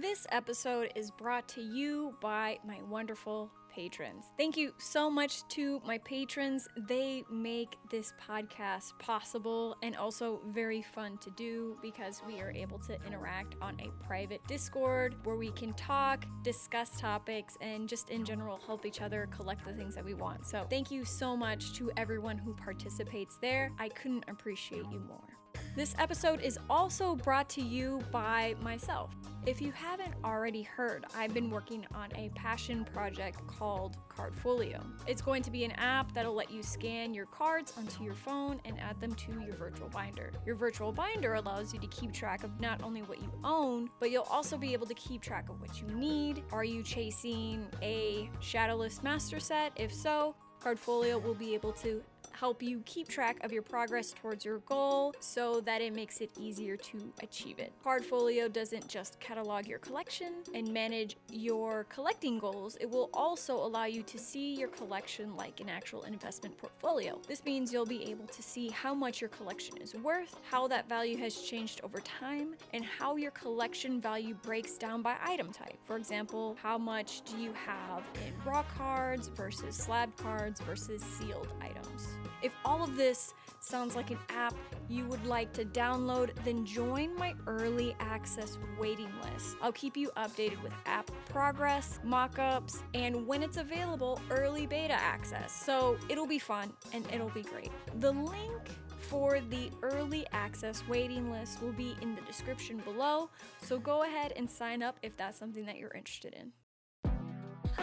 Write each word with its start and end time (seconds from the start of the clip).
This 0.00 0.26
episode 0.30 0.90
is 0.96 1.10
brought 1.10 1.46
to 1.48 1.60
you 1.60 2.14
by 2.22 2.58
my 2.66 2.80
wonderful 2.88 3.50
patrons. 3.70 4.30
Thank 4.38 4.56
you 4.56 4.72
so 4.78 5.10
much 5.10 5.46
to 5.48 5.82
my 5.84 5.98
patrons. 5.98 6.66
They 6.88 7.24
make 7.30 7.76
this 7.90 8.14
podcast 8.26 8.98
possible 8.98 9.76
and 9.82 9.94
also 9.94 10.40
very 10.46 10.80
fun 10.80 11.18
to 11.18 11.30
do 11.32 11.76
because 11.82 12.22
we 12.26 12.40
are 12.40 12.50
able 12.52 12.78
to 12.78 12.96
interact 13.06 13.56
on 13.60 13.78
a 13.80 13.90
private 14.02 14.40
Discord 14.48 15.14
where 15.24 15.36
we 15.36 15.50
can 15.50 15.74
talk, 15.74 16.24
discuss 16.42 16.98
topics, 16.98 17.58
and 17.60 17.86
just 17.86 18.08
in 18.08 18.24
general 18.24 18.60
help 18.64 18.86
each 18.86 19.02
other 19.02 19.28
collect 19.30 19.62
the 19.66 19.74
things 19.74 19.94
that 19.94 20.04
we 20.06 20.14
want. 20.14 20.46
So, 20.46 20.66
thank 20.70 20.90
you 20.90 21.04
so 21.04 21.36
much 21.36 21.74
to 21.74 21.90
everyone 21.98 22.38
who 22.38 22.54
participates 22.54 23.36
there. 23.42 23.70
I 23.78 23.90
couldn't 23.90 24.24
appreciate 24.26 24.86
you 24.90 25.00
more. 25.00 25.41
This 25.74 25.94
episode 25.98 26.42
is 26.42 26.58
also 26.68 27.16
brought 27.16 27.48
to 27.50 27.62
you 27.62 28.02
by 28.10 28.54
myself. 28.60 29.10
If 29.46 29.62
you 29.62 29.72
haven't 29.72 30.12
already 30.22 30.60
heard, 30.60 31.06
I've 31.16 31.32
been 31.32 31.48
working 31.48 31.86
on 31.94 32.10
a 32.14 32.28
passion 32.34 32.84
project 32.84 33.38
called 33.46 33.96
Cardfolio. 34.06 34.84
It's 35.06 35.22
going 35.22 35.42
to 35.44 35.50
be 35.50 35.64
an 35.64 35.70
app 35.72 36.12
that'll 36.12 36.34
let 36.34 36.50
you 36.50 36.62
scan 36.62 37.14
your 37.14 37.24
cards 37.24 37.72
onto 37.78 38.04
your 38.04 38.12
phone 38.12 38.60
and 38.66 38.78
add 38.80 39.00
them 39.00 39.14
to 39.14 39.32
your 39.40 39.54
virtual 39.54 39.88
binder. 39.88 40.30
Your 40.44 40.56
virtual 40.56 40.92
binder 40.92 41.34
allows 41.34 41.72
you 41.72 41.80
to 41.80 41.86
keep 41.86 42.12
track 42.12 42.44
of 42.44 42.60
not 42.60 42.82
only 42.82 43.00
what 43.00 43.22
you 43.22 43.32
own, 43.42 43.88
but 43.98 44.10
you'll 44.10 44.24
also 44.24 44.58
be 44.58 44.74
able 44.74 44.86
to 44.86 44.94
keep 44.94 45.22
track 45.22 45.48
of 45.48 45.58
what 45.58 45.80
you 45.80 45.86
need. 45.88 46.44
Are 46.52 46.64
you 46.64 46.82
chasing 46.82 47.66
a 47.80 48.28
Shadowless 48.40 49.02
Master 49.02 49.40
set? 49.40 49.72
If 49.76 49.90
so, 49.90 50.34
Cardfolio 50.62 51.20
will 51.20 51.34
be 51.34 51.54
able 51.54 51.72
to 51.72 52.02
help 52.38 52.62
you 52.62 52.82
keep 52.84 53.08
track 53.08 53.36
of 53.44 53.52
your 53.52 53.62
progress 53.62 54.12
towards 54.12 54.44
your 54.44 54.58
goal 54.60 55.14
so 55.20 55.60
that 55.62 55.80
it 55.80 55.94
makes 55.94 56.20
it 56.20 56.30
easier 56.38 56.76
to 56.76 57.12
achieve 57.22 57.58
it. 57.58 57.72
Cardfolio 57.84 58.52
doesn't 58.52 58.88
just 58.88 59.18
catalog 59.20 59.66
your 59.66 59.78
collection 59.78 60.34
and 60.54 60.72
manage 60.72 61.16
your 61.30 61.84
collecting 61.88 62.38
goals, 62.38 62.76
it 62.80 62.90
will 62.90 63.10
also 63.12 63.54
allow 63.54 63.84
you 63.84 64.02
to 64.02 64.18
see 64.18 64.54
your 64.54 64.68
collection 64.68 65.36
like 65.36 65.60
an 65.60 65.68
actual 65.68 66.02
investment 66.02 66.56
portfolio. 66.58 67.20
This 67.28 67.44
means 67.44 67.72
you'll 67.72 67.86
be 67.86 68.10
able 68.10 68.26
to 68.26 68.42
see 68.42 68.68
how 68.68 68.94
much 68.94 69.20
your 69.20 69.30
collection 69.30 69.76
is 69.78 69.94
worth, 69.94 70.36
how 70.50 70.66
that 70.68 70.88
value 70.88 71.16
has 71.18 71.40
changed 71.42 71.80
over 71.82 72.00
time, 72.00 72.54
and 72.72 72.84
how 72.84 73.16
your 73.16 73.30
collection 73.32 74.00
value 74.00 74.34
breaks 74.42 74.76
down 74.76 75.02
by 75.02 75.16
item 75.24 75.52
type. 75.52 75.78
For 75.84 75.96
example, 75.96 76.56
how 76.62 76.78
much 76.78 77.22
do 77.22 77.36
you 77.38 77.52
have 77.52 78.02
in 78.26 78.32
raw 78.44 78.64
cards 78.76 79.28
versus 79.28 79.76
slab 79.76 80.14
cards 80.16 80.60
versus 80.60 81.02
sealed 81.02 81.48
items? 81.60 82.08
If 82.42 82.52
all 82.64 82.82
of 82.82 82.96
this 82.96 83.34
sounds 83.60 83.94
like 83.94 84.10
an 84.10 84.18
app 84.28 84.54
you 84.88 85.06
would 85.06 85.24
like 85.24 85.52
to 85.52 85.64
download, 85.64 86.30
then 86.44 86.66
join 86.66 87.14
my 87.16 87.34
early 87.46 87.94
access 88.00 88.58
waiting 88.78 89.10
list. 89.22 89.56
I'll 89.62 89.72
keep 89.72 89.96
you 89.96 90.10
updated 90.16 90.62
with 90.62 90.72
app 90.86 91.10
progress, 91.28 92.00
mockups, 92.04 92.82
and 92.94 93.26
when 93.26 93.42
it's 93.42 93.56
available, 93.56 94.20
early 94.30 94.66
beta 94.66 94.94
access. 94.94 95.52
So 95.52 95.96
it'll 96.08 96.26
be 96.26 96.38
fun 96.38 96.72
and 96.92 97.06
it'll 97.12 97.30
be 97.30 97.42
great. 97.42 97.70
The 98.00 98.12
link 98.12 98.68
for 98.98 99.40
the 99.40 99.70
early 99.82 100.26
access 100.32 100.82
waiting 100.88 101.30
list 101.30 101.62
will 101.62 101.72
be 101.72 101.96
in 102.00 102.14
the 102.14 102.20
description 102.22 102.78
below, 102.78 103.30
so 103.60 103.78
go 103.78 104.04
ahead 104.04 104.32
and 104.36 104.50
sign 104.50 104.82
up 104.82 104.96
if 105.02 105.16
that's 105.16 105.38
something 105.38 105.66
that 105.66 105.76
you're 105.76 105.92
interested 105.92 106.34
in. 106.34 106.52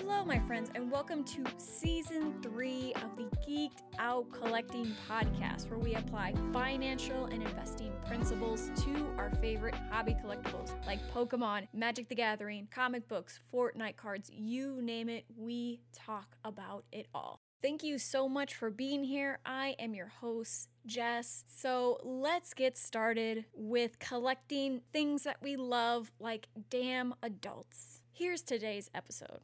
Hello, 0.01 0.23
my 0.23 0.39
friends, 0.47 0.71
and 0.75 0.89
welcome 0.89 1.25
to 1.25 1.43
season 1.57 2.33
three 2.41 2.93
of 3.03 3.17
the 3.17 3.23
Geeked 3.45 3.81
Out 3.97 4.31
Collecting 4.31 4.95
podcast, 5.09 5.69
where 5.69 5.77
we 5.77 5.93
apply 5.93 6.33
financial 6.53 7.25
and 7.25 7.43
investing 7.43 7.91
principles 8.07 8.71
to 8.77 9.05
our 9.17 9.29
favorite 9.41 9.75
hobby 9.91 10.15
collectibles 10.23 10.73
like 10.87 11.01
Pokemon, 11.13 11.67
Magic 11.73 12.07
the 12.07 12.15
Gathering, 12.15 12.69
comic 12.71 13.09
books, 13.09 13.41
Fortnite 13.53 13.97
cards 13.97 14.31
you 14.33 14.81
name 14.81 15.09
it, 15.09 15.25
we 15.35 15.81
talk 15.91 16.37
about 16.45 16.85
it 16.93 17.07
all. 17.13 17.41
Thank 17.61 17.83
you 17.83 17.99
so 17.99 18.29
much 18.29 18.55
for 18.55 18.69
being 18.69 19.03
here. 19.03 19.39
I 19.45 19.75
am 19.79 19.93
your 19.93 20.07
host, 20.07 20.69
Jess. 20.85 21.43
So 21.45 21.99
let's 22.05 22.53
get 22.53 22.77
started 22.77 23.43
with 23.53 23.99
collecting 23.99 24.79
things 24.93 25.23
that 25.23 25.41
we 25.41 25.57
love 25.57 26.09
like 26.21 26.47
damn 26.69 27.15
adults. 27.21 28.01
Here's 28.13 28.41
today's 28.41 28.89
episode. 28.95 29.41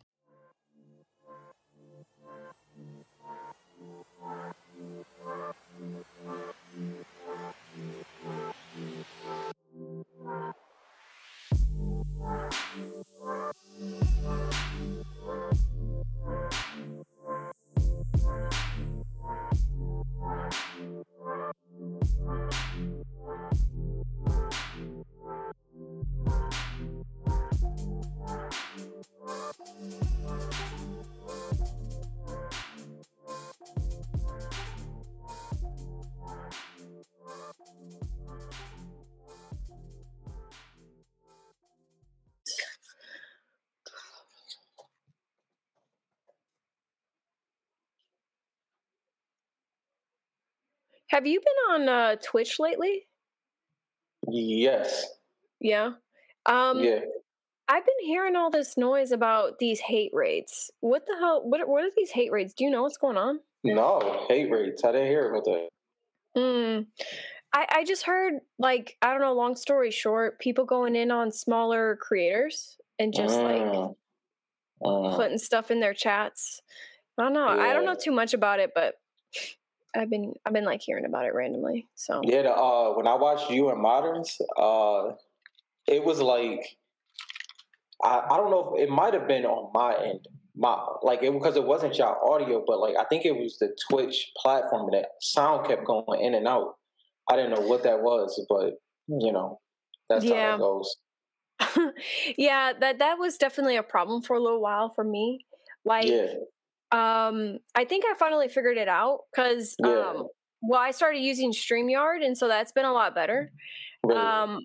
Have 51.16 51.26
you 51.26 51.40
been 51.40 51.82
on 51.82 51.88
uh, 51.88 52.16
Twitch 52.22 52.60
lately? 52.60 53.08
Yes. 54.28 55.08
Yeah. 55.62 55.92
Um, 56.46 56.80
Yeah. 56.84 57.00
I've 57.70 57.86
been 57.86 58.06
hearing 58.06 58.36
all 58.36 58.50
this 58.52 58.76
noise 58.76 59.14
about 59.14 59.58
these 59.58 59.80
hate 59.80 60.12
raids. 60.14 60.70
What 60.82 61.06
the 61.08 61.16
hell? 61.18 61.42
What 61.46 61.66
what 61.70 61.86
are 61.86 61.90
these 61.96 62.12
hate 62.12 62.34
raids? 62.34 62.54
Do 62.54 62.66
you 62.66 62.70
know 62.70 62.84
what's 62.84 62.98
going 62.98 63.16
on? 63.18 63.40
No, 63.64 64.26
hate 64.28 64.52
rates. 64.52 64.84
I 64.84 64.92
didn't 64.92 65.08
hear 65.08 65.32
about 65.32 65.46
that. 65.46 65.70
Mm. 66.38 66.86
I 67.54 67.66
I 67.72 67.84
just 67.86 68.04
heard 68.04 68.34
like 68.60 68.98
I 69.02 69.12
don't 69.12 69.22
know. 69.22 69.34
Long 69.34 69.56
story 69.56 69.90
short, 69.90 70.38
people 70.40 70.66
going 70.66 70.98
in 70.98 71.12
on 71.12 71.32
smaller 71.32 71.98
creators 72.00 72.78
and 73.00 73.14
just 73.14 73.40
like 73.40 73.62
Mm. 73.64 73.96
Mm. 74.84 75.16
putting 75.16 75.38
stuff 75.40 75.72
in 75.72 75.80
their 75.80 75.94
chats. 75.94 76.62
I 77.18 77.24
don't 77.24 77.34
know. 77.34 77.48
I 77.48 77.72
don't 77.74 77.86
know 77.86 77.96
too 77.96 78.12
much 78.12 78.34
about 78.34 78.60
it, 78.60 78.72
but 78.76 78.96
I've 79.96 80.10
been 80.10 80.34
I've 80.46 80.54
been 80.54 80.66
like 80.66 80.82
hearing 80.82 81.06
about 81.06 81.26
it 81.26 81.34
randomly. 81.34 81.88
So 81.96 82.22
Yeah, 82.24 82.44
the, 82.44 82.54
uh, 82.54 82.94
when 82.94 83.08
I 83.08 83.16
watched 83.16 83.50
you 83.50 83.70
and 83.70 83.82
Moderns, 83.82 84.38
uh, 84.58 85.12
it 85.88 86.04
was 86.04 86.22
like 86.22 86.78
I, 88.04 88.24
I 88.30 88.38
don't 88.38 88.52
know 88.52 88.76
if 88.76 88.84
it 88.84 88.90
might 88.90 89.14
have 89.14 89.28
been 89.28 89.46
on 89.46 89.72
my 89.74 89.96
end, 90.04 90.28
my 90.56 90.78
like 91.02 91.24
it 91.24 91.34
because 91.34 91.56
it 91.56 91.64
wasn't 91.64 91.98
your 91.98 92.32
audio, 92.32 92.64
but 92.66 92.80
like 92.80 92.96
I 92.98 93.06
think 93.06 93.26
it 93.26 93.36
was 93.36 93.58
the 93.60 93.76
Twitch 93.90 94.32
platform 94.38 94.90
that 94.92 95.08
sound 95.22 95.68
kept 95.68 95.86
going 95.86 96.22
in 96.22 96.34
and 96.34 96.48
out. 96.48 96.76
I 97.30 97.36
didn't 97.36 97.52
know 97.52 97.68
what 97.68 97.84
that 97.84 98.02
was, 98.02 98.44
but 98.50 98.74
you 99.08 99.32
know, 99.32 99.60
that's 100.10 100.26
how 100.26 100.36
Yeah. 100.36 100.56
it 100.56 100.60
goes. 100.60 100.96
yeah, 102.38 102.74
that 102.80 103.00
that 103.00 103.18
was 103.18 103.38
definitely 103.38 103.78
a 103.78 103.84
problem 103.84 104.22
for 104.22 104.36
a 104.36 104.42
little 104.42 104.62
while 104.62 104.90
for 104.90 105.04
me. 105.04 105.46
Like 105.84 106.08
Yeah, 106.08 106.28
um 106.92 107.60
I 107.76 107.86
think 107.86 108.06
I 108.06 108.14
finally 108.18 108.48
figured 108.48 108.78
it 108.78 108.88
out 108.88 109.22
cuz 109.36 109.76
Yeah. 109.80 110.10
um 110.12 110.28
well 110.62 110.80
I 110.80 110.92
started 110.92 111.20
using 111.20 111.52
StreamYard 111.52 112.24
and 112.26 112.38
so 112.38 112.48
that's 112.48 112.72
been 112.72 112.86
a 112.86 112.94
lot 112.94 113.16
better. 113.16 113.52
really. 114.04 114.20
Um 114.22 114.60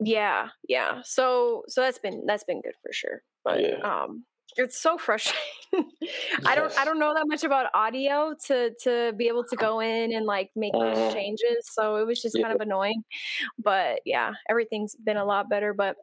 yeah, 0.00 0.48
yeah. 0.68 1.02
So 1.04 1.64
so 1.68 1.82
that's 1.82 1.98
been 1.98 2.24
that's 2.26 2.44
been 2.44 2.60
good 2.62 2.74
for 2.82 2.92
sure. 2.92 3.22
But 3.44 3.60
Yeah. 3.60 3.78
um 3.82 4.24
it's 4.56 4.80
so 4.82 4.98
frustrating. 4.98 5.40
I 6.46 6.54
don't 6.56 6.76
I 6.76 6.84
don't 6.84 6.98
know 6.98 7.14
that 7.14 7.26
much 7.28 7.44
about 7.44 7.70
audio 7.74 8.34
to 8.46 8.72
to 8.82 9.12
be 9.16 9.28
able 9.28 9.44
to 9.44 9.56
go 9.56 9.80
in 9.80 10.12
and 10.12 10.26
like 10.26 10.50
make 10.56 10.72
those 10.72 10.96
Mhm. 10.98 11.12
changes. 11.12 11.68
So 11.72 11.96
it 11.96 12.06
was 12.06 12.20
just 12.20 12.36
kind 12.42 12.52
of 12.52 12.60
annoying. 12.60 13.04
But 13.58 14.00
yeah, 14.04 14.32
everything's 14.48 14.96
been 14.96 15.16
a 15.18 15.24
lot 15.24 15.48
better. 15.48 15.72
But 15.74 15.96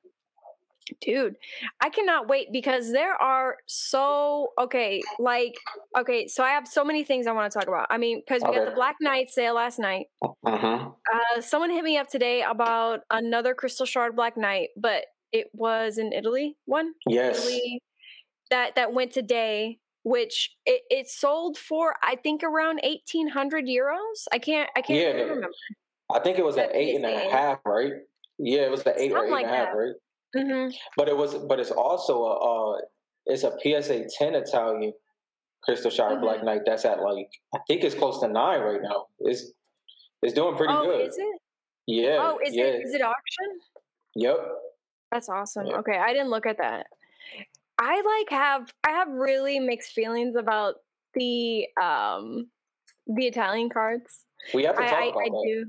dude, 1.02 1.36
I 1.82 1.90
cannot 1.90 2.28
wait 2.28 2.52
because 2.52 2.92
there 2.92 3.14
are 3.16 3.58
so 3.66 4.54
okay, 4.60 5.02
like 5.20 5.56
okay, 5.98 6.28
so 6.28 6.44
I 6.44 6.50
have 6.50 6.68
so 6.68 6.84
many 6.84 7.04
things 7.04 7.28
I 7.28 7.32
want 7.32 7.52
to 7.52 7.60
talk 7.60 7.68
about. 7.68 7.88
I 7.90 7.98
mean, 7.98 8.22
because 8.26 8.42
we 8.48 8.56
got 8.56 8.66
the 8.66 8.76
Black 8.76 8.96
Knight 9.02 9.30
sale 9.30 9.56
last 9.56 9.80
night. 9.80 10.08
hmm 10.22 10.56
Uh, 10.56 11.42
someone 11.42 11.70
hit 11.70 11.84
me 11.84 11.98
up 11.98 12.08
today 12.08 12.42
about 12.44 13.02
another 13.10 13.54
Crystal 13.54 13.86
Shard 13.86 14.16
Black 14.16 14.38
Knight, 14.38 14.70
but 14.78 15.06
it 15.32 15.48
was 15.54 15.98
in 15.98 16.14
Italy 16.14 16.56
one. 16.66 16.94
Yes. 17.08 17.38
Italy 17.40 17.82
that 18.50 18.76
that 18.76 18.94
went 18.94 19.12
today, 19.12 19.80
which 20.04 20.56
it, 20.66 20.82
it 20.90 21.08
sold 21.10 21.58
for 21.58 21.96
I 22.02 22.16
think 22.16 22.44
around 22.44 22.80
eighteen 22.84 23.28
hundred 23.28 23.66
euros. 23.66 24.26
I 24.32 24.40
can't 24.40 24.70
I 24.76 24.82
can't 24.82 25.00
Yeah, 25.00 25.08
really 25.12 25.30
remember. 25.30 25.50
I 26.14 26.20
think 26.20 26.40
it 26.40 26.46
was 26.46 26.56
That 26.56 26.70
at 26.70 26.76
eight 26.76 26.96
and 26.96 27.06
a 27.06 27.30
half, 27.30 27.60
right? 27.66 27.92
Yeah, 28.40 28.62
it 28.62 28.72
was 28.72 28.84
the 28.84 28.98
eight 29.02 29.12
or 29.12 29.26
eight 29.26 29.32
and 29.34 29.46
a 29.46 29.48
half, 29.48 29.68
like 29.68 29.74
that. 29.74 29.76
right? 29.78 29.94
Mm-hmm. 30.36 30.70
But 30.96 31.10
it 31.10 31.18
was, 31.18 31.36
but 31.36 31.60
it's 31.60 31.72
also 31.72 32.24
a, 32.24 32.76
uh, 32.76 32.82
it's 33.26 33.44
a 33.44 33.52
PSA 33.62 34.06
10 34.18 34.36
Italian 34.36 34.94
Crystal 35.64 35.92
Shard 35.92 36.18
Mhm. 36.18 36.22
Black 36.22 36.44
Knight. 36.44 36.62
That's 36.66 36.86
at 36.86 37.02
like, 37.02 37.30
I 37.54 37.60
think 37.68 37.84
it's 37.84 37.96
close 37.96 38.20
to 38.22 38.28
nine 38.28 38.62
right 38.62 38.82
now. 38.82 39.08
It's, 39.20 39.52
it's 40.22 40.34
doing 40.34 40.56
pretty 40.56 40.74
oh, 40.74 40.84
good. 40.86 41.08
is 41.10 41.18
it? 41.18 41.42
Yeah. 41.88 42.18
Oh, 42.20 42.40
is 42.46 42.54
yeah. 42.56 42.66
it? 42.66 42.82
Is 42.86 42.94
it 42.94 43.02
auction? 43.02 43.60
Yep. 44.16 44.38
That's 45.12 45.30
awesome. 45.30 45.68
Yeah. 45.68 45.78
Okay, 45.78 45.98
I 45.98 46.12
didn't 46.12 46.30
look 46.30 46.46
at 46.46 46.58
that. 46.58 46.88
I 47.80 48.02
like 48.02 48.30
have 48.32 48.74
I 48.84 48.92
have 48.92 49.08
really 49.10 49.60
mixed 49.60 49.92
feelings 49.92 50.36
about 50.36 50.76
the 51.14 51.68
um 51.82 52.50
the 53.06 53.28
Italian 53.28 53.70
cards. 53.70 54.26
We 54.54 54.64
have 54.64 54.76
to 54.76 54.84
I 54.84 54.88
talk 54.88 55.00
I, 55.00 55.06
about 55.08 55.20
I 55.22 55.30
that. 55.30 55.44
do. 55.46 55.66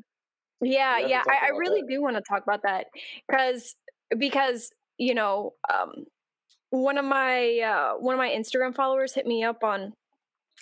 Yeah, 0.63 0.97
We 1.05 1.11
yeah, 1.11 1.23
I, 1.29 1.47
I 1.47 1.49
really 1.57 1.83
that. 1.83 1.89
do 1.89 2.03
want 2.03 2.17
to 2.17 2.23
talk 2.29 2.43
about 2.43 2.63
that 2.65 2.87
because 3.29 3.77
because 4.17 4.71
you 4.99 5.15
know 5.15 5.55
um 5.73 6.05
one 6.71 6.99
of 6.99 7.05
my 7.05 7.59
uh 7.61 7.95
one 7.99 8.15
of 8.15 8.19
my 8.19 8.29
Instagram 8.31 8.75
followers 8.75 9.15
hit 9.15 9.27
me 9.27 9.43
up 9.45 9.63
on 9.65 9.93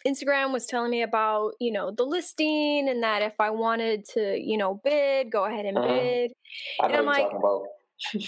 Instagram 0.07 0.53
was 0.53 0.67
telling 0.67 0.91
me 0.91 1.03
about 1.03 1.53
you 1.61 1.73
know 1.73 1.91
the 1.91 2.05
listing 2.05 2.89
and 2.89 3.03
that 3.03 3.23
if 3.23 3.35
I 3.41 3.51
wanted 3.51 4.05
to 4.11 4.39
you 4.39 4.57
know 4.57 4.81
bid 4.85 5.31
go 5.31 5.45
ahead 5.45 5.65
and 5.65 5.77
Mhm. 5.77 5.89
bid 5.89 6.33
and 6.83 6.95
i'm 6.97 7.07
like- 7.07 7.29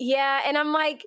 yeah, 0.00 0.40
and 0.46 0.58
I'm 0.58 0.72
like, 0.72 1.04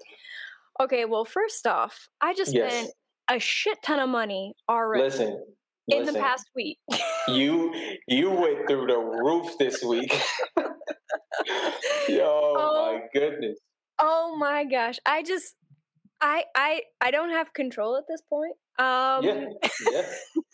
okay, 0.79 1.03
well, 1.05 1.25
first 1.25 1.67
off, 1.67 2.07
I 2.21 2.33
just 2.33 2.53
Yes. 2.53 2.71
spent 2.73 2.91
a 3.29 3.39
shit 3.39 3.77
ton 3.83 3.99
of 3.99 4.07
money 4.09 4.53
already 4.69 5.03
listen. 5.03 5.43
In 5.88 6.00
listen. 6.00 6.13
the 6.13 6.19
past 6.19 6.50
week. 6.56 6.78
You 7.30 7.74
you 8.07 8.31
went 8.31 8.69
through 8.69 8.88
the 8.88 8.98
roof 8.98 9.57
this 9.60 9.84
week. 9.84 10.13
Yo, 12.07 12.24
Oh. 12.57 12.94
my 12.94 13.01
goodness. 13.13 13.60
oh 14.00 14.36
my 14.38 14.63
gosh, 14.63 14.98
I 15.06 15.24
just, 15.24 15.56
I, 16.22 16.45
I, 16.56 16.84
I 17.01 17.12
don't 17.12 17.31
have 17.31 17.54
control 17.54 17.98
at 17.98 18.06
this 18.07 18.22
point. 18.30 18.56
Um, 18.80 19.24
yeah, 19.25 19.45
yeah. 19.92 20.06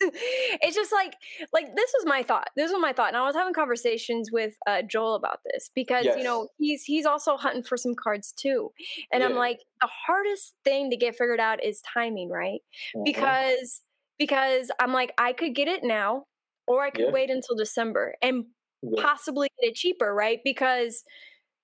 it's 0.62 0.74
just 0.74 0.92
like, 0.92 1.14
like 1.52 1.66
this 1.76 1.92
was 1.96 2.06
my 2.06 2.22
thought. 2.22 2.48
This 2.56 2.72
was 2.72 2.80
my 2.80 2.92
thought, 2.92 3.08
and 3.08 3.16
I 3.18 3.24
was 3.26 3.34
having 3.36 3.52
conversations 3.54 4.30
with 4.32 4.54
uh, 4.66 4.80
Joel 4.82 5.14
about 5.14 5.40
this 5.44 5.70
because 5.74 6.06
you 6.06 6.22
know 6.24 6.48
he's 6.58 6.82
he's 6.84 7.04
also 7.06 7.36
hunting 7.36 7.62
for 7.62 7.76
some 7.76 7.94
cards 7.94 8.32
too, 8.32 8.70
and 9.12 9.22
I'm 9.22 9.34
like, 9.34 9.58
the 9.82 9.88
hardest 10.06 10.54
thing 10.64 10.90
to 10.90 10.96
get 10.96 11.16
figured 11.16 11.38
out 11.38 11.62
is 11.62 11.82
timing, 11.82 12.30
right? 12.30 12.60
Mhm. 12.96 13.04
because 13.04 13.82
because 14.18 14.70
I'm 14.80 14.92
like 14.92 15.12
I 15.18 15.32
could 15.32 15.54
get 15.54 15.68
it 15.68 15.82
now 15.84 16.24
or 16.66 16.82
I 16.82 16.90
could 16.90 17.06
Yeah. 17.06 17.10
wait 17.12 17.30
until 17.30 17.56
December 17.56 18.14
and 18.22 18.46
Yeah. 18.82 19.02
possibly 19.02 19.48
get 19.60 19.70
it 19.70 19.74
cheaper, 19.74 20.14
right? 20.14 20.40
Because 20.44 21.04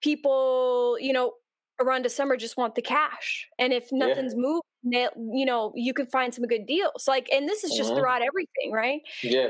people, 0.02 0.96
you 1.00 1.12
know, 1.12 1.34
around 1.80 2.02
December 2.02 2.36
just 2.36 2.56
want 2.56 2.74
the 2.74 2.82
cash. 2.82 3.48
And 3.58 3.72
if 3.72 3.90
Yeah. 3.90 4.06
nothing's 4.06 4.34
moved, 4.36 4.64
they- 4.84 5.08
you 5.16 5.46
know, 5.46 5.72
you 5.74 5.94
can 5.94 6.06
find 6.06 6.34
some 6.34 6.44
good 6.44 6.66
deals. 6.66 7.06
Like 7.08 7.28
and 7.32 7.48
this 7.48 7.64
is 7.64 7.72
just 7.76 7.92
Mhm. 7.92 7.96
throughout 7.96 8.22
everything, 8.22 8.72
right? 8.72 9.00
yeah, 9.22 9.48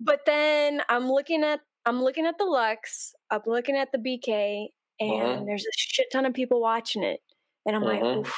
But 0.00 0.24
then 0.26 0.82
I'm 0.88 1.10
looking 1.10 1.44
at 1.44 1.60
I'm 1.84 2.00
looking 2.02 2.26
at 2.26 2.38
the 2.38 2.44
Lux, 2.44 3.12
I'm 3.30 3.42
looking 3.44 3.76
at 3.76 3.90
the 3.90 3.98
BK 3.98 4.70
and 5.00 5.10
Mhm. 5.42 5.46
there's 5.46 5.66
a 5.66 5.72
shit 5.76 6.06
ton 6.12 6.24
of 6.26 6.32
people 6.32 6.60
watching 6.60 7.02
it. 7.02 7.20
And 7.66 7.74
I'm 7.74 7.82
like, 7.82 8.02
oof, 8.04 8.32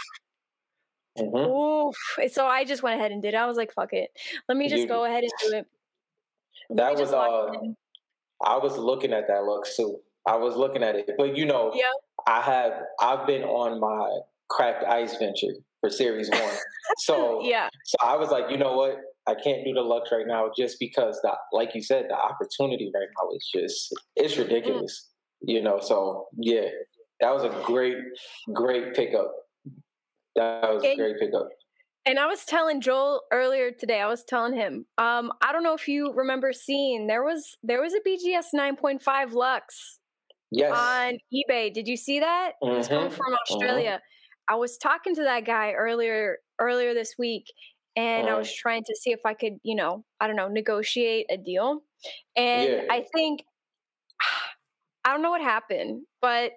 Mhm. 1.18 1.88
Oof. 1.88 2.32
So 2.32 2.46
I 2.46 2.64
just 2.64 2.82
went 2.82 2.98
ahead 2.98 3.12
and 3.12 3.22
did 3.22 3.34
it. 3.34 3.36
I 3.36 3.46
was 3.46 3.56
like, 3.56 3.72
fuck 3.72 3.92
it. 3.92 4.10
Let 4.48 4.56
me 4.58 4.68
just 4.68 4.82
You- 4.82 4.88
go 4.88 5.04
ahead 5.04 5.22
and 5.22 5.32
do 5.42 5.56
it. 5.56 5.66
Let 6.70 6.76
That 6.76 6.90
was, 6.92 7.00
just 7.00 7.12
lock 7.12 7.54
it 7.54 7.58
uh. 7.60 7.72
I 8.44 8.56
was 8.58 8.76
looking 8.78 9.12
at 9.12 9.28
that 9.28 9.44
look 9.44 9.66
too. 9.66 10.00
I 10.26 10.36
was 10.36 10.56
looking 10.56 10.82
at 10.82 10.96
it, 10.96 11.10
but 11.18 11.36
you 11.36 11.44
know, 11.44 11.72
Yeah. 11.74 11.90
I 12.26 12.40
have 12.40 12.82
I've 13.00 13.26
been 13.26 13.44
on 13.44 13.78
my 13.80 14.20
cracked 14.48 14.84
ice 14.84 15.16
venture 15.18 15.54
for 15.80 15.90
series 15.90 16.30
one, 16.30 16.40
so 16.98 17.42
Yeah. 17.42 17.68
so 17.84 17.96
I 18.02 18.16
was 18.16 18.30
like, 18.30 18.50
you 18.50 18.56
know 18.56 18.74
what, 18.74 18.96
I 19.26 19.34
can't 19.34 19.64
do 19.64 19.72
the 19.74 19.82
Lux 19.82 20.10
right 20.10 20.26
now 20.26 20.50
just 20.56 20.78
because 20.80 21.20
the 21.22 21.36
like 21.52 21.74
you 21.74 21.82
said, 21.82 22.06
the 22.08 22.16
opportunity 22.16 22.90
right 22.94 23.08
now 23.22 23.30
is 23.36 23.48
just 23.54 23.92
it's 24.16 24.36
ridiculous, 24.38 25.10
you 25.42 25.60
know. 25.62 25.78
So 25.80 26.26
yeah, 26.38 26.68
that 27.20 27.32
was 27.32 27.44
a 27.44 27.50
great 27.64 27.96
great 28.52 28.94
pickup. 28.94 29.32
That 30.36 30.72
was 30.74 30.84
a 30.84 30.88
And- 30.90 30.98
great 30.98 31.18
pickup. 31.18 31.48
And 32.06 32.18
I 32.18 32.26
was 32.26 32.44
telling 32.44 32.82
Joel 32.82 33.22
earlier 33.32 33.70
today, 33.70 34.00
I 34.02 34.06
was 34.06 34.24
telling 34.24 34.52
him, 34.52 34.84
um, 34.98 35.32
I 35.40 35.52
don't 35.52 35.62
know 35.62 35.72
if 35.72 35.88
you 35.88 36.12
remember 36.12 36.52
seeing 36.52 37.06
there 37.06 37.22
was 37.24 37.56
there 37.62 37.80
was 37.80 37.94
a 37.94 38.00
BGS 38.00 38.52
9.5 38.52 39.32
Lux 39.32 40.00
Yes. 40.50 40.70
on 40.76 41.18
eBay. 41.32 41.72
Did 41.72 41.88
you 41.88 41.96
see 41.96 42.20
that? 42.20 42.52
It 42.60 42.68
was 42.68 42.88
coming 42.88 43.08
from 43.10 43.32
Australia. 43.34 44.02
I 44.48 44.56
was 44.56 44.76
talking 44.76 45.14
to 45.14 45.22
that 45.22 45.46
guy 45.46 45.72
earlier 45.72 46.40
earlier 46.60 46.92
this 46.92 47.14
week 47.18 47.50
and 47.96 48.28
I 48.28 48.32
Mhm. 48.32 48.38
was 48.38 48.52
trying 48.54 48.84
to 48.84 48.94
see 48.96 49.10
if 49.12 49.20
I 49.24 49.32
could, 49.32 49.54
you 49.62 49.74
know, 49.74 50.04
I 50.20 50.26
don't 50.26 50.36
know, 50.36 50.48
negotiate 50.48 51.26
a 51.30 51.38
deal. 51.38 51.84
And 52.36 52.70
Yeah. 52.70 52.86
I 52.90 53.06
think 53.14 53.46
I 55.06 55.10
don't 55.12 55.22
know 55.22 55.30
what 55.30 55.40
happened, 55.42 56.06
but 56.20 56.52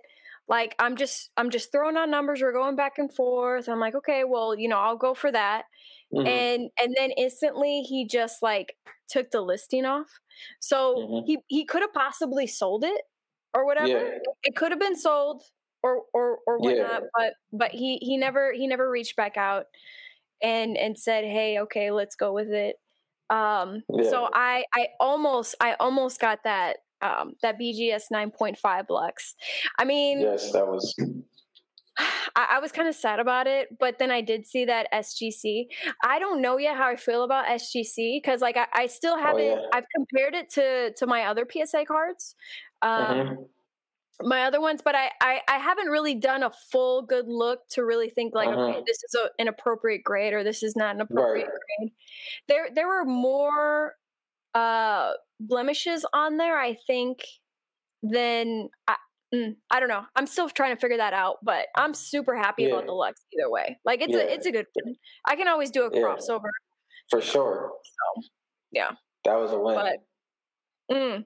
like 0.47 0.75
I'm 0.79 0.95
just 0.95 1.31
I'm 1.37 1.49
just 1.49 1.71
throwing 1.71 1.97
out 1.97 2.09
numbers, 2.09 2.41
we're 2.41 2.53
going 2.53 2.75
back 2.75 2.97
and 2.97 3.13
forth. 3.13 3.67
I'm 3.69 3.79
like, 3.79 3.95
okay, 3.95 4.23
well, 4.23 4.57
you 4.57 4.67
know, 4.69 4.79
I'll 4.79 4.97
go 4.97 5.13
for 5.13 5.31
that. 5.31 5.65
Mhm, 6.11 6.47
And 6.49 6.69
and 6.81 6.95
then 6.97 7.11
instantly 7.11 7.81
he 7.83 8.07
just 8.07 8.41
like 8.43 8.77
took 9.09 9.31
the 9.31 9.41
listing 9.41 9.85
off. 9.85 10.09
So 10.59 11.05
Mhm. 11.05 11.25
he 11.25 11.39
he 11.47 11.65
could 11.65 11.81
have 11.81 11.93
possibly 11.93 12.47
sold 12.47 12.83
it 12.83 13.03
or 13.53 13.65
whatever. 13.65 13.93
Yeah. 13.93 14.19
It 14.43 14.55
could 14.55 14.71
have 14.71 14.79
been 14.81 14.95
sold 14.97 15.43
or 15.83 16.03
or 16.13 16.39
or 16.47 16.59
Yeah. 16.59 16.61
whatnot, 16.61 17.03
but 17.15 17.33
but 17.53 17.71
he 17.71 17.97
he 18.01 18.17
never 18.17 18.53
he 18.53 18.67
never 18.67 18.89
reached 18.89 19.15
back 19.15 19.37
out 19.37 19.65
and 20.41 20.77
and 20.77 20.97
said, 20.97 21.25
"Hey, 21.25 21.59
okay, 21.61 21.91
let's 21.91 22.15
go 22.15 22.33
with 22.33 22.49
it." 22.51 22.77
Um 23.29 23.83
Yeah. 23.89 24.03
so 24.03 24.29
I 24.33 24.65
I 24.73 24.89
almost 24.99 25.55
I 25.61 25.75
almost 25.75 26.19
got 26.19 26.43
that 26.43 26.77
um 27.01 27.33
that 27.41 27.57
BGS 27.59 28.05
9.5 28.11 28.85
Lux. 28.89 29.35
I 29.79 29.85
mean, 29.85 30.19
yes, 30.21 30.51
that 30.51 30.67
was. 30.67 30.95
I, 32.35 32.57
I 32.57 32.59
was 32.59 32.71
kind 32.71 32.87
of 32.87 32.93
sad 32.95 33.19
about 33.19 33.47
it, 33.47 33.75
but 33.79 33.97
then 33.97 34.11
I 34.11 34.21
did 34.21 34.45
see 34.45 34.65
that 34.65 34.87
SGC. 34.91 35.67
I 36.03 36.19
don't 36.19 36.41
know 36.41 36.57
yet 36.57 36.77
how 36.77 36.87
I 36.87 36.95
feel 36.95 37.23
about 37.23 37.47
SGC 37.47 38.21
because, 38.21 38.39
like, 38.41 38.55
I, 38.57 38.67
I 38.73 38.87
still 38.87 39.17
haven't. 39.17 39.41
Oh, 39.41 39.61
yeah. 39.61 39.67
I've 39.73 39.85
compared 39.95 40.35
it 40.35 40.49
to 40.51 40.93
to 40.93 41.07
my 41.07 41.23
other 41.25 41.45
PSA 41.51 41.85
cards, 41.85 42.35
um, 42.83 43.17
Mhm. 43.17 43.49
my 44.21 44.43
other 44.45 44.61
ones, 44.61 44.81
but 44.83 44.95
I, 44.95 45.11
I 45.21 45.41
I 45.47 45.57
haven't 45.59 45.87
really 45.87 46.15
done 46.15 46.43
a 46.43 46.51
full 46.71 47.03
good 47.03 47.27
look 47.27 47.67
to 47.69 47.85
really 47.85 48.09
think 48.09 48.35
like, 48.35 48.49
Uh-huh. 48.49 48.61
okay, 48.69 48.83
this 48.87 49.03
is 49.03 49.15
a, 49.15 49.29
an 49.39 49.47
appropriate 49.47 50.03
grade 50.03 50.33
or 50.33 50.43
this 50.43 50.63
is 50.63 50.75
not 50.75 50.95
an 50.95 51.01
appropriate 51.01 51.47
grade. 51.79 51.91
There 52.47 52.69
there 52.73 52.87
were 52.87 53.05
more 53.05 53.95
uh 54.53 55.11
blemishes 55.39 56.05
on 56.13 56.37
there, 56.37 56.57
I 56.59 56.77
think, 56.87 57.19
then 58.03 58.69
I, 58.87 58.95
mm, 59.33 59.55
I 59.69 59.79
don't 59.79 59.89
know. 59.89 60.03
I'm 60.15 60.27
still 60.27 60.49
trying 60.49 60.75
to 60.75 60.79
figure 60.79 60.97
that 60.97 61.13
out, 61.13 61.37
but 61.43 61.67
I'm 61.75 61.93
super 61.93 62.35
happy 62.35 62.69
about 62.69 62.85
the 62.85 62.93
Lux 62.93 63.21
either 63.33 63.49
way. 63.49 63.77
Like 63.85 64.01
it's 64.01 64.13
Yeah. 64.15 64.23
a 64.23 64.33
it's 64.33 64.45
a 64.45 64.51
good 64.51 64.65
one. 64.83 64.95
I 65.25 65.35
can 65.35 65.47
always 65.47 65.71
do 65.71 65.83
a 65.83 65.89
Yeah. 65.93 66.01
crossover, 66.03 66.49
For 67.09 67.21
sure. 67.21 67.73
So 67.83 68.23
yeah. 68.71 68.91
That 69.25 69.35
was 69.35 69.51
a 69.51 69.59
win. 69.59 69.75
but 69.75 70.95
mm, 70.95 71.25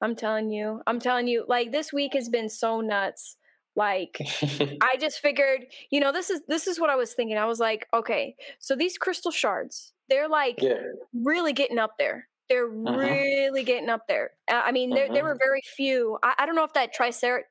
I'm 0.00 0.16
telling 0.16 0.50
you, 0.50 0.80
I'm 0.86 0.98
telling 0.98 1.26
you, 1.28 1.44
like 1.48 1.70
this 1.72 1.92
week 1.92 2.14
has 2.14 2.28
been 2.28 2.48
so 2.48 2.80
nuts. 2.80 3.36
Like 3.76 4.18
I 4.82 4.96
just 4.98 5.20
figured, 5.20 5.62
you 5.90 6.00
know, 6.00 6.12
this 6.12 6.30
is 6.30 6.42
this 6.48 6.66
is 6.66 6.78
what 6.80 6.90
I 6.90 6.96
was 6.96 7.14
thinking. 7.14 7.38
I 7.38 7.46
was 7.46 7.58
like, 7.60 7.86
okay, 7.94 8.34
so 8.58 8.74
these 8.76 8.98
crystal 8.98 9.30
shards, 9.30 9.92
they're 10.08 10.28
like 10.28 10.56
yeah. 10.60 10.80
really 11.14 11.52
getting 11.52 11.78
up 11.78 11.92
there. 11.98 12.28
They're 12.48 12.68
Uh-huh. 12.86 12.98
really 12.98 13.64
getting 13.64 13.88
up 13.88 14.06
there. 14.08 14.32
I 14.48 14.72
mean, 14.72 14.94
there 14.94 15.08
there 15.12 15.22
Uh-huh. 15.22 15.28
were 15.28 15.36
very 15.38 15.62
few. 15.76 16.18
I, 16.22 16.34
I 16.38 16.46
don't 16.46 16.54
know 16.56 16.64
if 16.64 16.72
that 16.74 16.94
tricer 16.94 17.42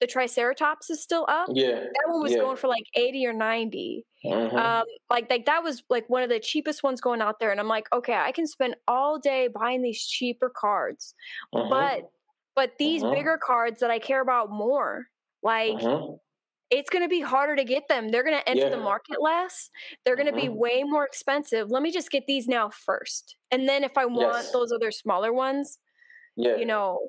the 0.00 0.06
triceratops 0.08 0.90
is 0.90 1.02
still 1.02 1.26
up. 1.28 1.52
Yeah. 1.52 1.86
That 1.94 2.12
one 2.12 2.22
was 2.22 2.34
yeah. 2.34 2.38
going 2.38 2.56
for 2.56 2.68
like 2.68 2.84
80 2.96 3.26
or 3.26 3.32
90. 3.32 4.06
Mhm. 4.24 4.54
Um, 4.56 4.84
like 5.10 5.30
like 5.30 5.46
that 5.46 5.62
was 5.64 5.82
like 5.90 6.08
one 6.10 6.22
of 6.22 6.28
the 6.30 6.40
cheapest 6.40 6.82
ones 6.82 7.00
going 7.00 7.22
out 7.22 7.40
there. 7.40 7.50
And 7.52 7.60
I'm 7.60 7.68
like, 7.68 7.86
okay, 7.92 8.14
I 8.14 8.32
can 8.32 8.46
spend 8.46 8.76
all 8.88 9.18
day 9.18 9.48
buying 9.48 9.82
these 9.82 10.04
cheaper 10.06 10.50
cards. 10.50 11.14
Mhm. 11.54 11.70
But 11.70 12.10
but 12.56 12.78
these 12.78 13.02
bigger 13.04 13.38
cards 13.38 13.80
that 13.80 13.90
I 13.90 13.98
care 14.00 14.20
about 14.22 14.50
more, 14.50 15.06
like. 15.42 15.90
It's 16.70 16.90
going 16.90 17.04
to 17.04 17.08
be 17.08 17.20
harder 17.20 17.56
to 17.56 17.64
get 17.64 17.84
them. 17.88 18.10
They're 18.10 18.24
going 18.24 18.38
to 18.38 18.48
enter 18.48 18.68
the 18.70 18.78
market 18.78 19.20
less. 19.20 19.70
They're 20.04 20.16
going 20.16 20.26
to 20.26 20.32
be 20.32 20.48
Mhm. 20.48 20.56
way 20.56 20.82
more 20.84 21.04
expensive. 21.04 21.70
Let 21.70 21.82
me 21.82 21.90
just 21.92 22.10
get 22.10 22.26
these 22.26 22.48
now 22.48 22.70
first. 22.70 23.36
And 23.50 23.68
then 23.68 23.84
if 23.84 23.96
I 23.98 24.06
want 24.06 24.48
Yes. 24.48 24.52
those 24.52 24.72
other 24.72 24.90
smaller 24.90 25.32
ones, 25.32 25.78
yeah. 26.36 26.56
you 26.56 26.66
know, 26.66 27.08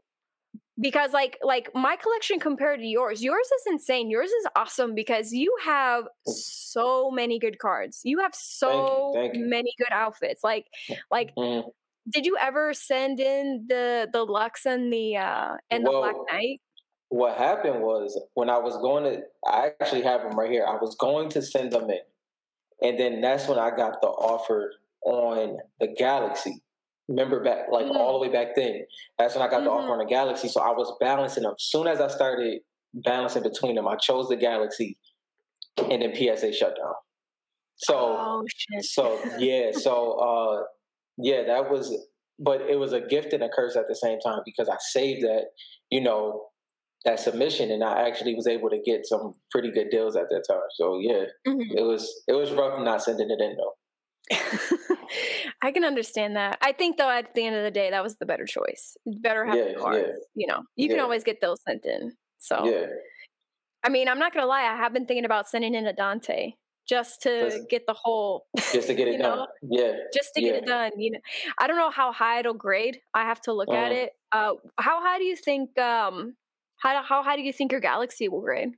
because 0.79 1.13
like 1.13 1.37
like 1.43 1.69
my 1.75 1.95
collection 1.97 2.39
compared 2.39 2.79
to 2.81 2.85
yours, 2.87 3.23
yours 3.23 3.47
is 3.47 3.63
insane. 3.67 4.09
Yours 4.09 4.29
is 4.31 4.47
awesome 4.55 4.95
because 4.95 5.33
you 5.33 5.55
have 5.63 6.05
so 6.25 7.11
many 7.11 7.39
good 7.39 7.59
cards. 7.59 8.01
You 8.03 8.19
have 8.19 8.35
so 8.35 9.13
thank 9.13 9.33
you. 9.37 9.49
many 9.49 9.73
good 9.77 9.91
outfits. 9.91 10.43
Like 10.43 10.67
like 11.11 11.31
Mhm. 11.37 11.71
did 12.09 12.25
you 12.25 12.37
ever 12.37 12.73
send 12.73 13.19
in 13.19 13.65
the 13.69 14.09
the 14.11 14.25
Lux 14.25 14.65
and 14.65 14.91
the 14.93 15.17
uh 15.17 15.57
and 15.71 15.85
the 15.85 15.93
Black 15.93 16.17
Knight? 16.31 16.61
What 17.09 17.37
happened 17.37 17.81
was 17.81 18.19
when 18.33 18.49
I 18.49 18.57
was 18.57 18.77
going 18.77 19.03
to, 19.03 19.21
I 19.45 19.71
actually 19.79 20.01
have 20.03 20.21
them 20.21 20.37
right 20.37 20.49
here. 20.49 20.65
I 20.67 20.75
was 20.75 20.95
going 20.99 21.29
to 21.29 21.41
send 21.41 21.71
them 21.71 21.89
in, 21.89 21.99
and 22.81 22.99
then 22.99 23.21
that's 23.21 23.47
when 23.47 23.59
I 23.59 23.69
got 23.69 24.01
the 24.01 24.07
offer 24.07 24.71
on 25.05 25.57
the 25.79 25.87
Galaxy. 25.97 26.61
Remember 27.07 27.43
back, 27.43 27.67
like 27.71 27.85
mm-hmm. 27.85 27.95
all 27.95 28.13
the 28.13 28.27
way 28.27 28.33
back 28.33 28.55
then. 28.55 28.81
That's 29.19 29.35
when 29.35 29.43
I 29.43 29.49
got 29.49 29.57
mm-hmm. 29.57 29.65
the 29.65 29.71
offer 29.71 29.83
mm-hmm. 29.83 29.91
on 29.91 29.99
the 29.99 30.05
Galaxy. 30.05 30.47
So 30.47 30.61
I 30.61 30.71
was 30.71 30.91
balancing 30.99 31.43
them. 31.43 31.53
As 31.55 31.63
soon 31.63 31.87
as 31.87 32.01
I 32.01 32.07
started 32.07 32.61
balancing 32.93 33.43
between 33.43 33.75
them, 33.75 33.87
I 33.87 33.95
chose 33.95 34.27
the 34.27 34.35
Galaxy, 34.35 34.97
and 35.77 36.01
then 36.01 36.15
PSA 36.15 36.53
shut 36.53 36.75
down. 36.75 36.93
So, 37.77 37.95
oh, 37.97 38.43
so 38.81 39.19
yeah, 39.37 39.71
so 39.73 40.11
uh, 40.19 40.63
yeah, 41.17 41.43
that 41.45 41.69
was, 41.69 41.95
but 42.39 42.61
it 42.61 42.79
was 42.79 42.93
a 42.93 43.01
gift 43.01 43.33
and 43.33 43.43
a 43.43 43.49
curse 43.49 43.75
at 43.75 43.87
the 43.87 43.95
same 43.95 44.19
time 44.19 44.39
because 44.45 44.69
I 44.69 44.77
saved 44.79 45.23
that, 45.23 45.47
you 45.89 46.01
know, 46.01 46.47
that 47.05 47.19
submission, 47.19 47.71
and 47.71 47.83
I 47.83 48.07
actually 48.07 48.35
was 48.35 48.47
able 48.47 48.69
to 48.69 48.79
get 48.83 49.05
some 49.05 49.35
pretty 49.51 49.71
good 49.71 49.89
deals 49.89 50.15
at 50.15 50.29
that 50.29 50.43
time. 50.49 50.67
So 50.75 50.99
yeah, 50.99 51.25
mm-hmm. 51.47 51.77
it 51.77 51.83
was 51.83 52.23
it 52.27 52.33
was 52.33 52.51
rough 52.51 52.79
not 52.83 53.01
sending 53.03 53.29
it 53.29 53.39
in 53.41 53.55
though. 53.55 53.73
I 55.61 55.71
can 55.71 55.83
understand 55.83 56.35
that. 56.35 56.57
I 56.61 56.71
think 56.71 56.97
though, 56.97 57.09
at 57.09 57.33
the 57.35 57.45
end 57.45 57.55
of 57.55 57.63
the 57.63 57.71
day, 57.71 57.91
that 57.91 58.03
was 58.03 58.15
the 58.17 58.25
better 58.25 58.45
choice. 58.45 58.97
Better 59.05 59.45
have 59.45 59.55
yeah, 59.55 59.73
cards. 59.79 59.97
Yeah. 59.97 60.13
You 60.35 60.47
know, 60.47 60.63
you 60.75 60.87
yeah. 60.87 60.95
can 60.95 60.99
always 60.99 61.23
get 61.23 61.41
those 61.41 61.59
sent 61.67 61.85
in. 61.85 62.13
So 62.39 62.65
yeah. 62.65 62.87
I 63.83 63.89
mean, 63.89 64.07
I'm 64.07 64.19
not 64.19 64.33
gonna 64.33 64.47
lie. 64.47 64.63
I 64.63 64.75
have 64.75 64.93
been 64.93 65.05
thinking 65.05 65.25
about 65.25 65.47
sending 65.47 65.75
in 65.75 65.85
a 65.85 65.93
Dante 65.93 66.53
just 66.87 67.21
to 67.23 67.49
just, 67.49 67.69
get 67.69 67.85
the 67.87 67.93
whole 67.93 68.45
just 68.73 68.87
to 68.87 68.93
get 68.95 69.07
it 69.07 69.19
done. 69.19 69.39
Know, 69.39 69.47
yeah. 69.69 69.93
Just 70.13 70.29
to 70.35 70.41
get 70.41 70.55
it 70.55 70.65
done. 70.65 70.91
You 70.97 71.11
know, 71.11 71.19
I 71.59 71.67
don't 71.67 71.77
know 71.77 71.91
how 71.91 72.11
high 72.11 72.39
it'll 72.39 72.53
grade. 72.53 72.99
I 73.13 73.23
have 73.23 73.41
to 73.41 73.53
look 73.53 73.69
uh-huh. 73.69 73.77
at 73.77 73.91
it. 73.91 74.11
Uh, 74.31 74.53
how 74.77 75.01
high 75.01 75.19
do 75.19 75.23
you 75.23 75.35
think? 75.35 75.77
Um, 75.77 76.35
how 76.81 77.01
how 77.03 77.23
high 77.23 77.35
do 77.35 77.41
you 77.41 77.53
think 77.53 77.71
your 77.71 77.81
Galaxy 77.81 78.27
will 78.27 78.41
grade? 78.41 78.69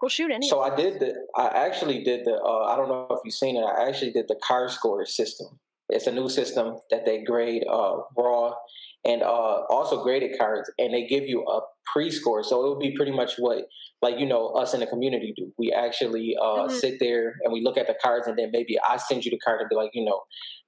We'll 0.00 0.08
shoot 0.08 0.30
anyway. 0.30 0.48
So 0.48 0.60
I 0.60 0.74
did 0.74 1.00
the. 1.00 1.14
I 1.36 1.48
actually 1.48 2.02
did 2.02 2.24
the. 2.24 2.34
Uh, 2.34 2.64
I 2.64 2.76
don't 2.76 2.88
know 2.88 3.06
if 3.10 3.20
you've 3.24 3.34
seen 3.34 3.56
it. 3.56 3.60
I 3.60 3.88
actually 3.88 4.12
did 4.12 4.28
the 4.28 4.36
card 4.42 4.70
score 4.70 5.04
system. 5.04 5.58
It's 5.88 6.06
a 6.06 6.12
new 6.12 6.28
system 6.28 6.78
that 6.90 7.04
they 7.04 7.22
grade 7.22 7.64
uh, 7.68 7.96
raw 8.16 8.54
and 9.04 9.22
uh, 9.22 9.62
also 9.70 10.02
graded 10.02 10.38
cards, 10.38 10.70
and 10.78 10.92
they 10.92 11.06
give 11.06 11.24
you 11.24 11.42
a 11.46 11.60
pre-score. 11.92 12.42
So 12.42 12.64
it 12.64 12.68
would 12.68 12.80
be 12.80 12.94
pretty 12.96 13.12
much 13.12 13.34
what, 13.38 13.64
like 14.02 14.18
you 14.18 14.26
know, 14.26 14.48
us 14.48 14.74
in 14.74 14.80
the 14.80 14.86
community 14.86 15.32
do. 15.36 15.52
We 15.58 15.72
actually 15.72 16.36
uh, 16.40 16.44
mm-hmm. 16.44 16.74
sit 16.74 16.94
there 17.00 17.34
and 17.42 17.52
we 17.52 17.62
look 17.62 17.78
at 17.78 17.86
the 17.86 17.94
cards, 18.02 18.26
and 18.26 18.38
then 18.38 18.50
maybe 18.52 18.76
I 18.88 18.96
send 18.96 19.24
you 19.24 19.30
the 19.30 19.38
card 19.38 19.60
and 19.60 19.70
be 19.70 19.76
like, 19.76 19.90
you 19.94 20.04
know, 20.04 20.20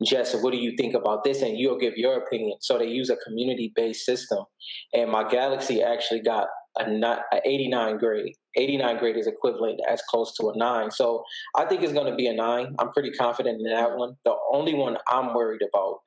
Jess, 0.04 0.34
what 0.34 0.52
do 0.52 0.58
you 0.58 0.74
think 0.76 0.94
about 0.94 1.24
this? 1.24 1.42
And 1.42 1.58
you'll 1.58 1.78
give 1.78 1.94
your 1.96 2.16
opinion. 2.16 2.58
So 2.60 2.78
they 2.78 2.88
use 2.88 3.10
a 3.10 3.16
community-based 3.16 4.04
system, 4.04 4.44
and 4.92 5.10
my 5.10 5.28
Galaxy 5.28 5.82
actually 5.82 6.22
got 6.22 6.48
a, 6.78 6.84
a 6.84 7.40
89 7.44 7.98
grade. 7.98 8.34
89 8.56 8.98
grade 8.98 9.16
is 9.16 9.26
equivalent 9.26 9.80
as 9.90 10.02
close 10.08 10.34
to 10.36 10.50
a 10.50 10.56
nine. 10.56 10.90
So 10.90 11.22
I 11.54 11.64
think 11.64 11.82
it's 11.82 11.92
going 11.92 12.10
to 12.10 12.16
be 12.16 12.26
a 12.26 12.34
nine. 12.34 12.74
I'm 12.78 12.92
pretty 12.92 13.10
confident 13.12 13.60
in 13.64 13.72
that 13.72 13.96
one. 13.96 14.16
The 14.24 14.34
only 14.52 14.74
one 14.74 14.96
I'm 15.08 15.34
worried 15.34 15.62
about 15.62 16.00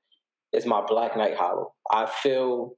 is 0.53 0.65
my 0.65 0.81
Black 0.87 1.17
Knight 1.17 1.35
Holo. 1.37 1.73
I 1.91 2.05
feel 2.05 2.75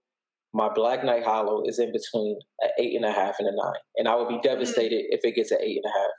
my 0.54 0.70
Black 0.74 1.04
Knight 1.04 1.24
Holo 1.24 1.64
is 1.66 1.80
in 1.80 1.92
between 1.92 2.38
an 2.62 2.70
eight 2.80 2.96
and 2.96 3.06
a 3.06 3.12
half 3.12 3.36
and 3.40 3.48
a 3.48 3.52
nine, 3.52 3.82
and 3.98 4.08
I 4.08 4.16
would 4.16 4.30
be 4.30 4.36
mm. 4.36 4.44
devastated 4.44 5.06
if 5.10 5.22
it 5.24 5.36
gets 5.36 5.52
an 5.52 5.60
eight 5.62 5.80
and 5.84 5.86
a 5.86 5.98
half. 5.98 6.12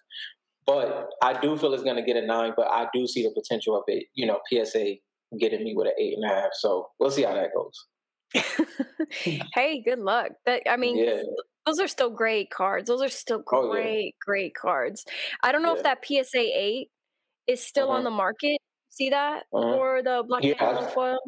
But 0.67 1.11
I 1.23 1.41
do 1.41 1.57
feel 1.57 1.73
it's 1.73 1.83
going 1.83 1.97
to 1.97 2.03
get 2.03 2.23
a 2.23 2.27
nine, 2.27 2.53
but 2.57 2.69
I 2.69 2.89
do 2.93 3.07
see 3.07 3.23
the 3.23 3.31
potential 3.31 3.77
of 3.77 3.85
it. 3.87 4.05
You 4.15 4.27
know, 4.27 4.41
PSA 4.53 4.97
getting 5.41 5.65
me 5.65 5.75
with 5.75 5.87
an 5.87 5.95
eight 5.99 6.15
and 6.15 6.31
a 6.31 6.35
half. 6.35 6.51
So 6.53 6.89
we'll 6.99 7.11
see 7.11 7.23
how 7.23 7.35
that 7.35 7.51
goes. 7.55 7.87
hey, 9.55 9.83
good 9.83 9.99
luck. 9.99 10.33
That 10.47 10.63
I 10.69 10.77
mean, 10.77 10.99
yeah. 10.99 11.23
those 11.67 11.81
are 11.81 11.89
still 11.89 12.11
great 12.11 12.51
cards. 12.51 12.89
Those 12.89 13.03
are 13.03 13.09
still 13.09 13.41
great, 13.45 13.63
oh, 13.63 13.99
yeah. 13.99 14.11
great 14.25 14.55
cards. 14.55 15.05
I 15.43 15.53
don't 15.53 15.63
know 15.63 15.73
yeah. 15.73 15.79
if 15.79 15.83
that 15.85 16.05
PSA 16.05 16.39
eight 16.41 16.89
is 17.47 17.65
still 17.65 17.89
uh-huh. 17.89 17.99
on 17.99 18.05
the 18.05 18.11
market. 18.11 18.59
See 18.91 19.11
that 19.11 19.45
uh-huh. 19.55 19.63
for 19.63 20.03
the 20.03 20.23
Black 20.27 20.45
yeah, 20.45 20.89
foil? 20.89 21.19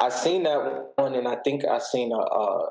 I 0.00 0.08
seen 0.08 0.42
that 0.44 0.92
one, 0.96 1.14
and 1.14 1.28
I 1.28 1.36
think 1.36 1.64
I 1.64 1.78
seen 1.78 2.12
a. 2.12 2.18
Uh, 2.18 2.66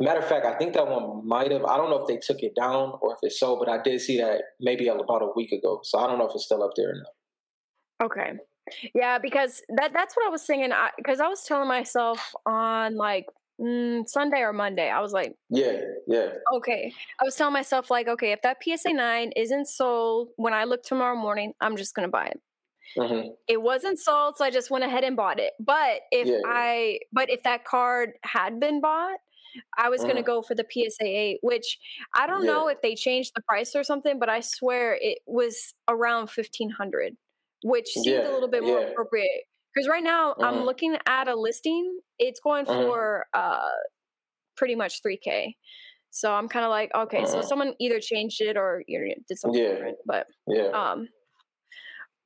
matter 0.00 0.20
of 0.20 0.28
fact, 0.28 0.46
I 0.46 0.56
think 0.56 0.74
that 0.74 0.86
one 0.86 1.26
might 1.26 1.50
have. 1.50 1.64
I 1.64 1.76
don't 1.76 1.90
know 1.90 2.02
if 2.02 2.06
they 2.06 2.18
took 2.18 2.42
it 2.42 2.54
down 2.54 2.92
or 3.00 3.14
if 3.14 3.18
it's 3.22 3.40
so, 3.40 3.58
but 3.58 3.68
I 3.68 3.82
did 3.82 4.00
see 4.00 4.18
that 4.18 4.42
maybe 4.60 4.88
about 4.88 5.22
a 5.22 5.32
week 5.34 5.52
ago. 5.52 5.80
So 5.82 5.98
I 5.98 6.06
don't 6.06 6.18
know 6.18 6.28
if 6.28 6.34
it's 6.34 6.44
still 6.44 6.62
up 6.62 6.72
there 6.76 6.90
or 6.90 6.94
not. 6.94 8.06
Okay. 8.06 8.32
Yeah, 8.94 9.18
because 9.18 9.62
that 9.76 9.92
that's 9.92 10.14
what 10.16 10.26
I 10.26 10.30
was 10.30 10.44
thinking. 10.44 10.72
Because 10.96 11.20
I, 11.20 11.26
I, 11.26 11.28
was 11.28 11.42
telling 11.42 11.68
myself 11.68 12.34
on 12.46 12.96
like 12.96 13.26
mm, 13.60 14.06
Sunday 14.06 14.40
or 14.40 14.52
Monday, 14.52 14.90
I 14.90 15.00
was 15.00 15.12
like, 15.12 15.34
yeah, 15.48 15.80
yeah. 16.06 16.28
Okay. 16.54 16.92
I 17.20 17.24
was 17.24 17.34
telling 17.34 17.54
myself 17.54 17.90
like, 17.90 18.08
okay, 18.08 18.32
if 18.32 18.42
that 18.42 18.58
PSA 18.62 18.92
nine 18.92 19.32
isn't 19.36 19.68
sold 19.68 20.28
when 20.36 20.52
I 20.52 20.64
look 20.64 20.82
tomorrow 20.82 21.16
morning, 21.16 21.54
I'm 21.60 21.76
just 21.76 21.94
gonna 21.94 22.08
buy 22.08 22.26
it. 22.26 22.40
Mm-hmm. 22.96 23.28
It 23.46 23.62
wasn't 23.62 23.98
sold, 23.98 24.36
so 24.36 24.44
I 24.44 24.50
just 24.50 24.70
went 24.70 24.84
ahead 24.84 25.04
and 25.04 25.16
bought 25.16 25.38
it. 25.38 25.52
But 25.60 26.00
if 26.10 26.26
yeah. 26.26 26.40
I, 26.46 27.00
but 27.12 27.30
if 27.30 27.42
that 27.42 27.64
card 27.64 28.12
had 28.22 28.60
been 28.60 28.80
bought, 28.80 29.18
I 29.76 29.88
was 29.88 30.00
mm-hmm. 30.00 30.10
going 30.10 30.22
to 30.22 30.26
go 30.26 30.42
for 30.42 30.54
the 30.54 30.64
PSA 30.70 31.04
8, 31.04 31.38
which 31.42 31.78
I 32.14 32.26
don't 32.26 32.44
yeah. 32.44 32.52
know 32.52 32.68
if 32.68 32.80
they 32.82 32.94
changed 32.94 33.32
the 33.34 33.42
price 33.42 33.74
or 33.74 33.82
something, 33.82 34.18
but 34.18 34.28
I 34.28 34.40
swear 34.40 34.96
it 35.00 35.18
was 35.26 35.74
around 35.88 36.30
1500 36.30 37.16
which 37.64 37.88
seems 37.88 38.06
yeah. 38.06 38.28
a 38.28 38.32
little 38.32 38.48
bit 38.48 38.62
more 38.62 38.80
appropriate. 38.80 39.44
Because 39.74 39.88
right 39.88 40.02
now 40.02 40.32
mm-hmm. 40.32 40.44
I'm 40.44 40.64
looking 40.64 40.96
at 41.06 41.28
a 41.28 41.34
listing, 41.34 41.98
it's 42.18 42.40
going 42.40 42.66
mm-hmm. 42.66 42.88
for 42.88 43.26
uh, 43.34 43.58
pretty 44.56 44.74
much 44.74 45.02
3K. 45.02 45.54
So 46.10 46.32
I'm 46.32 46.48
kind 46.48 46.64
of 46.64 46.70
like, 46.70 46.90
okay, 46.94 47.24
so 47.26 47.38
mm-hmm. 47.38 47.46
someone 47.46 47.74
either 47.78 48.00
changed 48.00 48.40
it 48.40 48.56
or 48.56 48.82
you 48.88 48.98
know, 48.98 49.14
did 49.28 49.38
something 49.38 49.62
different. 49.62 49.98
But 50.06 50.26
yeah. 50.46 50.68
um, 50.68 51.08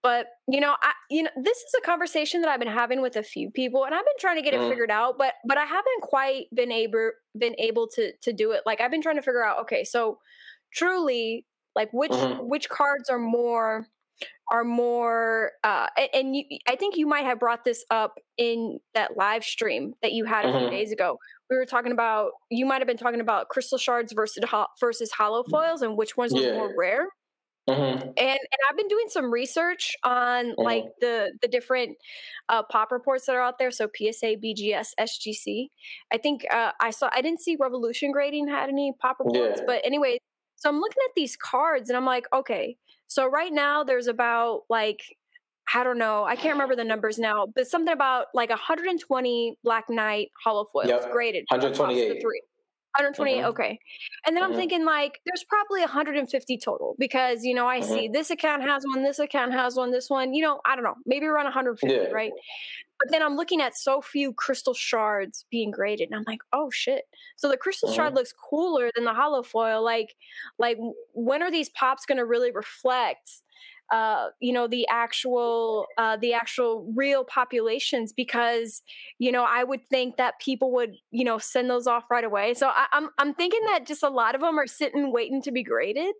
but 0.02 0.26
you 0.48 0.60
know 0.60 0.74
i 0.82 0.92
you 1.10 1.22
know 1.22 1.30
this 1.36 1.56
is 1.58 1.72
a 1.78 1.86
conversation 1.86 2.40
that 2.40 2.50
i've 2.50 2.60
been 2.60 2.68
having 2.68 3.00
with 3.00 3.16
a 3.16 3.22
few 3.22 3.50
people 3.50 3.84
and 3.84 3.94
i've 3.94 4.04
been 4.04 4.14
trying 4.18 4.36
to 4.36 4.42
get 4.42 4.54
mm. 4.54 4.64
it 4.64 4.68
figured 4.68 4.90
out 4.90 5.16
but 5.18 5.34
but 5.46 5.56
i 5.56 5.64
haven't 5.64 6.02
quite 6.02 6.46
been 6.54 6.72
able 6.72 7.10
been 7.38 7.54
able 7.58 7.88
to 7.88 8.12
to 8.22 8.32
do 8.32 8.52
it 8.52 8.62
like 8.66 8.80
i've 8.80 8.90
been 8.90 9.02
trying 9.02 9.16
to 9.16 9.22
figure 9.22 9.44
out 9.44 9.60
okay 9.60 9.84
so 9.84 10.18
truly 10.72 11.46
like 11.74 11.90
which 11.92 12.10
mm-hmm. 12.10 12.48
which 12.48 12.68
cards 12.68 13.08
are 13.08 13.18
more 13.18 13.86
are 14.52 14.64
more 14.64 15.52
uh 15.64 15.86
and, 15.96 16.08
and 16.14 16.36
you, 16.36 16.44
i 16.68 16.76
think 16.76 16.96
you 16.96 17.06
might 17.06 17.24
have 17.24 17.38
brought 17.38 17.64
this 17.64 17.84
up 17.90 18.18
in 18.38 18.78
that 18.94 19.16
live 19.16 19.44
stream 19.44 19.94
that 20.02 20.12
you 20.12 20.24
had 20.24 20.44
a 20.44 20.48
mm-hmm. 20.48 20.58
few 20.58 20.70
days 20.70 20.92
ago 20.92 21.16
we 21.50 21.56
were 21.56 21.66
talking 21.66 21.92
about 21.92 22.30
you 22.50 22.66
might 22.66 22.78
have 22.78 22.86
been 22.86 22.96
talking 22.96 23.20
about 23.20 23.48
crystal 23.48 23.78
shards 23.78 24.12
versus 24.12 24.44
versus 24.80 25.10
holo 25.16 25.42
mm. 25.42 25.50
foils 25.50 25.82
and 25.82 25.96
which 25.96 26.16
ones 26.16 26.32
yeah. 26.34 26.48
were 26.48 26.54
more 26.54 26.74
rare 26.76 27.06
Mm-hmm. 27.68 28.08
And 28.08 28.16
and 28.16 28.60
I've 28.68 28.76
been 28.76 28.88
doing 28.88 29.06
some 29.08 29.32
research 29.32 29.94
on 30.02 30.46
mm-hmm. 30.46 30.62
like 30.62 30.84
the 31.00 31.32
the 31.42 31.48
different 31.48 31.96
uh, 32.48 32.62
pop 32.64 32.90
reports 32.90 33.26
that 33.26 33.36
are 33.36 33.42
out 33.42 33.58
there. 33.58 33.70
So 33.70 33.88
PSA, 33.94 34.36
BGS, 34.42 34.88
SGC. 34.98 35.68
I 36.12 36.18
think 36.18 36.44
uh, 36.50 36.72
I 36.80 36.90
saw 36.90 37.08
I 37.12 37.22
didn't 37.22 37.40
see 37.40 37.56
Revolution 37.58 38.10
Grading 38.10 38.48
had 38.48 38.68
any 38.68 38.92
pop 39.00 39.18
reports, 39.20 39.60
yeah. 39.60 39.64
but 39.66 39.82
anyway. 39.84 40.18
So 40.56 40.68
I'm 40.68 40.78
looking 40.78 41.02
at 41.08 41.12
these 41.16 41.36
cards 41.36 41.90
and 41.90 41.96
I'm 41.96 42.04
like, 42.04 42.26
okay. 42.32 42.76
So 43.08 43.26
right 43.26 43.52
now 43.52 43.82
there's 43.82 44.06
about 44.06 44.62
like 44.68 45.00
I 45.74 45.84
don't 45.84 45.98
know. 45.98 46.24
I 46.24 46.36
can't 46.36 46.54
remember 46.54 46.76
the 46.76 46.84
numbers 46.84 47.18
now, 47.18 47.46
but 47.54 47.66
something 47.66 47.92
about 47.92 48.26
like 48.34 48.50
120 48.50 49.58
Black 49.64 49.88
Knight 49.88 50.28
holo 50.44 50.66
foils 50.72 50.88
yep. 50.88 51.10
graded. 51.12 51.44
128. 51.48 52.22
128 52.96 53.36
mm-hmm. 53.36 53.46
okay 53.46 53.78
and 54.26 54.36
then 54.36 54.42
mm-hmm. 54.42 54.52
i'm 54.52 54.58
thinking 54.58 54.84
like 54.84 55.20
there's 55.24 55.44
probably 55.44 55.80
150 55.80 56.58
total 56.58 56.94
because 56.98 57.42
you 57.42 57.54
know 57.54 57.66
i 57.66 57.80
mm-hmm. 57.80 57.92
see 57.92 58.08
this 58.08 58.30
account 58.30 58.62
has 58.62 58.84
one 58.92 59.02
this 59.02 59.18
account 59.18 59.52
has 59.52 59.76
one 59.76 59.90
this 59.90 60.10
one 60.10 60.34
you 60.34 60.42
know 60.42 60.60
i 60.66 60.74
don't 60.74 60.84
know 60.84 60.94
maybe 61.06 61.26
around 61.26 61.44
150 61.44 61.94
yeah. 61.94 62.10
right 62.10 62.32
but 62.98 63.10
then 63.10 63.22
i'm 63.22 63.34
looking 63.34 63.60
at 63.60 63.76
so 63.76 64.00
few 64.00 64.32
crystal 64.34 64.74
shards 64.74 65.46
being 65.50 65.70
graded 65.70 66.08
and 66.10 66.16
i'm 66.16 66.24
like 66.26 66.40
oh 66.52 66.70
shit 66.70 67.04
so 67.36 67.48
the 67.48 67.56
crystal 67.56 67.90
shard 67.90 68.08
mm-hmm. 68.08 68.18
looks 68.18 68.32
cooler 68.32 68.90
than 68.94 69.04
the 69.04 69.14
holo 69.14 69.42
foil 69.42 69.82
like 69.82 70.14
like 70.58 70.76
when 71.14 71.42
are 71.42 71.50
these 71.50 71.70
pops 71.70 72.04
going 72.04 72.18
to 72.18 72.26
really 72.26 72.52
reflect 72.52 73.42
uh, 73.90 74.28
you 74.40 74.52
know 74.52 74.66
the 74.66 74.86
actual 74.88 75.86
uh, 75.98 76.16
the 76.16 76.32
actual 76.32 76.90
real 76.96 77.24
populations 77.24 78.12
because 78.12 78.82
you 79.18 79.30
know 79.30 79.44
I 79.44 79.64
would 79.64 79.86
think 79.88 80.16
that 80.16 80.40
people 80.40 80.72
would 80.72 80.94
you 81.10 81.24
know 81.24 81.38
send 81.38 81.68
those 81.68 81.86
off 81.86 82.04
right 82.10 82.24
away. 82.24 82.54
So 82.54 82.68
I, 82.68 82.86
am 82.92 83.04
I'm, 83.04 83.10
I'm 83.18 83.34
thinking 83.34 83.60
that 83.66 83.86
just 83.86 84.02
a 84.02 84.08
lot 84.08 84.34
of 84.34 84.40
them 84.40 84.58
are 84.58 84.66
sitting 84.66 85.12
waiting 85.12 85.42
to 85.42 85.52
be 85.52 85.62
graded. 85.62 86.14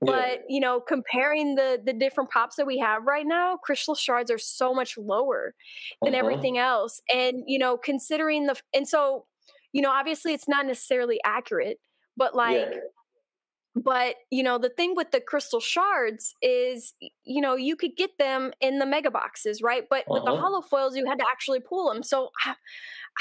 But 0.00 0.10
yeah. 0.10 0.36
you 0.48 0.60
know, 0.60 0.80
comparing 0.80 1.56
the 1.56 1.80
the 1.84 1.92
different 1.92 2.30
pops 2.30 2.56
that 2.56 2.66
we 2.66 2.78
have 2.78 3.04
right 3.04 3.26
now, 3.26 3.56
crystal 3.56 3.94
shards 3.94 4.30
are 4.30 4.38
so 4.38 4.72
much 4.72 4.96
lower 4.96 5.54
than 6.02 6.14
uh-huh. 6.14 6.20
everything 6.20 6.56
else. 6.56 7.02
And 7.12 7.42
you 7.46 7.58
know, 7.58 7.76
considering 7.76 8.46
the 8.46 8.58
and 8.74 8.88
so 8.88 9.26
you 9.72 9.82
know 9.82 9.90
obviously 9.90 10.32
it's 10.32 10.48
not 10.48 10.66
necessarily 10.66 11.20
accurate, 11.24 11.80
but 12.16 12.34
like. 12.34 12.68
Yeah 12.70 12.78
but 13.76 14.16
you 14.30 14.42
know 14.42 14.58
the 14.58 14.68
thing 14.68 14.94
with 14.96 15.10
the 15.12 15.20
crystal 15.20 15.60
shards 15.60 16.34
is 16.42 16.94
you 17.24 17.40
know 17.40 17.54
you 17.54 17.76
could 17.76 17.96
get 17.96 18.10
them 18.18 18.50
in 18.60 18.78
the 18.78 18.86
mega 18.86 19.10
boxes 19.10 19.62
right 19.62 19.84
but 19.88 20.00
uh-huh. 20.00 20.14
with 20.14 20.24
the 20.24 20.32
uh-huh. 20.32 20.42
holo 20.42 20.60
foils 20.60 20.96
you 20.96 21.06
had 21.06 21.18
to 21.18 21.24
actually 21.30 21.60
pull 21.60 21.92
them 21.92 22.02
so 22.02 22.30
i, 22.44 22.54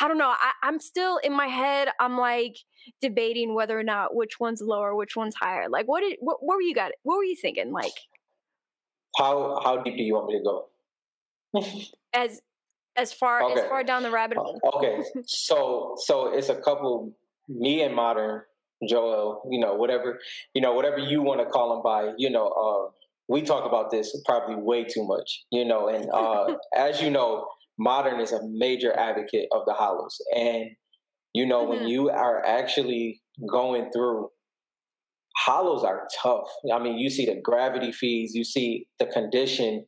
I 0.02 0.08
don't 0.08 0.18
know 0.18 0.30
I, 0.30 0.52
i'm 0.64 0.80
still 0.80 1.18
in 1.18 1.34
my 1.34 1.48
head 1.48 1.90
i'm 2.00 2.18
like 2.18 2.58
debating 3.02 3.54
whether 3.54 3.78
or 3.78 3.84
not 3.84 4.16
which 4.16 4.40
one's 4.40 4.62
lower 4.62 4.96
which 4.96 5.16
one's 5.16 5.36
higher 5.36 5.70
like 5.70 5.88
what 5.88 6.02
did 6.02 6.18
what, 6.20 6.38
what 6.42 6.56
were 6.56 6.62
you 6.62 6.74
got 6.74 6.92
what 7.04 7.18
were 7.18 7.24
you 7.24 7.36
thinking 7.36 7.72
like 7.72 7.94
how 9.18 9.60
how 9.64 9.78
deep 9.84 9.98
do 9.98 10.04
you 10.04 10.16
want 10.16 10.28
me 10.28 10.38
to 10.38 10.44
go 10.44 11.84
as 12.14 12.42
as 12.96 13.14
far 13.14 13.44
okay. 13.44 13.62
as 13.62 13.68
far 13.68 13.84
down 13.84 14.02
the 14.02 14.12
rabbit 14.12 14.38
hole 14.38 14.60
okay 14.74 15.04
so 15.26 15.96
so 15.98 16.34
it's 16.34 16.50
a 16.50 16.56
couple 16.56 17.14
me 17.48 17.84
and 17.84 17.96
modern 17.96 18.42
Joel, 18.88 19.42
you 19.50 19.60
know, 19.60 19.76
whatever, 19.76 20.20
you 20.54 20.62
know, 20.62 20.74
whatever 20.74 20.98
you 20.98 21.22
want 21.22 21.40
to 21.42 21.46
call 21.46 21.76
him 21.76 21.84
by, 21.84 22.14
you 22.18 22.30
know, 22.30 22.48
uh, 22.48 22.92
we 23.28 23.42
talk 23.42 23.66
about 23.66 23.92
this 23.92 24.16
probably 24.26 24.56
way 24.56 24.84
too 24.84 25.06
much, 25.06 25.44
you 25.52 25.66
know, 25.66 25.88
and 25.88 26.10
uh, 26.12 26.56
as 26.76 27.02
you 27.02 27.10
know, 27.10 27.48
modern 27.78 28.20
is 28.20 28.32
a 28.32 28.40
major 28.44 28.92
advocate 28.98 29.48
of 29.52 29.64
the 29.66 29.74
holos. 29.74 30.16
And, 30.36 30.72
you 31.34 31.46
know, 31.46 31.66
mm-hmm. 31.66 31.82
when 31.82 31.88
you 31.88 32.10
are 32.10 32.44
actually 32.46 33.22
going 33.50 33.92
through 33.92 34.30
holos 35.48 35.84
are 35.84 36.08
tough. 36.22 36.48
I 36.74 36.80
mean, 36.80 36.98
you 36.98 37.10
see 37.10 37.26
the 37.26 37.40
gravity 37.42 37.92
fees, 37.92 38.34
you 38.34 38.44
see 38.44 38.88
the 39.00 39.06
condition. 39.06 39.86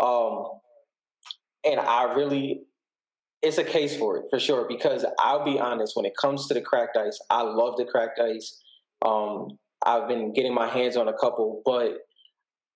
Um, 0.00 0.44
and 1.64 1.80
I 1.80 2.14
really 2.14 2.62
it's 3.44 3.58
a 3.58 3.64
case 3.64 3.96
for 3.96 4.16
it 4.16 4.24
for 4.30 4.40
sure 4.40 4.66
because 4.66 5.04
I'll 5.18 5.44
be 5.44 5.60
honest 5.60 5.94
when 5.94 6.06
it 6.06 6.14
comes 6.20 6.48
to 6.48 6.54
the 6.54 6.62
cracked 6.62 6.96
ice, 6.96 7.20
I 7.30 7.42
love 7.42 7.76
the 7.76 7.84
cracked 7.84 8.18
ice. 8.18 8.60
Um, 9.04 9.58
I've 9.84 10.08
been 10.08 10.32
getting 10.32 10.54
my 10.54 10.66
hands 10.66 10.96
on 10.96 11.08
a 11.08 11.12
couple, 11.12 11.60
but 11.64 11.98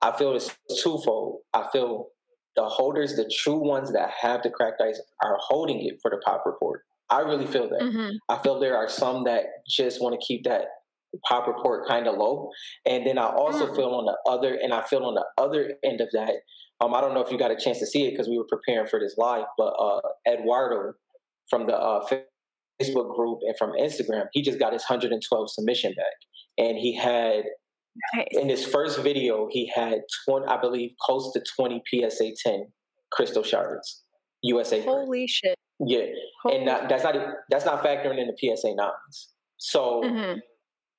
I 0.02 0.16
feel 0.16 0.36
it's 0.36 0.54
twofold. 0.82 1.40
I 1.54 1.66
feel 1.72 2.08
the 2.54 2.64
holders, 2.64 3.16
the 3.16 3.30
true 3.34 3.66
ones 3.66 3.92
that 3.92 4.10
have 4.20 4.42
the 4.42 4.50
cracked 4.50 4.82
ice, 4.82 5.00
are 5.24 5.38
holding 5.40 5.80
it 5.86 5.98
for 6.02 6.10
the 6.10 6.18
pop 6.18 6.42
report. 6.44 6.82
I 7.08 7.20
really 7.20 7.46
feel 7.46 7.68
that. 7.70 7.80
Mm-hmm. 7.80 8.16
I 8.28 8.38
feel 8.42 8.60
there 8.60 8.76
are 8.76 8.88
some 8.88 9.24
that 9.24 9.44
just 9.66 10.02
want 10.02 10.20
to 10.20 10.26
keep 10.26 10.44
that 10.44 10.66
pop 11.26 11.46
report 11.46 11.88
kind 11.88 12.06
of 12.06 12.18
low, 12.18 12.50
and 12.84 13.06
then 13.06 13.16
I 13.16 13.26
also 13.26 13.66
mm. 13.66 13.76
feel 13.76 13.94
on 13.94 14.04
the 14.04 14.30
other, 14.30 14.58
and 14.62 14.74
I 14.74 14.82
feel 14.82 15.04
on 15.04 15.14
the 15.14 15.24
other 15.42 15.72
end 15.82 16.02
of 16.02 16.08
that 16.12 16.34
um, 16.80 16.94
I 16.94 17.00
don't 17.00 17.14
know 17.14 17.20
if 17.20 17.30
you 17.30 17.38
got 17.38 17.50
a 17.50 17.56
chance 17.56 17.78
to 17.80 17.86
see 17.86 18.06
it 18.06 18.12
because 18.12 18.28
we 18.28 18.38
were 18.38 18.46
preparing 18.48 18.86
for 18.86 19.00
this 19.00 19.16
live, 19.18 19.44
but 19.56 19.70
uh, 19.70 20.00
Eduardo 20.28 20.92
from 21.50 21.66
the 21.66 21.76
uh, 21.76 22.06
Facebook 22.80 23.14
group 23.16 23.40
and 23.42 23.56
from 23.58 23.72
Instagram, 23.72 24.26
he 24.32 24.42
just 24.42 24.58
got 24.58 24.72
his 24.72 24.84
112 24.88 25.50
submission 25.50 25.92
back, 25.94 26.14
and 26.56 26.78
he 26.78 26.94
had 26.94 27.44
nice. 28.14 28.26
in 28.32 28.48
his 28.48 28.64
first 28.64 29.00
video 29.00 29.48
he 29.50 29.70
had 29.74 30.02
20, 30.28 30.46
I 30.46 30.60
believe, 30.60 30.92
close 31.00 31.32
to 31.32 31.42
20 31.56 31.82
PSA 31.90 32.30
10 32.44 32.66
crystal 33.10 33.42
shards, 33.42 34.04
USA. 34.42 34.80
Holy 34.82 35.26
shit! 35.26 35.56
Yeah, 35.80 36.06
Holy 36.42 36.56
and 36.56 36.66
not, 36.66 36.88
that's 36.88 37.02
not 37.02 37.16
that's 37.50 37.64
not 37.64 37.82
factoring 37.82 38.18
in 38.18 38.28
the 38.28 38.56
PSA 38.56 38.74
nines. 38.74 39.30
So. 39.56 40.02
Mm-hmm. 40.04 40.38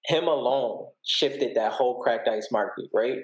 Him 0.06 0.30
alone 0.30 0.88
shifted 1.06 1.58
that 1.58 1.74
whole 1.74 2.02
cracked 2.02 2.30
ice 2.30 2.48
market, 2.54 2.86
right? 2.94 3.18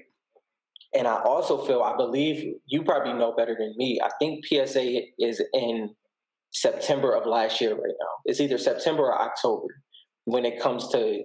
And 0.95 1.07
I 1.07 1.21
also 1.23 1.65
feel, 1.65 1.81
I 1.81 1.95
believe 1.95 2.55
you 2.65 2.83
probably 2.83 3.13
know 3.13 3.33
better 3.35 3.55
than 3.57 3.73
me. 3.77 3.99
I 4.03 4.09
think 4.19 4.45
PSA 4.45 5.01
is 5.19 5.43
in 5.53 5.93
September 6.51 7.13
of 7.13 7.25
last 7.25 7.59
year 7.59 7.71
right 7.71 7.95
now. 7.99 8.11
It's 8.23 8.39
either 8.39 8.57
September 8.57 9.03
or 9.03 9.21
October 9.21 9.67
when 10.23 10.45
it 10.45 10.61
comes 10.61 10.87
to, 10.89 11.21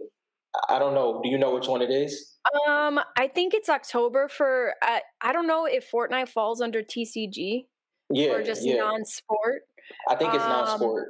I 0.68 0.78
don't 0.80 0.94
know. 0.94 1.20
Do 1.22 1.28
you 1.28 1.38
know 1.38 1.54
which 1.54 1.68
one 1.68 1.82
it 1.82 1.90
is? 1.90 2.36
Um, 2.68 2.98
I 3.16 3.28
think 3.28 3.54
it's 3.54 3.68
October 3.68 4.28
for, 4.28 4.74
uh, 4.82 4.98
I 5.20 5.32
don't 5.32 5.46
know 5.46 5.66
if 5.66 5.88
Fortnite 5.90 6.28
falls 6.28 6.60
under 6.60 6.82
TCG 6.82 7.66
yeah, 8.10 8.30
or 8.30 8.42
just 8.42 8.64
yeah. 8.64 8.76
non-sport. 8.76 9.62
I 10.08 10.16
think 10.16 10.34
it's 10.34 10.42
um, 10.42 10.50
non-sport. 10.50 11.08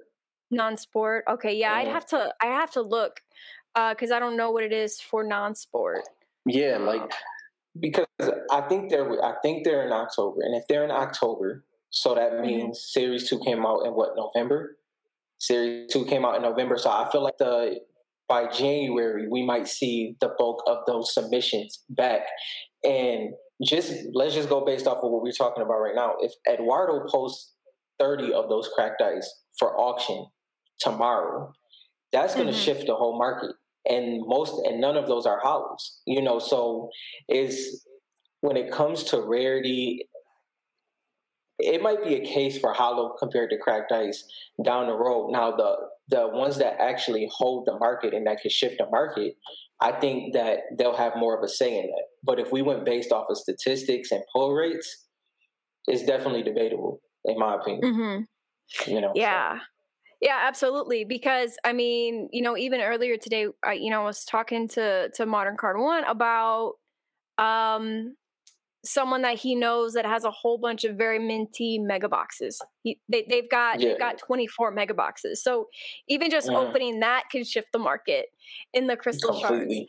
Non-sport. 0.50 1.24
Okay, 1.30 1.54
yeah, 1.54 1.70
mm-hmm. 1.70 1.88
I'd 1.88 1.92
have 1.92 2.06
to. 2.06 2.34
I 2.42 2.46
have 2.46 2.72
to 2.72 2.82
look 2.82 3.20
because 3.74 4.10
uh, 4.10 4.16
I 4.16 4.18
don't 4.18 4.36
know 4.36 4.50
what 4.50 4.64
it 4.64 4.72
is 4.72 5.00
for 5.00 5.22
non-sport. 5.22 6.00
Yeah, 6.44 6.78
like 6.78 7.10
because 7.78 8.06
I 8.50 8.62
think 8.62 8.90
they're 8.90 9.24
I 9.24 9.34
think 9.42 9.64
they're 9.64 9.86
in 9.86 9.92
October, 9.92 10.40
and 10.42 10.54
if 10.54 10.64
they're 10.68 10.84
in 10.84 10.90
October, 10.90 11.64
so 11.90 12.14
that 12.14 12.32
mm-hmm. 12.32 12.46
means 12.46 12.78
mm-hmm. 12.78 13.00
Series 13.00 13.28
Two 13.28 13.40
came 13.44 13.64
out 13.64 13.86
in 13.86 13.92
what 13.92 14.10
November? 14.16 14.76
Series 15.38 15.92
Two 15.92 16.04
came 16.04 16.24
out 16.24 16.36
in 16.36 16.42
November, 16.42 16.76
so 16.78 16.90
I 16.90 17.08
feel 17.10 17.22
like 17.22 17.38
the 17.38 17.80
by 18.28 18.46
January 18.46 19.26
we 19.28 19.44
might 19.44 19.68
see 19.68 20.16
the 20.20 20.30
bulk 20.38 20.62
of 20.66 20.78
those 20.86 21.14
submissions 21.14 21.82
back, 21.90 22.22
and 22.84 23.30
just 23.62 23.92
let's 24.14 24.34
just 24.34 24.48
go 24.48 24.64
based 24.64 24.86
off 24.86 24.98
of 25.02 25.10
what 25.10 25.22
we're 25.22 25.32
talking 25.32 25.62
about 25.62 25.80
right 25.80 25.94
now. 25.94 26.14
If 26.20 26.32
Eduardo 26.48 27.06
posts 27.08 27.54
thirty 27.98 28.32
of 28.32 28.48
those 28.48 28.68
cracked 28.74 29.02
ice 29.02 29.32
for 29.58 29.78
auction 29.78 30.26
tomorrow, 30.80 31.52
that's 32.12 32.34
going 32.34 32.46
to 32.46 32.52
mm-hmm. 32.52 32.62
shift 32.62 32.86
the 32.86 32.94
whole 32.94 33.16
market 33.18 33.54
and 33.88 34.22
most 34.26 34.66
and 34.66 34.80
none 34.80 34.96
of 34.96 35.06
those 35.06 35.26
are 35.26 35.40
holos 35.40 35.98
you 36.06 36.20
know 36.20 36.38
so 36.38 36.90
is 37.28 37.84
when 38.40 38.56
it 38.56 38.70
comes 38.70 39.04
to 39.04 39.20
rarity 39.20 40.06
it 41.58 41.82
might 41.82 42.02
be 42.02 42.14
a 42.14 42.24
case 42.24 42.58
for 42.58 42.72
holo 42.72 43.14
compared 43.18 43.50
to 43.50 43.58
cracked 43.58 43.92
ice 43.92 44.24
down 44.64 44.86
the 44.86 44.94
road 44.94 45.30
now 45.30 45.50
the 45.50 45.76
the 46.08 46.28
ones 46.28 46.58
that 46.58 46.80
actually 46.80 47.28
hold 47.32 47.66
the 47.66 47.78
market 47.78 48.12
and 48.12 48.26
that 48.26 48.40
can 48.40 48.50
shift 48.50 48.76
the 48.78 48.86
market 48.90 49.34
i 49.80 49.92
think 49.92 50.34
that 50.34 50.58
they'll 50.76 50.96
have 50.96 51.12
more 51.16 51.36
of 51.36 51.42
a 51.42 51.48
say 51.48 51.78
in 51.78 51.86
that 51.86 52.04
but 52.22 52.38
if 52.38 52.52
we 52.52 52.62
went 52.62 52.84
based 52.84 53.12
off 53.12 53.26
of 53.30 53.36
statistics 53.36 54.10
and 54.10 54.22
pull 54.32 54.52
rates 54.52 55.06
it's 55.86 56.04
definitely 56.04 56.42
debatable 56.42 57.00
in 57.24 57.38
my 57.38 57.54
opinion 57.54 57.82
mm-hmm. 57.82 58.90
you 58.90 59.00
know 59.00 59.12
yeah 59.14 59.58
so. 59.58 59.64
Yeah, 60.20 60.38
absolutely. 60.42 61.04
Because 61.04 61.56
I 61.64 61.72
mean, 61.72 62.28
you 62.32 62.42
know, 62.42 62.56
even 62.56 62.80
earlier 62.80 63.16
today, 63.16 63.46
I 63.64 63.74
you 63.74 63.90
know 63.90 64.02
I 64.02 64.04
was 64.04 64.24
talking 64.24 64.68
to 64.68 65.10
to 65.10 65.26
Modern 65.26 65.56
Card 65.56 65.78
One 65.78 66.04
about 66.04 66.74
um 67.38 68.14
someone 68.84 69.22
that 69.22 69.38
he 69.38 69.54
knows 69.54 69.92
that 69.92 70.06
has 70.06 70.24
a 70.24 70.30
whole 70.30 70.58
bunch 70.58 70.84
of 70.84 70.96
very 70.96 71.18
minty 71.18 71.78
mega 71.78 72.08
boxes. 72.08 72.60
He, 72.82 72.98
they, 73.08 73.26
they've 73.28 73.50
got 73.50 73.80
yeah. 73.80 73.90
they've 73.90 73.98
got 73.98 74.18
24 74.18 74.70
mega 74.70 74.94
boxes. 74.94 75.42
So 75.42 75.66
even 76.08 76.30
just 76.30 76.48
opening 76.48 77.00
that 77.00 77.24
can 77.30 77.44
shift 77.44 77.68
the 77.72 77.78
market 77.78 78.26
in 78.72 78.86
the 78.86 78.96
crystal 78.96 79.38
Completely. 79.38 79.88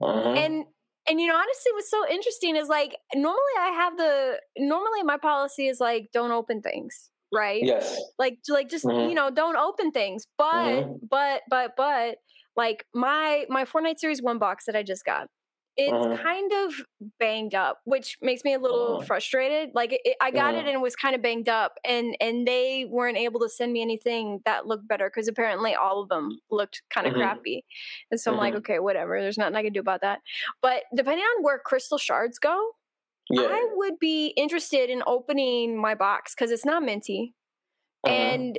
shards. 0.00 0.18
Uh-huh. 0.18 0.32
And 0.32 0.64
and 1.08 1.20
you 1.20 1.26
know 1.26 1.36
honestly 1.36 1.72
what's 1.72 1.90
so 1.90 2.06
interesting 2.10 2.56
is 2.56 2.68
like 2.68 2.96
normally 3.14 3.40
I 3.58 3.68
have 3.68 3.96
the 3.96 4.40
normally 4.58 5.02
my 5.02 5.16
policy 5.16 5.68
is 5.68 5.80
like 5.80 6.10
don't 6.12 6.30
open 6.30 6.62
things 6.62 7.09
right? 7.32 7.62
Yes. 7.62 8.00
Like 8.18 8.38
like 8.48 8.68
just 8.68 8.84
mm-hmm. 8.84 9.08
you 9.08 9.14
know, 9.14 9.30
don't 9.30 9.56
open 9.56 9.90
things. 9.92 10.26
But 10.38 10.64
mm-hmm. 10.64 10.92
but 11.08 11.42
but 11.48 11.72
but 11.76 12.16
like 12.56 12.84
my 12.94 13.44
my 13.48 13.64
Fortnite 13.64 13.98
Series 13.98 14.22
1 14.22 14.38
box 14.38 14.66
that 14.66 14.76
I 14.76 14.82
just 14.82 15.04
got. 15.04 15.28
It's 15.76 15.92
mm-hmm. 15.92 16.22
kind 16.22 16.52
of 16.52 16.74
banged 17.18 17.54
up, 17.54 17.78
which 17.84 18.18
makes 18.20 18.44
me 18.44 18.52
a 18.54 18.58
little 18.58 18.96
mm-hmm. 18.96 19.06
frustrated. 19.06 19.70
Like 19.72 19.98
it, 20.04 20.16
I 20.20 20.30
got 20.30 20.54
it 20.54 20.58
mm-hmm. 20.58 20.66
and 20.66 20.74
it 20.74 20.80
was 20.80 20.96
kind 20.96 21.14
of 21.14 21.22
banged 21.22 21.48
up, 21.48 21.78
and 21.84 22.16
and 22.20 22.46
they 22.46 22.86
weren't 22.90 23.16
able 23.16 23.40
to 23.40 23.48
send 23.48 23.72
me 23.72 23.80
anything 23.80 24.40
that 24.44 24.66
looked 24.66 24.88
better 24.88 25.08
because 25.08 25.28
apparently 25.28 25.74
all 25.74 26.02
of 26.02 26.08
them 26.08 26.38
looked 26.50 26.82
kind 26.90 27.06
of 27.06 27.12
mm-hmm. 27.12 27.22
crappy. 27.22 27.64
And 28.10 28.20
so 28.20 28.32
I'm 28.32 28.36
like, 28.36 28.54
okay, 28.56 28.80
whatever. 28.80 29.20
There's 29.20 29.38
nothing 29.38 29.56
I 29.56 29.62
can 29.62 29.72
do 29.72 29.80
about 29.80 30.02
that. 30.02 30.20
But 30.60 30.82
depending 30.94 31.24
on 31.24 31.42
where 31.44 31.58
crystal 31.58 31.98
shards 31.98 32.38
go, 32.38 32.72
yeah. 33.30 33.48
I 33.48 33.68
would 33.74 33.98
be 33.98 34.28
interested 34.36 34.90
in 34.90 35.02
opening 35.06 35.80
my 35.80 35.94
box 35.94 36.34
because 36.34 36.50
it's 36.50 36.64
not 36.64 36.82
minty. 36.82 37.34
Uh-huh. 38.04 38.14
And 38.14 38.58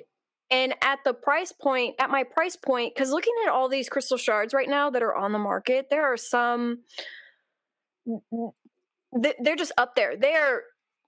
and 0.49 0.75
at 0.81 0.99
the 1.05 1.13
price 1.13 1.53
point, 1.53 1.95
at 1.99 2.09
my 2.09 2.23
price 2.23 2.57
point, 2.57 2.93
because 2.93 3.11
looking 3.11 3.33
at 3.45 3.51
all 3.51 3.69
these 3.69 3.87
crystal 3.87 4.17
shards 4.17 4.53
right 4.53 4.69
now 4.69 4.89
that 4.89 5.01
are 5.01 5.15
on 5.15 5.31
the 5.31 5.39
market, 5.39 5.87
there 5.89 6.11
are 6.11 6.17
some 6.17 6.79
they're 9.13 9.55
just 9.55 9.71
up 9.77 9.95
there. 9.95 10.15
They're 10.19 10.63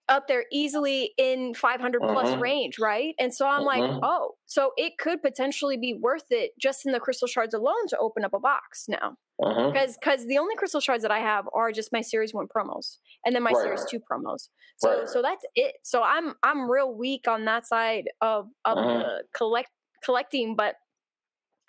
up 0.10 0.28
there 0.28 0.46
easily 0.52 1.14
in 1.18 1.54
500 1.54 2.02
plus 2.02 2.28
uh-huh. 2.28 2.40
range, 2.40 2.78
right? 2.80 3.16
And 3.20 3.34
so 3.34 3.48
I'm 3.48 3.62
uh-huh. 3.62 3.66
like, 3.66 3.82
mm-hmm. 3.82 4.00
oh, 4.04 4.32
so 4.46 4.72
it 4.78 4.98
could 4.98 5.22
potentially 5.22 5.78
be 5.78 5.94
worth 5.94 6.26
it 6.30 6.52
just 6.60 6.86
in 6.86 6.92
the 6.92 7.00
crystal 7.00 7.28
shards 7.28 7.54
alone 7.54 7.88
to 7.90 7.98
open 7.98 8.26
up 8.26 8.34
a 8.34 8.40
box 8.40 8.86
now. 8.88 9.16
Because 9.44 9.76
uh-huh. 9.76 9.98
because 10.00 10.28
the 10.28 10.38
only 10.38 10.56
crystal 10.56 10.80
shards 10.80 11.02
that 11.02 11.12
I 11.12 11.20
have 11.20 11.46
are 11.54 11.72
just 11.72 11.92
my 11.92 12.02
series 12.02 12.34
one 12.34 12.48
promos 12.48 12.98
and 13.26 13.36
then 13.36 13.44
my 13.44 13.52
right. 13.52 13.62
series 13.62 13.86
two 13.90 14.00
promos. 14.00 14.50
So 14.78 15.00
right. 15.00 15.10
so 15.10 15.22
that's 15.22 15.46
it. 15.56 15.76
So 15.84 16.02
I'm 16.02 16.36
I'm 16.44 16.70
real 16.70 16.94
weak 16.94 17.28
on 17.28 17.46
that 17.46 17.68
side 17.68 18.06
of 18.22 18.48
of 18.66 18.78
uh-huh. 18.78 18.98
the 19.00 19.24
collect 19.36 19.70
collecting, 20.04 20.56
but 20.56 20.76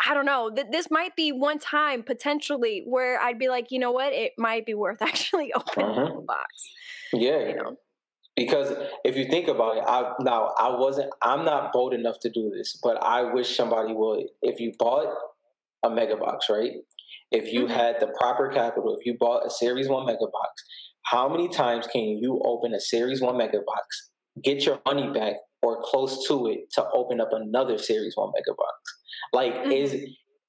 I 0.06 0.14
don't 0.14 0.26
know. 0.26 0.50
Th- 0.54 0.66
this 0.70 0.90
might 0.90 1.16
be 1.16 1.32
one 1.32 1.58
time 1.58 2.02
potentially 2.02 2.82
where 2.87 3.20
I'd 3.20 3.38
be 3.38 3.48
like, 3.48 3.70
you 3.70 3.78
know 3.78 3.92
what, 3.92 4.12
it 4.12 4.32
might 4.38 4.66
be 4.66 4.74
worth 4.74 5.00
actually 5.02 5.52
opening 5.52 5.90
uh-huh. 5.90 6.14
the 6.14 6.20
box. 6.26 6.70
Yeah, 7.12 7.48
you 7.48 7.56
know. 7.56 7.76
Because 8.37 8.72
if 9.04 9.16
you 9.16 9.26
think 9.26 9.46
about 9.46 9.76
it, 9.76 9.84
I 9.87 10.12
now 10.20 10.52
I 10.58 10.76
wasn't 10.76 11.12
I'm 11.22 11.44
not 11.44 11.72
bold 11.72 11.94
enough 11.94 12.18
to 12.20 12.30
do 12.30 12.50
this, 12.50 12.78
but 12.82 13.02
I 13.02 13.32
wish 13.32 13.56
somebody 13.56 13.94
would. 13.94 14.26
If 14.42 14.60
you 14.60 14.72
bought 14.78 15.06
a 15.84 15.90
mega 15.90 16.16
box, 16.16 16.46
right? 16.50 16.72
If 17.30 17.52
you 17.52 17.64
mm-hmm. 17.64 17.74
had 17.74 17.96
the 18.00 18.08
proper 18.20 18.48
capital, 18.48 18.96
if 18.98 19.06
you 19.06 19.16
bought 19.18 19.46
a 19.46 19.50
Series 19.50 19.88
1 19.88 20.06
mega 20.06 20.18
box, 20.18 20.62
how 21.04 21.28
many 21.28 21.48
times 21.48 21.87
can 21.87 22.02
you 22.02 22.40
open 22.44 22.74
a 22.74 22.80
Series 22.80 23.20
1 23.20 23.37
mega 23.37 23.58
box, 23.66 24.10
get 24.42 24.64
your 24.64 24.80
money 24.87 25.10
back 25.12 25.34
or 25.62 25.82
close 25.82 26.26
to 26.28 26.46
it 26.46 26.70
to 26.72 26.84
open 26.94 27.20
up 27.20 27.30
another 27.32 27.78
Series 27.78 28.14
1 28.16 28.32
mega 28.34 28.54
box? 28.56 28.74
Like, 29.32 29.54
mm-hmm. 29.54 29.72
is 29.72 29.96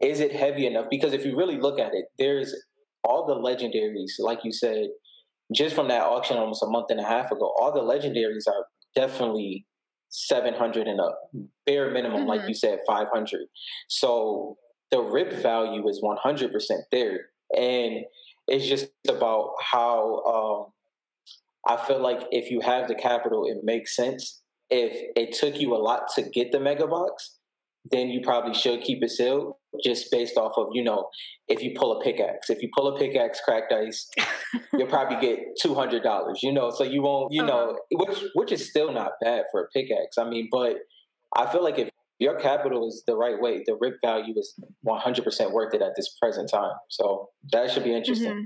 is 0.02 0.20
it 0.20 0.34
heavy 0.34 0.68
enough? 0.68 0.88
Because 0.90 1.14
if 1.14 1.26
you 1.26 1.38
really 1.38 1.58
look 1.58 1.80
at 1.80 1.94
it, 1.94 2.06
there's 2.20 2.54
all 3.04 3.26
the 3.26 3.36
legendaries, 3.36 4.14
like 4.20 4.40
you 4.44 4.52
said, 4.52 4.88
just 5.54 5.76
from 5.76 5.88
that 5.88 6.04
auction 6.04 6.38
almost 6.38 6.64
a 6.64 6.68
month 6.68 6.88
and 6.90 7.00
a 7.00 7.04
half 7.04 7.32
ago, 7.32 7.54
all 7.58 7.72
the 7.72 7.80
legendaries 7.80 8.48
are 8.48 8.66
definitely 8.96 9.66
700 10.10 10.88
and 10.88 11.00
up, 11.00 11.20
bare 11.66 11.92
minimum, 11.92 12.22
mm-hmm. 12.22 12.30
like 12.30 12.48
you 12.48 12.54
said, 12.54 12.80
500. 12.88 13.42
So 13.88 14.58
the 14.92 15.02
rip 15.02 15.34
value 15.42 15.88
is 15.88 16.02
100% 16.04 16.52
there. 16.92 17.28
And 17.56 18.06
it's 18.48 18.68
just 18.68 18.88
about 19.08 19.54
how 19.60 20.24
um, 21.68 21.76
I 21.78 21.86
feel 21.86 22.02
like 22.02 22.22
if 22.32 22.52
you 22.52 22.62
have 22.62 22.88
the 22.88 22.96
capital, 22.96 23.46
it 23.46 23.64
makes 23.64 23.96
sense. 23.96 24.42
If 24.70 24.94
it 25.16 25.34
took 25.34 25.60
you 25.60 25.76
a 25.76 25.78
lot 25.78 26.10
to 26.16 26.24
get 26.24 26.52
the 26.52 26.60
mega 26.60 26.88
box, 26.88 27.38
then 27.92 28.10
you 28.10 28.22
probably 28.22 28.54
should 28.54 28.82
keep 28.82 29.04
it 29.04 29.12
sealed 29.12 29.54
just 29.84 30.10
based 30.12 30.38
off 30.38 30.54
of, 30.58 30.70
you 30.74 30.84
know, 30.84 31.10
if 31.48 31.62
you 31.62 31.74
pull 31.76 32.00
a 32.00 32.04
pickaxe. 32.04 32.50
If 32.50 32.62
you 32.62 32.70
pull 32.76 32.88
a 32.96 32.98
pickaxe 32.98 33.40
cracked 33.44 33.72
ice, 33.72 34.10
you'll 34.74 34.88
probably 34.88 35.20
get 35.20 35.40
two 35.62 35.76
hundred 35.76 36.02
dollars, 36.02 36.40
you 36.42 36.52
know, 36.52 36.72
so 36.72 36.84
you 36.84 37.02
won't 37.04 37.32
you 37.32 37.44
uh-huh. 37.44 37.52
know 37.52 37.80
which 37.92 38.24
which 38.34 38.52
is 38.52 38.68
still 38.68 38.92
not 38.92 39.12
bad 39.22 39.44
for 39.52 39.64
a 39.64 39.68
pickaxe. 39.70 40.18
I 40.18 40.28
mean, 40.28 40.48
but 40.52 40.78
I 41.36 41.52
feel 41.52 41.64
like 41.64 41.78
if 41.78 41.90
your 42.20 42.40
capital 42.40 42.88
is 42.88 43.04
the 43.06 43.16
right 43.16 43.40
way, 43.40 43.64
the 43.66 43.78
rip 43.80 43.96
value 44.04 44.34
is 44.38 44.54
one 44.82 45.02
hundred 45.02 45.24
percent 45.24 45.52
worth 45.52 45.74
it 45.74 45.82
at 45.82 45.96
this 45.96 46.16
present 46.22 46.50
time. 46.50 46.76
So 46.90 47.30
that 47.52 47.72
should 47.72 47.84
be 47.84 47.96
interesting. 47.96 48.32
Mm-hmm. 48.32 48.46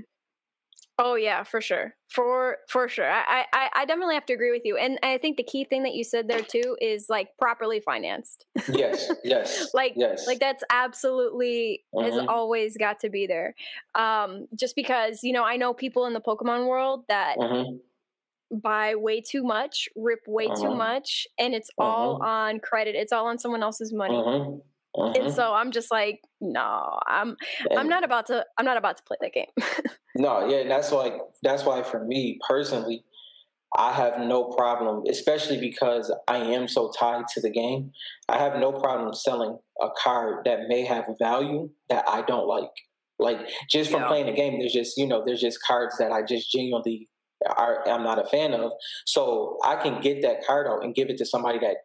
Oh 1.02 1.14
yeah, 1.14 1.44
for 1.44 1.62
sure, 1.62 1.94
for 2.08 2.58
for 2.68 2.86
sure. 2.86 3.10
I, 3.10 3.46
I 3.54 3.70
I 3.74 3.84
definitely 3.86 4.16
have 4.16 4.26
to 4.26 4.34
agree 4.34 4.50
with 4.50 4.66
you, 4.66 4.76
and 4.76 4.98
I 5.02 5.16
think 5.16 5.38
the 5.38 5.42
key 5.42 5.64
thing 5.64 5.82
that 5.84 5.94
you 5.94 6.04
said 6.04 6.28
there 6.28 6.42
too 6.42 6.76
is 6.78 7.06
like 7.08 7.28
properly 7.38 7.80
financed. 7.80 8.44
yes, 8.68 9.10
yes, 9.24 9.70
like 9.74 9.94
yes. 9.96 10.26
like 10.26 10.40
that's 10.40 10.62
absolutely 10.70 11.84
mm-hmm. 11.94 12.04
has 12.04 12.26
always 12.28 12.76
got 12.76 13.00
to 13.00 13.08
be 13.08 13.26
there. 13.26 13.54
Um, 13.94 14.46
just 14.54 14.76
because 14.76 15.24
you 15.24 15.32
know 15.32 15.42
I 15.42 15.56
know 15.56 15.72
people 15.72 16.04
in 16.04 16.12
the 16.12 16.20
Pokemon 16.20 16.68
world 16.68 17.04
that. 17.08 17.38
Mm-hmm. 17.38 17.76
Buy 18.50 18.94
way 18.96 19.20
too 19.20 19.44
much, 19.44 19.88
rip 19.94 20.20
way 20.26 20.46
too 20.46 20.52
mm-hmm. 20.52 20.78
much, 20.78 21.26
and 21.38 21.54
it's 21.54 21.70
all 21.78 22.14
mm-hmm. 22.14 22.24
on 22.24 22.60
credit. 22.60 22.94
It's 22.96 23.12
all 23.12 23.26
on 23.26 23.38
someone 23.38 23.62
else's 23.62 23.92
money. 23.92 24.14
Mm-hmm. 24.14 24.58
And 24.94 25.14
mm-hmm. 25.14 25.28
so 25.30 25.54
I'm 25.54 25.70
just 25.70 25.90
like, 25.90 26.20
no, 26.40 26.98
I'm 27.06 27.36
and 27.68 27.78
I'm 27.78 27.88
not 27.88 28.02
about 28.02 28.26
to 28.26 28.44
I'm 28.58 28.64
not 28.64 28.76
about 28.76 28.96
to 28.96 29.02
play 29.04 29.16
that 29.20 29.32
game. 29.32 29.92
no, 30.16 30.48
yeah, 30.48 30.66
that's 30.68 30.90
like 30.90 31.14
that's 31.42 31.64
why 31.64 31.82
for 31.82 32.04
me 32.04 32.38
personally, 32.46 33.04
I 33.76 33.92
have 33.92 34.18
no 34.18 34.44
problem, 34.44 35.04
especially 35.08 35.60
because 35.60 36.12
I 36.26 36.38
am 36.38 36.66
so 36.66 36.90
tied 36.98 37.28
to 37.34 37.40
the 37.40 37.50
game. 37.50 37.92
I 38.28 38.38
have 38.38 38.58
no 38.58 38.72
problem 38.72 39.14
selling 39.14 39.58
a 39.80 39.88
card 39.96 40.44
that 40.44 40.66
may 40.66 40.84
have 40.84 41.06
value 41.20 41.70
that 41.88 42.04
I 42.08 42.22
don't 42.22 42.48
like. 42.48 42.70
Like 43.20 43.38
just 43.68 43.90
from 43.90 44.02
yeah. 44.02 44.08
playing 44.08 44.26
the 44.26 44.32
game, 44.32 44.58
there's 44.58 44.72
just 44.72 44.96
you 44.96 45.06
know 45.06 45.22
there's 45.24 45.40
just 45.40 45.62
cards 45.64 45.98
that 45.98 46.10
I 46.10 46.22
just 46.22 46.50
genuinely 46.50 47.08
are, 47.48 47.88
I'm 47.88 48.02
not 48.02 48.18
a 48.18 48.28
fan 48.28 48.52
of. 48.54 48.72
So 49.06 49.58
I 49.64 49.76
can 49.76 50.00
get 50.00 50.22
that 50.22 50.46
card 50.46 50.66
out 50.66 50.84
and 50.84 50.94
give 50.94 51.08
it 51.10 51.18
to 51.18 51.26
somebody 51.26 51.58
that 51.60 51.76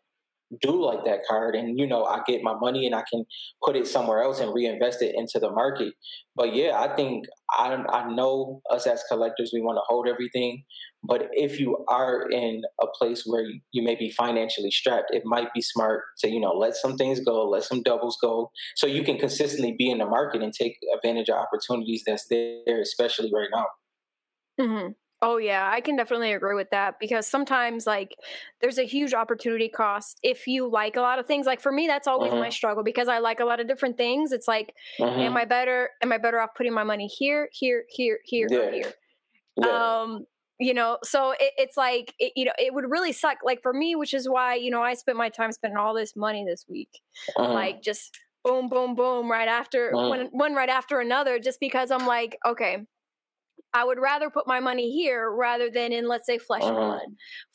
do 0.62 0.84
like 0.84 1.04
that 1.06 1.22
card 1.28 1.56
and 1.56 1.80
you 1.80 1.88
know 1.88 2.06
i 2.06 2.20
get 2.28 2.44
my 2.44 2.54
money 2.60 2.86
and 2.86 2.94
i 2.94 3.04
can 3.12 3.26
put 3.64 3.76
it 3.76 3.88
somewhere 3.88 4.22
else 4.22 4.40
and 4.40 4.54
reinvest 4.54 5.02
it 5.02 5.16
into 5.16 5.40
the 5.40 5.50
market 5.50 5.94
but 6.36 6.56
yeah 6.56 6.80
i 6.80 6.96
think 6.96 7.26
i, 7.52 7.74
I 7.74 8.14
know 8.14 8.62
us 8.70 8.86
as 8.86 9.04
collectors 9.10 9.52
we 9.54 9.62
want 9.62 9.78
to 9.78 9.82
hold 9.88 10.08
everything 10.08 10.64
but 11.04 11.28
if 11.32 11.60
you 11.60 11.84
are 11.90 12.30
in 12.30 12.62
a 12.82 12.86
place 12.98 13.24
where 13.26 13.44
you, 13.72 13.84
may 13.84 13.96
be 13.96 14.12
financially 14.12 14.72
strapped 14.72 15.14
it 15.14 15.24
might 15.26 15.52
be 15.54 15.62
smart 15.62 16.04
to 16.20 16.30
you 16.30 16.40
know 16.40 16.54
let 16.54 16.76
some 16.76 16.96
things 16.96 17.20
go 17.20 17.48
let 17.50 17.64
some 17.64 17.82
doubles 17.82 18.18
go 18.22 18.52
so 18.76 18.86
you 18.86 19.04
can 19.04 19.18
consistently 19.18 19.76
be 19.78 19.90
in 19.90 19.98
the 19.98 20.06
market 20.06 20.44
and 20.44 20.54
take 20.54 20.78
advantage 20.96 21.30
of 21.30 21.36
opportunities 21.36 22.04
that's 22.06 22.28
there 22.28 22.82
especially 22.82 23.32
right 23.34 23.50
now 23.52 23.66
mm-hmm. 24.60 24.92
Oh 25.22 25.38
yeah, 25.38 25.70
I 25.72 25.80
can 25.82 25.96
definitely 25.96 26.34
agree 26.34 26.56
with 26.56 26.70
that 26.72 27.00
because 27.00 27.26
sometimes 27.26 27.88
like 27.88 28.16
there's 28.62 28.78
a 28.78 28.84
huge 28.84 29.14
opportunity 29.14 29.70
cost 29.70 30.20
if 30.24 30.46
you 30.46 30.70
like 30.70 30.98
a 30.98 31.02
lot 31.02 31.20
of 31.20 31.26
things. 31.26 31.46
Like 31.46 31.62
for 31.62 31.72
me, 31.72 31.88
that's 31.88 32.08
always 32.08 32.32
mm-hmm. 32.32 32.42
my 32.42 32.50
struggle 32.50 32.84
because 32.84 33.08
I 33.08 33.20
like 33.20 33.40
a 33.40 33.46
lot 33.46 33.60
of 33.60 33.68
different 33.68 33.98
things. 33.98 34.34
It's 34.34 34.48
like, 34.48 34.74
mm-hmm. 35.00 35.20
am 35.20 35.38
I 35.38 35.46
better? 35.46 35.90
Am 36.04 36.12
I 36.12 36.18
better 36.18 36.40
off 36.40 36.50
putting 36.56 36.74
my 36.74 36.84
money 36.84 37.08
here, 37.08 37.50
here, 37.54 37.86
here, 37.90 38.20
here, 38.26 38.48
yeah. 38.52 38.72
here? 38.72 38.94
Yeah. 39.56 40.02
Um, 40.02 40.26
you 40.60 40.74
know, 40.74 40.98
so 41.04 41.32
it, 41.32 41.54
it's 41.58 41.78
like 41.78 42.14
it, 42.20 42.34
you 42.36 42.46
know, 42.46 42.54
it 42.60 42.74
would 42.74 42.90
really 42.90 43.14
suck. 43.14 43.38
Like 43.44 43.62
for 43.62 43.74
me, 43.74 43.96
which 43.96 44.14
is 44.14 44.28
why 44.28 44.56
you 44.56 44.70
know 44.70 44.82
I 44.82 44.96
spent 44.96 45.18
my 45.18 45.30
time 45.30 45.54
spending 45.54 45.78
all 45.78 45.94
this 45.94 46.16
money 46.18 46.46
this 46.46 46.66
week, 46.68 47.02
mm-hmm. 47.38 47.54
like 47.54 47.82
just 47.82 48.20
boom, 48.44 48.68
boom, 48.68 48.96
boom, 48.96 49.32
right 49.32 49.48
after 49.48 49.92
mm-hmm. 49.92 50.10
one, 50.10 50.28
one 50.32 50.54
right 50.56 50.70
after 50.70 51.00
another, 51.00 51.40
just 51.40 51.62
because 51.62 51.90
I'm 51.90 52.06
like, 52.06 52.38
okay 52.46 52.86
I 53.76 53.84
would 53.84 54.00
rather 54.00 54.30
put 54.30 54.48
my 54.48 54.62
money 54.62 54.90
here 54.90 55.30
rather 55.30 55.70
than 55.70 55.92
in, 55.92 56.08
let's 56.08 56.26
say, 56.26 56.38
Flesh 56.38 56.62
uh-huh. 56.64 56.72
and 56.72 56.78
Blood. 56.78 57.02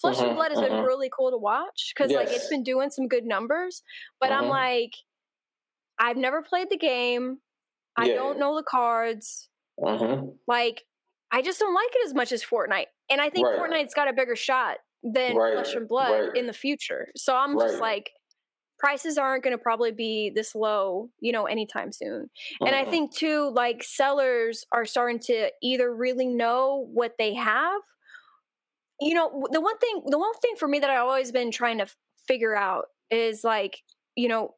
Flesh 0.02 0.16
uh-huh. 0.18 0.26
and 0.26 0.37
Blood 0.37 0.50
has 0.50 0.59
uh-huh. 0.59 0.68
been 0.68 0.85
really 0.85 1.11
cool 1.16 1.30
to 1.30 1.38
watch 1.38 1.94
because, 1.96 2.11
yes. 2.11 2.26
like, 2.26 2.37
it's 2.37 2.48
been 2.48 2.62
doing 2.62 2.90
some 2.90 3.09
good 3.09 3.24
numbers. 3.24 3.83
But 4.20 4.30
I'm 4.30 4.48
like, 4.48 4.92
I've 5.98 6.18
never 6.18 6.42
played 6.42 6.68
the 6.68 6.76
game. 6.76 7.38
I 7.96 8.09
yeah. 8.09 8.16
don't 8.16 8.38
know 8.38 8.54
the 8.54 8.62
cards. 8.62 9.48
Like, 10.46 10.83
I 11.30 11.40
just 11.40 11.59
don't 11.59 11.74
like 11.74 11.88
it 11.94 12.06
as 12.06 12.12
much 12.12 12.33
as 12.33 12.44
Fortnite. 12.44 12.87
And 13.09 13.18
I 13.18 13.30
think 13.30 13.46
right. 13.46 13.59
Fortnite's 13.59 13.94
got 13.94 14.09
a 14.09 14.12
bigger 14.12 14.37
shot 14.37 14.76
than 15.02 15.37
right. 15.37 15.54
Flesh 15.54 15.74
and 15.74 15.88
Blood 15.88 16.11
right. 16.11 16.37
in 16.37 16.46
the 16.46 16.52
future. 16.52 17.09
So 17.16 17.35
I'm 17.35 17.59
just 17.59 17.80
like, 17.80 18.11
prices 18.81 19.19
aren't 19.19 19.45
going 19.45 19.57
to 19.57 19.62
probably 19.62 19.93
be 19.93 20.33
this 20.35 20.55
low, 20.55 21.11
you 21.21 21.33
know, 21.33 21.45
anytime 21.45 21.93
soon. 21.93 22.31
And 22.61 22.75
I 22.75 22.83
uh-huh. 22.83 22.90
think 22.90 23.14
too, 23.14 23.53
like 23.55 23.85
sellers 23.85 24.64
are 24.73 24.87
starting 24.87 25.21
to 25.27 25.51
either 25.62 25.95
really 25.95 26.27
know 26.27 26.88
what 26.93 27.12
they 27.19 27.35
have. 27.35 27.81
You 29.01 29.14
know, 29.14 29.47
the 29.53 29.61
one 29.61 29.79
thing, 29.79 30.03
the 30.07 30.19
one 30.19 30.33
thing 30.43 30.55
for 30.59 30.66
me 30.66 30.79
that 30.81 30.90
I've 30.90 31.07
always 31.07 31.31
been 31.31 31.51
trying 31.51 31.79
to 31.79 31.87
figure 32.27 32.57
out 32.57 32.87
is 33.11 33.45
like, 33.45 33.79
you 34.16 34.29
know, 34.29 34.55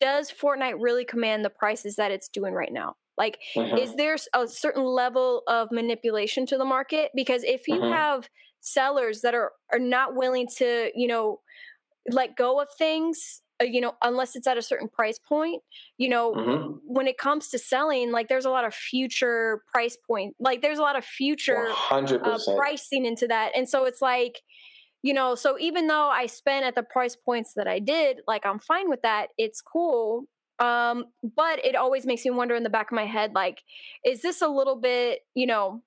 does 0.00 0.30
Fortnite 0.30 0.76
really 0.78 1.04
command 1.04 1.44
the 1.44 1.50
prices 1.50 1.96
that 1.96 2.10
it's 2.10 2.28
doing 2.28 2.54
right 2.54 2.72
now? 2.72 2.96
Like, 3.18 3.38
uh-huh. 3.56 3.76
is 3.76 3.94
there 3.94 4.16
a 4.34 4.46
certain 4.46 4.84
level 4.84 5.42
of 5.48 5.68
manipulation 5.70 6.46
to 6.46 6.58
the 6.58 6.64
market? 6.64 7.10
Because 7.14 7.44
if 7.44 7.68
you 7.68 7.76
uh-huh. 7.76 7.92
have 7.92 8.28
sellers 8.60 9.20
that 9.20 9.34
are 9.34 9.52
are 9.72 9.78
not 9.78 10.14
willing 10.14 10.48
to, 10.58 10.90
you 10.94 11.06
know, 11.06 11.40
let 12.10 12.36
go 12.36 12.60
of 12.60 12.68
things 12.76 13.42
you 13.60 13.80
know 13.80 13.94
unless 14.02 14.36
it's 14.36 14.46
at 14.46 14.58
a 14.58 14.62
certain 14.62 14.88
price 14.88 15.18
point 15.18 15.62
you 15.98 16.08
know 16.08 16.32
mm-hmm. 16.32 16.72
when 16.84 17.06
it 17.06 17.16
comes 17.16 17.48
to 17.48 17.58
selling 17.58 18.12
like 18.12 18.28
there's 18.28 18.44
a 18.44 18.50
lot 18.50 18.64
of 18.64 18.74
future 18.74 19.62
price 19.72 19.96
point 20.06 20.34
like 20.38 20.62
there's 20.62 20.78
a 20.78 20.82
lot 20.82 20.96
of 20.96 21.04
future 21.04 21.68
uh, 21.90 22.38
pricing 22.56 23.06
into 23.06 23.26
that 23.26 23.52
and 23.56 23.68
so 23.68 23.84
it's 23.84 24.02
like 24.02 24.40
you 25.02 25.14
know 25.14 25.34
so 25.34 25.58
even 25.58 25.86
though 25.86 26.08
i 26.08 26.26
spent 26.26 26.64
at 26.64 26.74
the 26.74 26.82
price 26.82 27.16
points 27.16 27.54
that 27.54 27.66
i 27.66 27.78
did 27.78 28.18
like 28.26 28.44
i'm 28.44 28.58
fine 28.58 28.90
with 28.90 29.02
that 29.02 29.28
it's 29.38 29.60
cool 29.60 30.24
um 30.58 31.04
but 31.34 31.64
it 31.64 31.74
always 31.74 32.06
makes 32.06 32.24
me 32.24 32.30
wonder 32.30 32.54
in 32.54 32.62
the 32.62 32.70
back 32.70 32.90
of 32.90 32.96
my 32.96 33.06
head 33.06 33.32
like 33.34 33.62
is 34.04 34.22
this 34.22 34.42
a 34.42 34.48
little 34.48 34.76
bit 34.76 35.20
you 35.34 35.46
know 35.46 35.82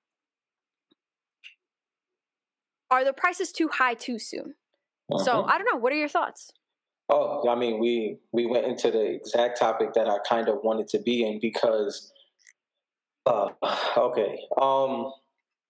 are 2.90 3.04
the 3.04 3.12
prices 3.12 3.52
too 3.52 3.68
high 3.68 3.94
too 3.94 4.18
soon 4.18 4.54
uh-huh. 5.12 5.24
so 5.24 5.44
i 5.44 5.56
don't 5.58 5.68
know 5.72 5.78
what 5.78 5.92
are 5.92 5.96
your 5.96 6.08
thoughts 6.08 6.52
Oh, 7.10 7.48
I 7.48 7.56
mean, 7.56 7.80
we 7.80 8.18
we 8.32 8.46
went 8.46 8.66
into 8.66 8.90
the 8.90 9.04
exact 9.04 9.58
topic 9.58 9.94
that 9.94 10.08
I 10.08 10.18
kind 10.28 10.48
of 10.48 10.58
wanted 10.62 10.86
to 10.88 11.00
be 11.00 11.26
in 11.26 11.40
because, 11.40 12.12
uh, 13.26 13.48
okay. 13.96 14.38
Um, 14.60 15.12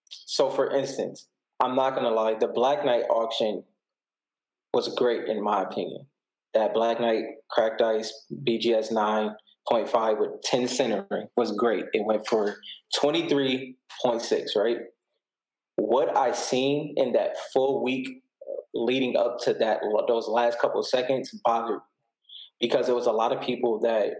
so 0.09 0.49
for 0.51 0.69
instance, 0.69 1.27
I'm 1.59 1.75
not 1.75 1.95
gonna 1.95 2.11
lie, 2.11 2.35
the 2.39 2.47
Black 2.47 2.85
Knight 2.85 3.03
auction 3.09 3.63
was 4.73 4.93
great 4.95 5.27
in 5.27 5.43
my 5.43 5.63
opinion. 5.63 6.05
That 6.53 6.73
Black 6.73 6.99
Knight 6.99 7.23
cracked 7.49 7.81
ice 7.81 8.13
BGS 8.47 8.91
nine 8.91 9.35
point 9.67 9.89
five 9.89 10.17
with 10.19 10.41
ten 10.43 10.67
centering 10.67 11.27
was 11.35 11.53
great. 11.53 11.85
It 11.93 12.05
went 12.05 12.27
for 12.27 12.57
twenty 12.95 13.27
three 13.27 13.77
point 14.03 14.21
six, 14.21 14.55
right? 14.55 14.77
What 15.77 16.15
I 16.15 16.33
seen 16.33 16.93
in 16.97 17.13
that 17.13 17.35
full 17.51 17.83
week 17.83 18.21
leading 18.85 19.15
up 19.15 19.37
to 19.43 19.53
that 19.53 19.79
those 20.07 20.27
last 20.27 20.59
couple 20.59 20.79
of 20.79 20.87
seconds 20.87 21.31
bothered 21.43 21.79
because 22.59 22.85
there 22.85 22.95
was 22.95 23.07
a 23.07 23.11
lot 23.11 23.31
of 23.31 23.41
people 23.41 23.79
that 23.81 24.11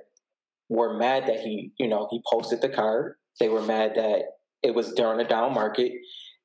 were 0.69 0.97
mad 0.97 1.27
that 1.27 1.39
he 1.39 1.71
you 1.77 1.87
know 1.87 2.07
he 2.11 2.21
posted 2.31 2.61
the 2.61 2.69
card 2.69 3.13
they 3.39 3.49
were 3.49 3.61
mad 3.61 3.93
that 3.95 4.21
it 4.63 4.73
was 4.73 4.93
during 4.93 5.19
a 5.19 5.27
down 5.27 5.53
market 5.53 5.91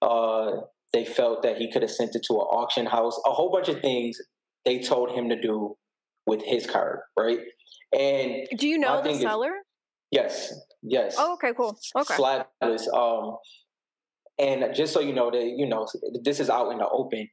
uh, 0.02 0.52
they 0.92 1.04
felt 1.04 1.42
that 1.42 1.56
he 1.56 1.70
could 1.70 1.82
have 1.82 1.90
sent 1.90 2.14
it 2.14 2.22
to 2.26 2.34
an 2.34 2.40
auction 2.40 2.86
house 2.86 3.18
a 3.26 3.30
whole 3.30 3.50
bunch 3.50 3.68
of 3.68 3.80
things 3.80 4.18
they 4.64 4.80
told 4.80 5.10
him 5.10 5.28
to 5.28 5.40
do 5.40 5.76
with 6.26 6.42
his 6.42 6.66
card 6.66 7.00
right 7.18 7.40
and 7.96 8.46
do 8.58 8.68
you 8.68 8.78
know 8.78 9.02
the 9.02 9.14
seller 9.14 9.54
is, 9.54 9.62
yes 10.10 10.52
Yes. 10.88 11.16
Oh, 11.18 11.34
okay, 11.34 11.52
cool. 11.56 11.78
Okay. 11.96 12.14
Slabless. 12.14 12.86
Um, 12.94 13.36
and 14.38 14.74
just 14.74 14.92
so 14.92 15.00
you 15.00 15.12
know 15.12 15.30
that 15.30 15.54
you 15.56 15.66
know 15.66 15.86
this 16.22 16.40
is 16.40 16.48
out 16.48 16.70
in 16.70 16.78
the 16.78 16.88
open. 16.88 17.28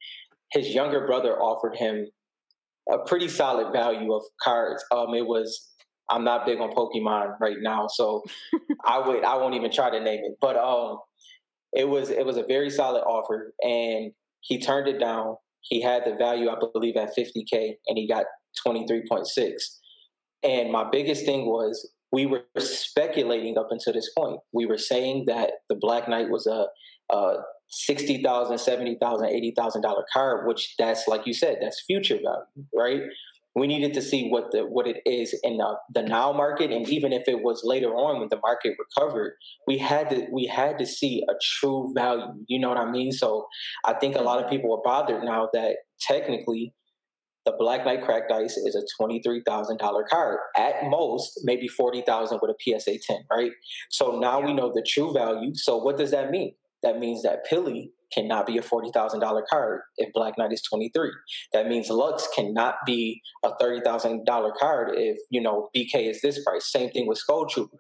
His 0.54 0.70
younger 0.70 1.06
brother 1.06 1.34
offered 1.40 1.76
him 1.76 2.08
a 2.92 3.00
pretty 3.00 3.28
solid 3.28 3.74
value 3.74 4.14
of 4.14 4.24
cards. 4.42 4.84
Um, 4.92 5.14
it 5.14 5.26
was 5.26 5.70
I'm 6.10 6.24
not 6.24 6.46
big 6.46 6.60
on 6.60 6.72
Pokemon 6.72 7.40
right 7.40 7.58
now, 7.62 7.88
so 7.88 8.24
I 8.86 9.00
would 9.00 9.24
I 9.24 9.36
won't 9.38 9.56
even 9.56 9.72
try 9.72 9.90
to 9.90 10.00
name 10.00 10.22
it. 10.24 10.38
But 10.42 10.58
um, 10.58 11.00
it 11.72 11.88
was 11.88 12.10
it 12.10 12.26
was 12.26 12.38
a 12.38 12.44
very 12.44 12.70
solid 12.70 13.02
offer, 13.02 13.54
and 13.62 14.12
he 14.42 14.60
turned 14.60 14.88
it 14.88 15.00
down. 15.00 15.38
He 15.62 15.82
had 15.82 16.04
the 16.06 16.16
value, 16.16 16.50
I 16.50 16.56
believe, 16.74 16.98
at 16.98 17.16
50k, 17.18 17.76
and 17.88 17.98
he 17.98 18.06
got 18.06 18.26
23.6. 18.68 19.26
And 20.44 20.72
my 20.72 20.86
biggest 20.92 21.26
thing 21.26 21.46
was 21.46 21.90
we 22.12 22.26
were 22.26 22.44
speculating 22.58 23.58
up 23.58 23.70
until 23.72 23.94
this 23.94 24.12
point. 24.16 24.40
We 24.52 24.66
were 24.66 24.78
saying 24.78 25.26
that 25.28 25.52
the 25.70 25.76
Black 25.76 26.10
Knight 26.10 26.30
was 26.30 26.46
a, 26.46 26.66
a 27.16 27.38
sixty 27.74 28.22
thousand, 28.22 28.58
seventy 28.60 28.96
thousand, 28.96 29.30
eighty 29.30 29.52
thousand 29.56 29.82
dollar 29.82 30.06
card, 30.14 30.48
which 30.48 30.76
that's 30.78 31.08
like 31.08 31.26
you 31.26 31.34
said, 31.34 31.58
that's 31.62 31.82
future 31.82 32.16
value, 32.24 32.68
right? 32.76 33.02
We 33.56 33.68
needed 33.68 33.94
to 33.94 34.02
see 34.02 34.30
what 34.30 34.52
the 34.52 34.62
what 34.62 34.88
it 34.88 35.02
is 35.06 35.38
in 35.44 35.58
the, 35.58 35.76
the 35.94 36.02
now 36.02 36.32
market, 36.34 36.72
and 36.72 36.88
even 36.90 37.14
if 37.14 37.28
it 37.28 37.42
was 37.44 37.62
later 37.64 37.90
on 37.90 38.20
when 38.20 38.30
the 38.30 38.40
market 38.42 38.76
recovered, 38.80 39.34
we 39.68 39.78
had 39.78 40.10
to 40.10 40.28
we 40.32 40.48
had 40.48 40.78
to 40.80 40.86
see 40.86 41.24
a 41.30 41.34
true 41.42 41.92
value. 41.96 42.34
You 42.48 42.60
know 42.60 42.70
what 42.70 42.78
I 42.78 42.90
mean? 42.90 43.12
So 43.12 43.48
I 43.86 43.94
think 43.94 44.16
a 44.16 44.22
lot 44.22 44.44
of 44.44 44.50
people 44.50 44.74
are 44.74 44.82
bothered 44.84 45.24
now 45.24 45.50
that 45.54 45.78
technically 46.00 46.74
the 47.46 47.54
Black 47.60 47.86
Knight 47.86 48.04
Cracked 48.04 48.32
Ice 48.32 48.58
is 48.58 48.76
a 48.76 48.82
twenty-three 48.98 49.44
thousand 49.46 49.78
dollar 49.78 50.04
card 50.10 50.40
at 50.58 50.90
most, 50.90 51.42
maybe 51.44 51.68
forty 51.68 52.02
thousand 52.02 52.40
with 52.42 52.52
a 52.52 52.80
PSA 52.80 52.98
ten, 53.06 53.24
right? 53.30 53.52
So 53.90 54.20
now 54.20 54.40
we 54.40 54.54
know 54.54 54.72
the 54.74 54.86
true 54.88 55.14
value. 55.14 55.54
So 55.54 55.78
what 55.78 55.98
does 55.98 56.12
that 56.12 56.32
mean? 56.32 56.56
That 56.84 57.00
means 57.00 57.24
that 57.24 57.46
Peely 57.50 57.92
cannot 58.14 58.46
be 58.46 58.58
a 58.58 58.62
forty 58.62 58.92
thousand 58.94 59.20
dollar 59.20 59.44
card 59.50 59.82
if 59.98 60.14
Black 60.14 60.38
Knight 60.38 60.52
is 60.52 60.62
twenty-three. 60.62 61.12
That 61.52 61.68
means 61.68 61.90
Lux 61.90 62.28
cannot 62.36 62.76
be 62.86 63.22
a 63.44 63.56
thirty 63.60 63.82
thousand 63.82 64.26
dollar 64.26 64.54
card 64.60 64.92
if 64.94 65.18
you 65.30 65.42
know 65.42 65.70
BK 65.76 66.10
is 66.10 66.22
this 66.22 66.44
price. 66.44 66.72
Same 66.72 66.90
thing 66.92 67.08
with 67.08 67.18
Skull 67.18 67.48
Trooper. 67.48 67.78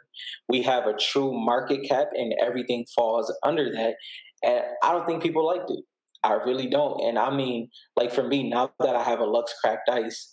We 0.50 0.63
have 0.63 0.88
a 0.88 0.98
true 0.98 1.32
market 1.34 1.88
cap, 1.88 2.08
and 2.13 2.34
everything 2.42 2.86
falls 2.96 3.32
under 3.44 3.72
that. 3.72 3.96
And 4.44 4.63
I 4.82 4.92
don't 4.92 5.06
think 5.06 5.22
people 5.22 5.46
liked 5.46 5.70
it. 5.70 5.84
I 6.24 6.34
really 6.34 6.68
don't. 6.68 7.02
And 7.02 7.20
I 7.20 7.36
mean, 7.36 7.70
like 7.96 8.13
for 8.13 8.24
me, 8.26 8.50
now 8.50 8.72
that 8.80 8.96
I 8.96 9.04
have 9.04 9.20
a 9.20 9.26
Lux 9.26 9.54
cracked 9.62 9.89
ice, 9.89 10.32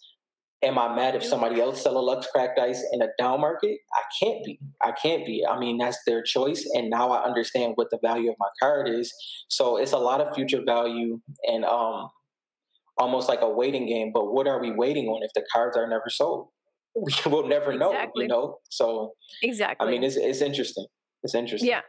am 0.62 0.78
I 0.78 0.94
mad 0.94 1.14
if 1.14 1.24
somebody 1.24 1.60
else 1.60 1.82
sell 1.82 1.96
a 1.96 2.00
Lux 2.00 2.26
cracked 2.26 2.58
ice 2.58 2.84
in 2.92 3.02
a 3.02 3.08
down 3.18 3.40
market? 3.40 3.78
I 3.92 4.02
can't 4.22 4.44
be. 4.44 4.58
I 4.82 4.92
can't 4.92 5.24
be. 5.24 5.44
I 5.46 5.58
mean, 5.58 5.78
that's 5.78 5.98
their 6.06 6.22
choice. 6.22 6.68
And 6.74 6.90
now 6.90 7.10
I 7.10 7.24
understand 7.24 7.72
what 7.76 7.90
the 7.90 7.98
value 8.02 8.30
of 8.30 8.36
my 8.38 8.48
card 8.60 8.88
is. 8.88 9.12
So 9.48 9.76
it's 9.76 9.92
a 9.92 9.98
lot 9.98 10.20
of 10.20 10.34
future 10.34 10.62
value 10.64 11.20
and 11.44 11.64
um 11.64 12.10
almost 12.98 13.28
like 13.28 13.40
a 13.40 13.48
waiting 13.48 13.86
game. 13.86 14.10
But 14.12 14.32
what 14.32 14.46
are 14.46 14.60
we 14.60 14.70
waiting 14.70 15.06
on 15.06 15.22
if 15.22 15.32
the 15.34 15.44
cards 15.52 15.76
are 15.76 15.88
never 15.88 16.08
sold? 16.08 16.48
We 16.96 17.14
will 17.30 17.46
never 17.46 17.72
know, 17.72 17.92
exactly. 17.92 18.24
you 18.24 18.28
know? 18.28 18.58
So 18.68 19.12
Exactly. 19.42 19.86
I 19.86 19.90
mean 19.90 20.02
it's 20.02 20.16
it's 20.16 20.40
interesting. 20.40 20.86
It's 21.22 21.34
interesting. 21.34 21.70
Yeah. 21.70 21.82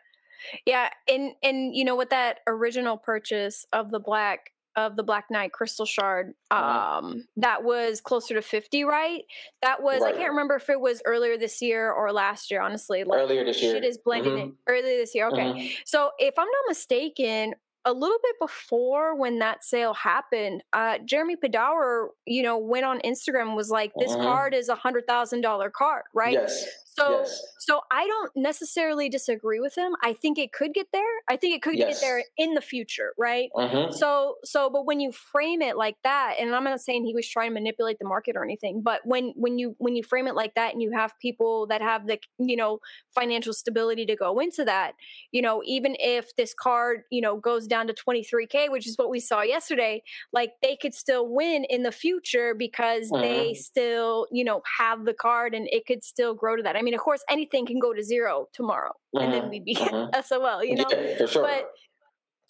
Yeah, 0.65 0.89
and 1.07 1.33
and 1.43 1.75
you 1.75 1.83
know 1.83 1.95
with 1.95 2.09
that 2.09 2.39
original 2.47 2.97
purchase 2.97 3.65
of 3.73 3.91
the 3.91 3.99
black 3.99 4.51
of 4.75 4.95
the 4.95 5.03
Black 5.03 5.25
Knight 5.29 5.51
Crystal 5.51 5.85
Shard, 5.85 6.33
uh-huh. 6.49 6.97
um, 6.97 7.27
that 7.37 7.63
was 7.63 8.01
closer 8.01 8.33
to 8.35 8.41
fifty, 8.41 8.83
right? 8.83 9.23
That 9.61 9.83
was 9.83 10.01
right. 10.01 10.13
I 10.13 10.17
can't 10.17 10.31
remember 10.31 10.55
if 10.55 10.69
it 10.69 10.79
was 10.79 11.01
earlier 11.05 11.37
this 11.37 11.61
year 11.61 11.91
or 11.91 12.11
last 12.11 12.51
year. 12.51 12.61
Honestly, 12.61 13.03
like, 13.03 13.19
earlier 13.19 13.43
this 13.43 13.61
year. 13.61 13.73
Shit 13.73 13.83
is 13.83 13.97
blending 13.97 14.33
mm-hmm. 14.33 14.49
earlier 14.67 14.97
this 14.97 15.13
year. 15.13 15.27
Okay, 15.27 15.53
mm-hmm. 15.53 15.67
so 15.85 16.11
if 16.19 16.37
I'm 16.37 16.47
not 16.47 16.63
mistaken, 16.67 17.53
a 17.85 17.93
little 17.93 18.17
bit 18.21 18.35
before 18.39 19.15
when 19.15 19.39
that 19.39 19.63
sale 19.63 19.93
happened, 19.93 20.63
uh, 20.73 20.99
Jeremy 21.05 21.35
Padawer, 21.35 22.09
you 22.25 22.43
know, 22.43 22.57
went 22.57 22.85
on 22.85 22.99
Instagram 22.99 23.55
was 23.55 23.69
like, 23.69 23.91
"This 23.97 24.11
mm-hmm. 24.11 24.21
card 24.21 24.53
is 24.53 24.69
a 24.69 24.75
hundred 24.75 25.07
thousand 25.07 25.41
dollar 25.41 25.69
card, 25.69 26.03
right?" 26.13 26.33
Yes. 26.33 26.65
So, 26.97 27.19
yes. 27.19 27.41
so 27.59 27.81
I 27.89 28.05
don't 28.05 28.31
necessarily 28.35 29.07
disagree 29.07 29.61
with 29.61 29.77
him. 29.77 29.95
I 30.03 30.11
think 30.11 30.37
it 30.37 30.51
could 30.51 30.73
get 30.73 30.87
there. 30.91 31.01
I 31.29 31.37
think 31.37 31.55
it 31.55 31.61
could 31.61 31.77
yes. 31.77 31.93
get 31.93 32.01
there 32.01 32.23
in 32.37 32.53
the 32.53 32.59
future, 32.59 33.13
right? 33.17 33.49
Mm-hmm. 33.55 33.93
So, 33.93 34.35
so, 34.43 34.69
but 34.69 34.85
when 34.85 34.99
you 34.99 35.13
frame 35.13 35.61
it 35.61 35.77
like 35.77 35.95
that, 36.03 36.35
and 36.37 36.53
I'm 36.53 36.65
not 36.65 36.81
saying 36.81 37.05
he 37.05 37.13
was 37.13 37.27
trying 37.27 37.51
to 37.51 37.53
manipulate 37.53 37.97
the 37.99 38.07
market 38.07 38.35
or 38.35 38.43
anything, 38.43 38.81
but 38.81 39.01
when 39.05 39.33
when 39.37 39.57
you 39.57 39.75
when 39.77 39.95
you 39.95 40.03
frame 40.03 40.27
it 40.27 40.35
like 40.35 40.55
that, 40.55 40.73
and 40.73 40.81
you 40.81 40.91
have 40.91 41.17
people 41.19 41.67
that 41.67 41.81
have 41.81 42.07
the 42.07 42.19
you 42.37 42.57
know 42.57 42.79
financial 43.15 43.53
stability 43.53 44.05
to 44.07 44.15
go 44.17 44.39
into 44.39 44.65
that, 44.65 44.93
you 45.31 45.41
know, 45.41 45.61
even 45.65 45.95
if 45.97 46.35
this 46.35 46.53
card 46.53 47.03
you 47.09 47.21
know 47.21 47.37
goes 47.37 47.67
down 47.71 47.87
to 47.87 47.93
23k, 47.93 48.69
which 48.69 48.85
is 48.85 48.97
what 48.97 49.09
we 49.09 49.19
saw 49.19 49.41
yesterday, 49.41 50.03
like 50.33 50.51
they 50.61 50.75
could 50.75 50.93
still 50.93 51.27
win 51.27 51.65
in 51.69 51.83
the 51.83 51.91
future 51.91 52.53
because 52.53 53.09
mm-hmm. 53.09 53.21
they 53.21 53.53
still 53.53 54.27
you 54.31 54.43
know 54.43 54.61
have 54.77 55.05
the 55.05 55.13
card 55.13 55.55
and 55.55 55.67
it 55.71 55.87
could 55.87 56.03
still 56.03 56.35
grow 56.35 56.55
to 56.57 56.63
that. 56.63 56.75
I 56.75 56.81
mean, 56.81 56.93
of 56.93 56.99
course, 56.99 57.23
anything 57.29 57.65
can 57.65 57.79
go 57.79 57.93
to 57.93 58.03
zero 58.03 58.47
tomorrow, 58.53 58.91
mm-hmm. 59.15 59.23
and 59.23 59.33
then 59.33 59.49
we'd 59.49 59.65
be 59.65 59.75
mm-hmm. 59.79 60.21
SOL, 60.21 60.63
you 60.63 60.75
know. 60.75 60.85
Yeah, 60.91 61.25
sure. 61.25 61.41
But 61.41 61.71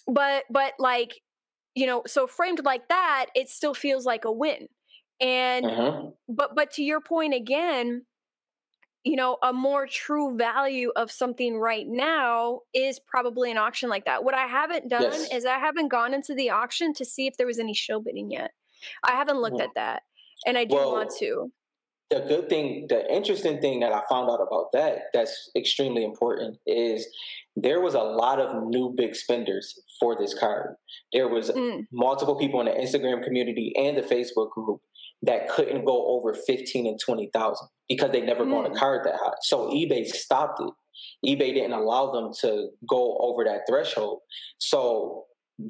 but 0.08 0.44
but 0.50 0.74
like 0.80 1.14
you 1.76 1.86
know, 1.86 2.04
so 2.06 2.28
framed 2.28 2.66
like 2.66 2.90
that, 2.90 3.28
it 3.36 3.48
still 3.48 3.74
feels 3.74 4.06
like 4.06 4.26
a 4.26 4.32
win. 4.32 4.68
And 5.22 5.66
mm-hmm. 5.66 6.08
but 6.28 6.56
but 6.56 6.72
to 6.72 6.84
your 6.84 7.00
point 7.00 7.34
again, 7.34 8.06
you 9.04 9.16
know, 9.16 9.38
a 9.42 9.52
more 9.52 9.88
true 9.88 10.38
value 10.38 10.92
of 10.96 11.12
something 11.12 11.58
right 11.58 11.88
now 11.88 12.60
is 12.74 13.00
probably 13.00 13.50
an 13.52 13.58
auction 13.58 13.90
like 13.90 14.06
that. 14.06 14.24
What 14.24 14.36
I 14.36 14.46
haven't 14.46 14.90
done 14.90 15.04
yes. 15.04 15.34
is 15.34 15.46
I 15.46 15.58
haven't 15.58 15.88
gone 15.88 16.14
into 16.14 16.36
the 16.36 16.52
auction 16.52 16.94
to 16.96 17.06
see 17.06 17.28
if 17.28 17.38
there 17.38 17.48
was 17.48 17.60
any 17.60 17.74
show 17.74 18.00
bidding 18.00 18.30
yet. 18.30 18.52
I 19.04 19.12
haven't 19.12 19.42
looked 19.42 19.62
at 19.62 19.70
that, 19.76 20.04
and 20.46 20.58
I 20.58 20.66
do 20.66 20.76
well, 20.76 20.94
want 20.94 21.12
to 21.20 21.52
the 22.12 22.20
good 22.28 22.50
thing, 22.50 22.88
the 22.90 23.10
interesting 23.12 23.62
thing 23.62 23.80
that 23.80 23.94
I 23.94 24.02
found 24.10 24.30
out 24.30 24.42
about 24.46 24.74
that 24.74 25.04
that's 25.14 25.50
extremely 25.56 26.04
important 26.04 26.58
is 26.68 27.08
there 27.56 27.80
was 27.80 27.94
a 27.94 28.02
lot 28.02 28.40
of 28.40 28.68
new 28.68 28.94
big 28.96 29.16
spenders 29.16 29.80
for 30.00 30.18
this 30.20 30.38
card. 30.38 30.76
There 31.14 31.30
was 31.30 31.50
mm. 31.50 31.88
multiple 31.92 32.36
people 32.36 32.60
in 32.60 32.66
the 32.66 32.74
Instagram 32.74 33.24
community 33.24 33.74
and 33.78 33.98
the 33.98 34.02
Facebook 34.02 34.52
group 34.52 34.82
that 35.24 35.50
couldn't 35.50 35.86
go 35.86 36.08
over 36.08 36.34
15 36.34 36.88
and 36.88 37.00
20,000 37.00 37.68
because 37.88 38.12
they 38.12 38.22
never 38.22 38.46
mm. 38.46 38.52
bought 38.52 38.66
a 38.66 38.70
mm. 38.70 38.78
card 38.78 39.06
that 39.06 39.16
high. 39.16 39.34
So 39.42 39.70
eBay 39.70 40.06
stopped 40.06 40.62
it. 40.62 40.74
eBay 41.26 41.54
didn't 41.54 41.74
allow 41.74 42.12
them 42.12 42.32
to 42.42 42.70
go 42.90 43.18
over 43.20 43.44
that 43.44 43.62
threshold. 43.70 44.20
So 44.58 45.26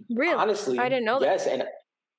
really? 0.09 0.33
honestly, 0.33 0.79
I 0.79 0.89
didn't 0.89 1.05
know 1.05 1.19
yes, 1.19 1.45
that. 1.45 1.53
and 1.53 1.63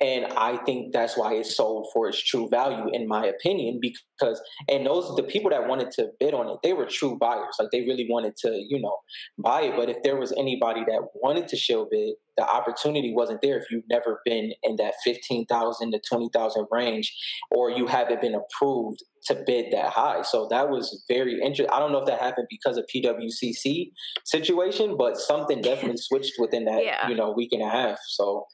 and 0.02 0.26
I 0.36 0.56
think 0.64 0.92
that's 0.92 1.16
why 1.16 1.34
it 1.34 1.46
sold 1.46 1.86
for 1.92 2.08
its 2.08 2.20
true 2.20 2.48
value, 2.48 2.90
in 2.92 3.06
my 3.06 3.24
opinion. 3.24 3.78
Because 3.80 4.42
and 4.68 4.84
those 4.84 5.14
the 5.14 5.22
people 5.22 5.50
that 5.50 5.68
wanted 5.68 5.92
to 5.92 6.08
bid 6.18 6.34
on 6.34 6.48
it, 6.48 6.56
they 6.64 6.72
were 6.72 6.86
true 6.86 7.16
buyers. 7.18 7.54
Like 7.60 7.68
they 7.70 7.82
really 7.82 8.08
wanted 8.10 8.36
to, 8.38 8.50
you 8.68 8.80
know, 8.80 8.96
buy 9.38 9.62
it. 9.62 9.76
But 9.76 9.88
if 9.88 10.02
there 10.02 10.16
was 10.16 10.32
anybody 10.32 10.80
that 10.88 11.02
wanted 11.14 11.46
to 11.48 11.56
show 11.56 11.86
bid, 11.88 12.14
the 12.36 12.44
opportunity 12.44 13.12
wasn't 13.14 13.42
there. 13.42 13.58
If 13.58 13.70
you've 13.70 13.84
never 13.88 14.20
been 14.24 14.52
in 14.64 14.74
that 14.76 14.94
fifteen 15.04 15.46
thousand 15.46 15.92
to 15.92 16.00
twenty 16.08 16.30
thousand 16.32 16.66
range, 16.72 17.14
or 17.52 17.70
you 17.70 17.86
haven't 17.86 18.20
been 18.20 18.34
approved 18.34 19.04
to 19.26 19.40
bid 19.46 19.72
that 19.72 19.90
high. 19.90 20.22
So 20.22 20.48
that 20.50 20.68
was 20.68 21.04
very 21.08 21.34
interesting. 21.34 21.70
I 21.72 21.78
don't 21.78 21.92
know 21.92 22.00
if 22.00 22.06
that 22.06 22.18
happened 22.18 22.48
because 22.50 22.76
of 22.76 22.86
PWCC 22.92 23.92
situation, 24.24 24.96
but 24.98 25.16
something 25.16 25.60
definitely 25.62 25.96
switched 26.00 26.32
within 26.40 26.64
that, 26.64 26.84
yeah. 26.84 27.08
you 27.08 27.14
know, 27.14 27.30
week 27.30 27.52
and 27.52 27.62
a 27.62 27.68
half. 27.68 27.98
So 28.08 28.46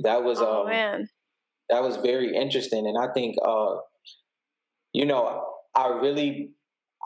that 0.00 0.22
was 0.24 0.38
oh, 0.40 0.62
um, 0.62 0.68
man. 0.68 1.08
that 1.70 1.82
was 1.82 1.96
very 1.96 2.34
interesting, 2.34 2.86
and 2.86 2.96
I 2.98 3.12
think 3.12 3.36
uh, 3.44 3.76
you 4.92 5.06
know 5.06 5.44
I 5.74 5.88
really 5.88 6.50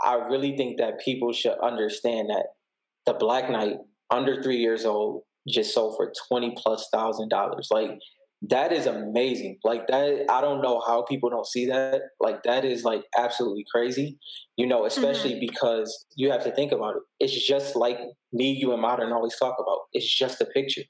I 0.04 0.14
really 0.14 0.56
think 0.56 0.78
that 0.78 1.00
people 1.00 1.32
should 1.32 1.58
understand 1.62 2.30
that 2.30 2.46
the 3.06 3.14
Black 3.14 3.50
Knight 3.50 3.76
under 4.10 4.42
three 4.42 4.58
years 4.58 4.84
old 4.84 5.22
just 5.48 5.74
sold 5.74 5.96
for 5.96 6.12
twenty 6.28 6.54
plus 6.56 6.88
thousand 6.92 7.28
dollars. 7.28 7.68
Like 7.70 7.90
that 8.42 8.72
is 8.72 8.86
amazing. 8.86 9.58
Like 9.64 9.86
that, 9.88 10.26
I 10.28 10.40
don't 10.40 10.60
know 10.60 10.82
how 10.86 11.02
people 11.02 11.30
don't 11.30 11.46
see 11.46 11.66
that. 11.66 12.02
Like 12.20 12.42
that 12.42 12.64
is 12.64 12.84
like 12.84 13.02
absolutely 13.16 13.64
crazy. 13.72 14.18
You 14.56 14.66
know, 14.66 14.84
especially 14.84 15.32
mm-hmm. 15.32 15.46
because 15.48 16.06
you 16.16 16.30
have 16.30 16.44
to 16.44 16.52
think 16.52 16.72
about 16.72 16.96
it. 16.96 17.02
It's 17.20 17.46
just 17.46 17.76
like 17.76 17.98
me, 18.32 18.52
you, 18.52 18.72
and 18.72 18.82
modern 18.82 19.12
always 19.12 19.36
talk 19.38 19.56
about. 19.58 19.80
It's 19.92 20.12
just 20.12 20.40
a 20.40 20.46
picture. 20.46 20.82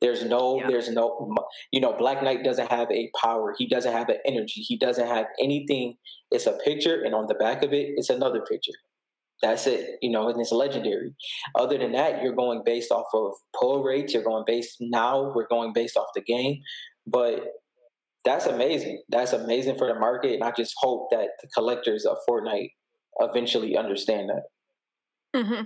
There's 0.00 0.24
no, 0.24 0.60
yeah. 0.60 0.68
there's 0.68 0.88
no, 0.90 1.34
you 1.72 1.80
know, 1.80 1.92
Black 1.92 2.22
Knight 2.22 2.44
doesn't 2.44 2.70
have 2.70 2.90
a 2.90 3.10
power. 3.20 3.54
He 3.58 3.66
doesn't 3.66 3.92
have 3.92 4.08
an 4.08 4.18
energy. 4.24 4.60
He 4.60 4.76
doesn't 4.76 5.06
have 5.06 5.26
anything. 5.42 5.96
It's 6.30 6.46
a 6.46 6.56
picture, 6.64 7.02
and 7.02 7.14
on 7.14 7.26
the 7.26 7.34
back 7.34 7.64
of 7.64 7.72
it, 7.72 7.94
it's 7.96 8.10
another 8.10 8.40
picture. 8.40 8.72
That's 9.42 9.66
it, 9.66 9.98
you 10.02 10.10
know, 10.10 10.28
and 10.28 10.40
it's 10.40 10.50
legendary. 10.50 11.14
Other 11.54 11.78
than 11.78 11.92
that, 11.92 12.22
you're 12.22 12.34
going 12.34 12.62
based 12.64 12.90
off 12.90 13.06
of 13.14 13.34
pull 13.58 13.82
rates. 13.84 14.12
You're 14.12 14.24
going 14.24 14.44
based 14.46 14.76
now. 14.80 15.32
We're 15.34 15.46
going 15.46 15.72
based 15.72 15.96
off 15.96 16.08
the 16.14 16.22
game, 16.22 16.62
but 17.06 17.44
that's 18.24 18.46
amazing. 18.46 19.02
That's 19.08 19.32
amazing 19.32 19.78
for 19.78 19.86
the 19.86 19.98
market, 19.98 20.34
and 20.34 20.44
I 20.44 20.52
just 20.56 20.74
hope 20.78 21.10
that 21.10 21.28
the 21.40 21.48
collectors 21.48 22.04
of 22.04 22.18
Fortnite 22.28 22.72
eventually 23.20 23.76
understand 23.76 24.28
that. 24.28 24.42
Mm-hmm. 25.36 25.64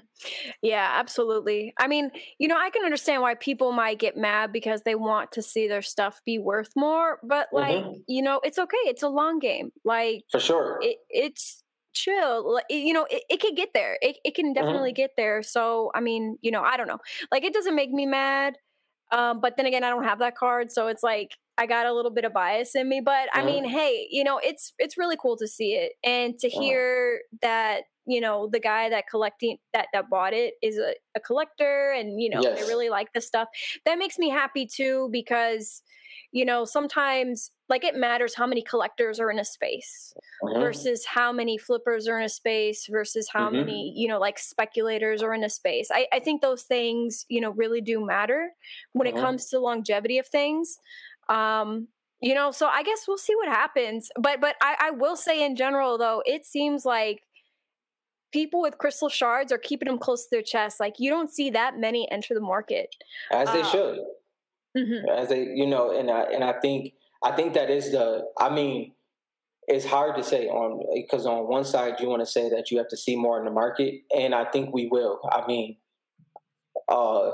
Yeah, 0.60 0.90
absolutely. 0.94 1.72
I 1.78 1.86
mean, 1.86 2.10
you 2.38 2.48
know, 2.48 2.56
I 2.56 2.70
can 2.70 2.84
understand 2.84 3.22
why 3.22 3.34
people 3.34 3.72
might 3.72 3.98
get 3.98 4.16
mad 4.16 4.52
because 4.52 4.82
they 4.82 4.94
want 4.94 5.32
to 5.32 5.42
see 5.42 5.68
their 5.68 5.82
stuff 5.82 6.20
be 6.26 6.38
worth 6.38 6.70
more, 6.76 7.20
but 7.22 7.48
like, 7.52 7.76
mm-hmm. 7.76 8.00
you 8.08 8.22
know, 8.22 8.40
it's 8.42 8.58
okay. 8.58 8.76
It's 8.84 9.02
a 9.02 9.08
long 9.08 9.38
game. 9.38 9.70
Like, 9.84 10.24
for 10.30 10.40
sure, 10.40 10.78
it, 10.82 10.96
it's 11.08 11.62
chill. 11.94 12.54
Like, 12.54 12.64
you 12.70 12.92
know, 12.92 13.06
it, 13.08 13.22
it 13.30 13.40
can 13.40 13.54
get 13.54 13.70
there. 13.72 13.98
It, 14.02 14.16
it 14.24 14.34
can 14.34 14.52
definitely 14.52 14.90
mm-hmm. 14.90 14.96
get 14.96 15.10
there. 15.16 15.42
So, 15.42 15.92
I 15.94 16.00
mean, 16.00 16.38
you 16.42 16.50
know, 16.50 16.62
I 16.62 16.76
don't 16.76 16.88
know. 16.88 16.98
Like, 17.30 17.44
it 17.44 17.54
doesn't 17.54 17.76
make 17.76 17.90
me 17.90 18.04
mad. 18.04 18.56
Um, 19.12 19.40
but 19.40 19.56
then 19.56 19.66
again, 19.66 19.84
I 19.84 19.90
don't 19.90 20.04
have 20.04 20.20
that 20.20 20.36
card, 20.36 20.72
so 20.72 20.88
it's 20.88 21.02
like 21.02 21.36
I 21.58 21.66
got 21.66 21.86
a 21.86 21.92
little 21.92 22.10
bit 22.10 22.24
of 22.24 22.32
bias 22.32 22.74
in 22.74 22.88
me. 22.88 23.00
But 23.04 23.28
I 23.32 23.44
mean, 23.44 23.64
hey, 23.64 24.06
you 24.10 24.24
know, 24.24 24.38
it's 24.42 24.72
it's 24.78 24.96
really 24.96 25.16
cool 25.20 25.36
to 25.36 25.46
see 25.46 25.74
it 25.74 25.92
and 26.02 26.38
to 26.38 26.48
hear 26.48 27.20
that 27.42 27.82
you 28.06 28.20
know 28.20 28.48
the 28.50 28.60
guy 28.60 28.88
that 28.88 29.04
collecting 29.08 29.58
that 29.72 29.86
that 29.92 30.10
bought 30.10 30.32
it 30.32 30.54
is 30.62 30.78
a, 30.78 30.94
a 31.16 31.20
collector 31.20 31.92
and 31.96 32.20
you 32.20 32.30
know 32.30 32.40
yes. 32.42 32.60
they 32.60 32.66
really 32.66 32.88
like 32.88 33.12
the 33.12 33.20
stuff 33.20 33.48
that 33.84 33.98
makes 33.98 34.18
me 34.18 34.28
happy 34.28 34.66
too 34.66 35.08
because 35.12 35.82
you 36.32 36.44
know 36.44 36.64
sometimes 36.64 37.50
like 37.68 37.84
it 37.84 37.94
matters 37.94 38.34
how 38.34 38.46
many 38.46 38.62
collectors 38.62 39.20
are 39.20 39.30
in 39.30 39.38
a 39.38 39.44
space 39.44 40.14
mm-hmm. 40.42 40.60
versus 40.60 41.06
how 41.06 41.32
many 41.32 41.56
flippers 41.56 42.08
are 42.08 42.18
in 42.18 42.24
a 42.24 42.28
space 42.28 42.86
versus 42.90 43.28
how 43.32 43.46
mm-hmm. 43.46 43.58
many 43.58 43.92
you 43.96 44.08
know 44.08 44.18
like 44.18 44.38
speculators 44.38 45.22
are 45.22 45.32
in 45.32 45.44
a 45.44 45.50
space 45.50 45.88
I, 45.92 46.06
I 46.12 46.18
think 46.18 46.42
those 46.42 46.62
things 46.62 47.24
you 47.28 47.40
know 47.40 47.50
really 47.50 47.80
do 47.80 48.04
matter 48.04 48.50
when 48.92 49.06
mm-hmm. 49.06 49.16
it 49.16 49.20
comes 49.20 49.46
to 49.50 49.60
longevity 49.60 50.18
of 50.18 50.26
things 50.26 50.78
um 51.28 51.88
you 52.20 52.34
know 52.34 52.50
so 52.50 52.66
i 52.66 52.82
guess 52.82 53.04
we'll 53.06 53.18
see 53.18 53.34
what 53.34 53.48
happens 53.48 54.10
but 54.18 54.40
but 54.40 54.56
I, 54.60 54.76
I 54.80 54.90
will 54.90 55.16
say 55.16 55.44
in 55.44 55.56
general 55.56 55.98
though 55.98 56.22
it 56.26 56.44
seems 56.44 56.84
like 56.84 57.22
people 58.32 58.60
with 58.60 58.78
crystal 58.78 59.08
shards 59.08 59.52
are 59.52 59.58
keeping 59.58 59.86
them 59.86 59.98
close 59.98 60.24
to 60.24 60.28
their 60.30 60.42
chest. 60.42 60.80
Like 60.80 60.94
you 60.98 61.10
don't 61.10 61.30
see 61.30 61.50
that 61.50 61.78
many 61.78 62.10
enter 62.10 62.34
the 62.34 62.40
market, 62.40 62.94
as 63.30 63.52
they 63.52 63.60
uh, 63.60 63.70
should. 63.70 63.98
Mm-hmm. 64.76 65.08
As 65.10 65.28
they, 65.28 65.44
you 65.54 65.66
know, 65.66 65.96
and 65.96 66.10
I 66.10 66.22
and 66.22 66.42
I 66.42 66.54
think 66.60 66.94
I 67.22 67.32
think 67.32 67.54
that 67.54 67.70
is 67.70 67.92
the. 67.92 68.24
I 68.40 68.52
mean, 68.52 68.92
it's 69.68 69.84
hard 69.84 70.16
to 70.16 70.24
say 70.24 70.46
on 70.46 70.82
because 70.94 71.26
on 71.26 71.46
one 71.48 71.64
side 71.64 72.00
you 72.00 72.08
want 72.08 72.20
to 72.20 72.26
say 72.26 72.48
that 72.48 72.70
you 72.70 72.78
have 72.78 72.88
to 72.88 72.96
see 72.96 73.16
more 73.16 73.38
in 73.38 73.44
the 73.44 73.50
market, 73.50 73.94
and 74.16 74.34
I 74.34 74.46
think 74.46 74.72
we 74.72 74.88
will. 74.90 75.20
I 75.30 75.46
mean, 75.46 75.76
uh, 76.88 77.32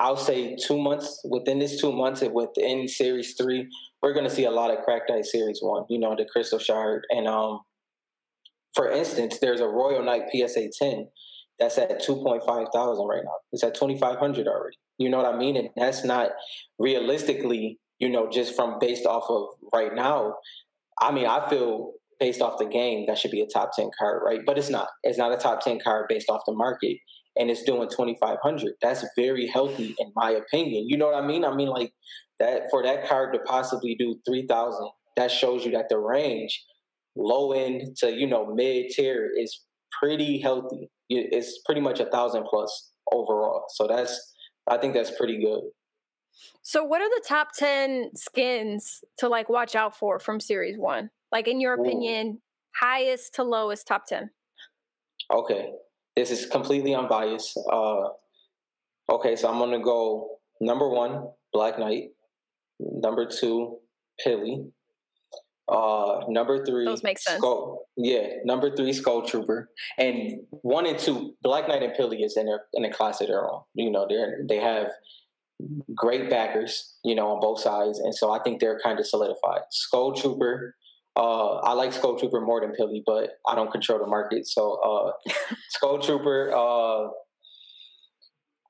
I'll 0.00 0.16
say 0.16 0.56
two 0.56 0.78
months 0.78 1.20
within 1.28 1.58
this 1.58 1.78
two 1.78 1.92
months 1.92 2.22
within 2.32 2.88
Series 2.88 3.34
Three, 3.34 3.68
we're 4.00 4.14
going 4.14 4.24
to 4.24 4.34
see 4.34 4.44
a 4.44 4.50
lot 4.50 4.70
of 4.70 4.82
Cracked 4.82 5.10
Ice 5.10 5.30
Series 5.30 5.58
One. 5.60 5.84
You 5.90 5.98
know, 5.98 6.16
the 6.16 6.24
Crystal 6.24 6.58
Shard, 6.58 7.06
and 7.10 7.28
um, 7.28 7.60
for 8.74 8.90
instance, 8.90 9.38
there's 9.40 9.60
a 9.60 9.68
Royale 9.68 10.02
Knight 10.02 10.22
PSA 10.32 10.68
10 10.78 11.06
that's 11.58 11.76
at 11.76 12.02
2.5 12.02 12.72
thousand 12.72 13.06
right 13.06 13.22
now. 13.22 13.34
It's 13.52 13.62
at 13.62 13.74
2,500 13.74 14.46
already. 14.48 14.76
You 14.96 15.10
know 15.10 15.18
what 15.18 15.34
I 15.34 15.36
mean? 15.36 15.58
And 15.58 15.68
that's 15.76 16.02
not 16.02 16.30
realistically, 16.78 17.78
you 17.98 18.08
know, 18.08 18.30
just 18.30 18.56
from 18.56 18.78
based 18.80 19.04
off 19.04 19.24
of 19.28 19.48
right 19.74 19.94
now. 19.94 20.36
I 21.02 21.12
mean, 21.12 21.26
I 21.26 21.46
feel 21.50 21.92
based 22.18 22.40
off 22.40 22.58
the 22.58 22.64
game 22.64 23.04
that 23.06 23.18
should 23.18 23.30
be 23.30 23.42
a 23.42 23.46
top 23.46 23.72
10 23.76 23.90
card, 23.98 24.22
right? 24.24 24.40
But 24.46 24.56
it's 24.56 24.70
not. 24.70 24.88
It's 25.02 25.18
not 25.18 25.32
a 25.32 25.36
top 25.36 25.60
10 25.60 25.80
card 25.84 26.06
based 26.08 26.30
off 26.30 26.40
the 26.46 26.54
market. 26.54 26.96
And 27.36 27.50
it's 27.50 27.62
doing 27.62 27.88
2,500. 27.88 28.72
That's 28.82 29.04
very 29.16 29.46
healthy, 29.46 29.94
in 29.98 30.12
my 30.14 30.30
opinion. 30.30 30.86
You 30.88 30.98
know 30.98 31.06
what 31.06 31.22
I 31.22 31.26
mean? 31.26 31.44
I 31.44 31.54
mean, 31.54 31.68
like 31.68 31.92
that 32.38 32.64
for 32.70 32.82
that 32.82 33.08
card 33.08 33.32
to 33.34 33.38
possibly 33.40 33.94
do 33.94 34.16
3,000, 34.26 34.90
that 35.16 35.30
shows 35.30 35.64
you 35.64 35.72
that 35.72 35.88
the 35.88 35.98
range 35.98 36.64
low 37.16 37.52
end 37.52 37.96
to 37.98 38.12
you 38.12 38.26
know 38.26 38.46
mid 38.54 38.90
tier 38.90 39.30
is 39.38 39.64
pretty 40.00 40.40
healthy. 40.40 40.90
It's 41.08 41.60
pretty 41.64 41.80
much 41.80 42.00
a 42.00 42.06
thousand 42.06 42.44
plus 42.48 42.90
overall. 43.12 43.64
So 43.70 43.86
that's 43.86 44.34
I 44.68 44.78
think 44.78 44.94
that's 44.94 45.10
pretty 45.16 45.40
good. 45.40 45.60
So 46.62 46.84
what 46.84 47.00
are 47.00 47.08
the 47.08 47.24
top 47.26 47.48
10 47.56 48.10
skins 48.14 49.02
to 49.18 49.28
like 49.28 49.48
watch 49.48 49.74
out 49.74 49.96
for 49.96 50.20
from 50.20 50.38
series 50.38 50.78
1? 50.78 51.10
Like 51.32 51.48
in 51.48 51.60
your 51.60 51.74
opinion, 51.74 52.28
Ooh. 52.28 52.40
highest 52.76 53.34
to 53.34 53.42
lowest 53.42 53.86
top 53.86 54.06
10? 54.06 54.30
Okay. 55.32 55.70
This 56.20 56.30
is 56.30 56.46
completely 56.46 56.94
unbiased. 56.94 57.58
Uh 57.72 58.08
okay, 59.10 59.36
so 59.36 59.48
I'm 59.50 59.70
to 59.70 59.78
go 59.78 60.38
number 60.60 60.88
1, 60.88 61.28
Black 61.52 61.78
Knight. 61.78 62.10
Number 62.78 63.26
2, 63.26 63.76
Peely. 64.24 64.70
Uh, 65.70 66.24
number 66.28 66.64
three, 66.66 66.84
those 66.84 67.04
make 67.04 67.16
sense. 67.16 67.38
Skull, 67.38 67.86
yeah, 67.96 68.26
number 68.44 68.74
three, 68.74 68.92
Skull 68.92 69.22
Trooper, 69.22 69.70
and 69.98 70.40
one 70.62 70.84
and 70.84 70.98
two, 70.98 71.36
Black 71.42 71.68
Knight 71.68 71.84
and 71.84 71.92
Peely 71.92 72.24
is 72.24 72.36
in 72.36 72.46
their 72.46 72.62
in 72.72 72.84
a 72.84 72.92
class 72.92 73.20
of 73.20 73.28
their 73.28 73.48
own. 73.48 73.60
You 73.74 73.88
know, 73.88 74.04
they 74.08 74.16
they 74.48 74.60
have 74.60 74.88
great 75.94 76.28
backers, 76.28 76.96
you 77.04 77.14
know, 77.14 77.28
on 77.28 77.40
both 77.40 77.60
sides, 77.60 78.00
and 78.00 78.12
so 78.12 78.32
I 78.32 78.42
think 78.42 78.60
they're 78.60 78.80
kind 78.82 78.98
of 78.98 79.06
solidified. 79.06 79.60
Skull 79.70 80.12
Trooper, 80.12 80.74
uh, 81.16 81.56
I 81.56 81.72
like 81.72 81.92
Skull 81.92 82.18
Trooper 82.18 82.40
more 82.40 82.60
than 82.60 82.72
Peely, 82.78 83.02
but 83.04 83.30
I 83.48 83.54
don't 83.54 83.70
control 83.70 83.98
the 83.98 84.06
market. 84.06 84.46
So 84.46 84.74
uh, 85.26 85.32
Skull 85.70 85.98
Trooper, 85.98 86.52
uh, 86.54 87.08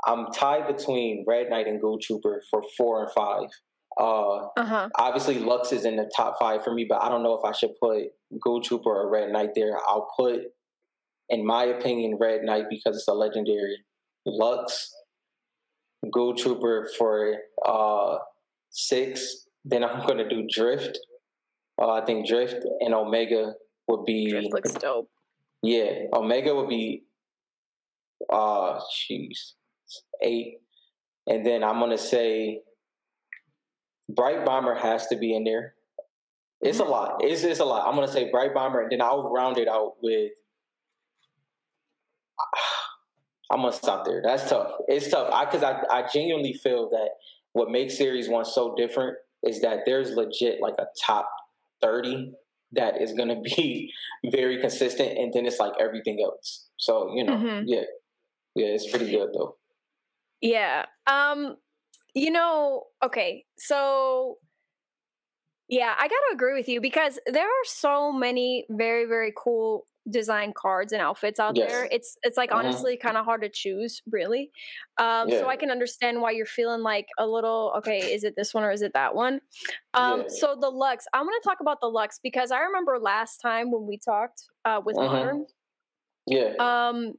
I'm 0.06 0.32
tied 0.32 0.66
between 0.66 1.24
Red 1.26 1.50
Knight 1.50 1.66
and 1.66 1.80
Ghoul 1.80 1.98
Trooper 1.98 2.42
for 2.50 2.62
four 2.76 3.04
and 3.04 3.12
five. 3.12 3.50
Uh, 3.98 4.46
uh-huh. 4.56 4.88
Obviously, 4.98 5.38
Lux 5.38 5.72
is 5.72 5.84
in 5.84 5.96
the 5.96 6.10
top 6.16 6.36
five 6.40 6.64
for 6.64 6.72
me, 6.72 6.86
but 6.88 7.02
I 7.02 7.08
don't 7.08 7.22
know 7.22 7.34
if 7.34 7.44
I 7.44 7.52
should 7.52 7.72
put 7.80 8.04
Ghoul 8.42 8.62
Trooper 8.62 8.88
or 8.88 9.10
Red 9.10 9.30
Knight 9.30 9.50
there. 9.54 9.76
I'll 9.88 10.08
put, 10.18 10.40
in 11.28 11.44
my 11.44 11.64
opinion, 11.64 12.16
Red 12.18 12.42
Knight 12.42 12.64
because 12.70 12.96
it's 12.96 13.08
a 13.08 13.12
legendary. 13.12 13.76
Lux, 14.24 14.94
Ghoul 16.10 16.34
Trooper 16.34 16.88
for 16.96 17.36
uh, 17.66 18.18
six. 18.70 19.46
Then 19.64 19.84
I'm 19.84 20.06
going 20.06 20.18
to 20.18 20.28
do 20.28 20.46
Drift. 20.50 20.98
Uh, 21.80 21.92
I 21.92 22.04
think 22.04 22.26
Drift 22.26 22.64
and 22.80 22.94
Omega 22.94 23.54
would 23.88 24.04
be. 24.04 24.30
Drift 24.30 24.52
looks 24.52 24.72
dope. 24.74 25.10
Yeah, 25.62 26.04
Omega 26.12 26.54
would 26.54 26.68
be. 26.68 27.04
Uh, 28.30 28.78
jeez, 29.10 29.52
eight, 30.22 30.58
and 31.26 31.44
then 31.44 31.64
I'm 31.64 31.80
gonna 31.80 31.96
say 31.96 32.60
Bright 34.08 34.44
Bomber 34.44 34.74
has 34.74 35.06
to 35.06 35.16
be 35.16 35.34
in 35.34 35.44
there. 35.44 35.74
It's 36.60 36.80
a 36.80 36.84
lot. 36.84 37.24
It's 37.24 37.40
just 37.42 37.60
a 37.60 37.64
lot. 37.64 37.88
I'm 37.88 37.94
gonna 37.94 38.12
say 38.12 38.30
Bright 38.30 38.52
Bomber, 38.52 38.82
and 38.82 38.92
then 38.92 39.00
I'll 39.00 39.30
round 39.30 39.56
it 39.56 39.68
out 39.68 39.94
with. 40.02 40.32
I'm 43.50 43.62
gonna 43.62 43.72
stop 43.72 44.04
there. 44.04 44.20
That's 44.22 44.48
tough. 44.48 44.72
It's 44.86 45.08
tough. 45.08 45.32
I 45.32 45.46
because 45.46 45.62
I, 45.62 45.82
I 45.90 46.06
genuinely 46.12 46.52
feel 46.52 46.90
that 46.90 47.08
what 47.52 47.70
makes 47.70 47.96
Series 47.96 48.28
One 48.28 48.44
so 48.44 48.74
different 48.76 49.16
is 49.42 49.62
that 49.62 49.80
there's 49.86 50.10
legit 50.10 50.60
like 50.60 50.74
a 50.78 50.84
top 51.04 51.28
thirty 51.82 52.32
that 52.72 53.00
is 53.00 53.12
gonna 53.12 53.40
be 53.40 53.92
very 54.30 54.60
consistent, 54.60 55.18
and 55.18 55.32
then 55.32 55.46
it's 55.46 55.58
like 55.58 55.72
everything 55.80 56.18
else. 56.24 56.68
So 56.76 57.12
you 57.14 57.24
know, 57.24 57.36
mm-hmm. 57.36 57.64
yeah, 57.66 57.82
yeah, 58.54 58.66
it's 58.66 58.90
pretty 58.90 59.10
good 59.10 59.28
though. 59.34 59.56
Yeah. 60.40 60.86
Um. 61.06 61.56
You 62.12 62.32
know, 62.32 62.84
okay, 63.04 63.44
so 63.56 64.38
yeah, 65.68 65.94
I 65.96 66.02
gotta 66.02 66.34
agree 66.34 66.54
with 66.54 66.68
you 66.68 66.80
because 66.80 67.20
there 67.26 67.46
are 67.46 67.64
so 67.64 68.10
many 68.10 68.66
very, 68.68 69.04
very 69.04 69.32
cool 69.36 69.86
design 70.08 70.52
cards 70.56 70.92
and 70.92 71.02
outfits 71.02 71.38
out 71.38 71.56
yes. 71.56 71.70
there. 71.70 71.88
It's 71.90 72.16
it's 72.22 72.36
like 72.36 72.50
mm-hmm. 72.50 72.66
honestly 72.66 72.96
kind 72.96 73.16
of 73.16 73.24
hard 73.24 73.42
to 73.42 73.48
choose, 73.48 74.02
really. 74.10 74.50
Um, 74.98 75.28
yeah. 75.28 75.40
So 75.40 75.48
I 75.48 75.56
can 75.56 75.70
understand 75.70 76.20
why 76.20 76.30
you're 76.30 76.46
feeling 76.46 76.82
like 76.82 77.06
a 77.18 77.26
little 77.26 77.72
okay. 77.78 77.98
Is 78.12 78.24
it 78.24 78.34
this 78.36 78.54
one 78.54 78.64
or 78.64 78.70
is 78.70 78.82
it 78.82 78.92
that 78.94 79.14
one? 79.14 79.40
Um, 79.94 80.20
yeah. 80.20 80.26
So 80.28 80.56
the 80.58 80.70
Lux, 80.70 81.06
I'm 81.12 81.24
gonna 81.24 81.36
talk 81.44 81.60
about 81.60 81.80
the 81.80 81.88
Lux 81.88 82.18
because 82.22 82.50
I 82.50 82.60
remember 82.60 82.98
last 82.98 83.38
time 83.38 83.70
when 83.70 83.86
we 83.86 83.98
talked 83.98 84.42
uh, 84.64 84.80
with 84.84 84.96
mm-hmm. 84.96 85.12
Modern. 85.12 85.46
Yeah. 86.26 86.52
Um. 86.58 87.14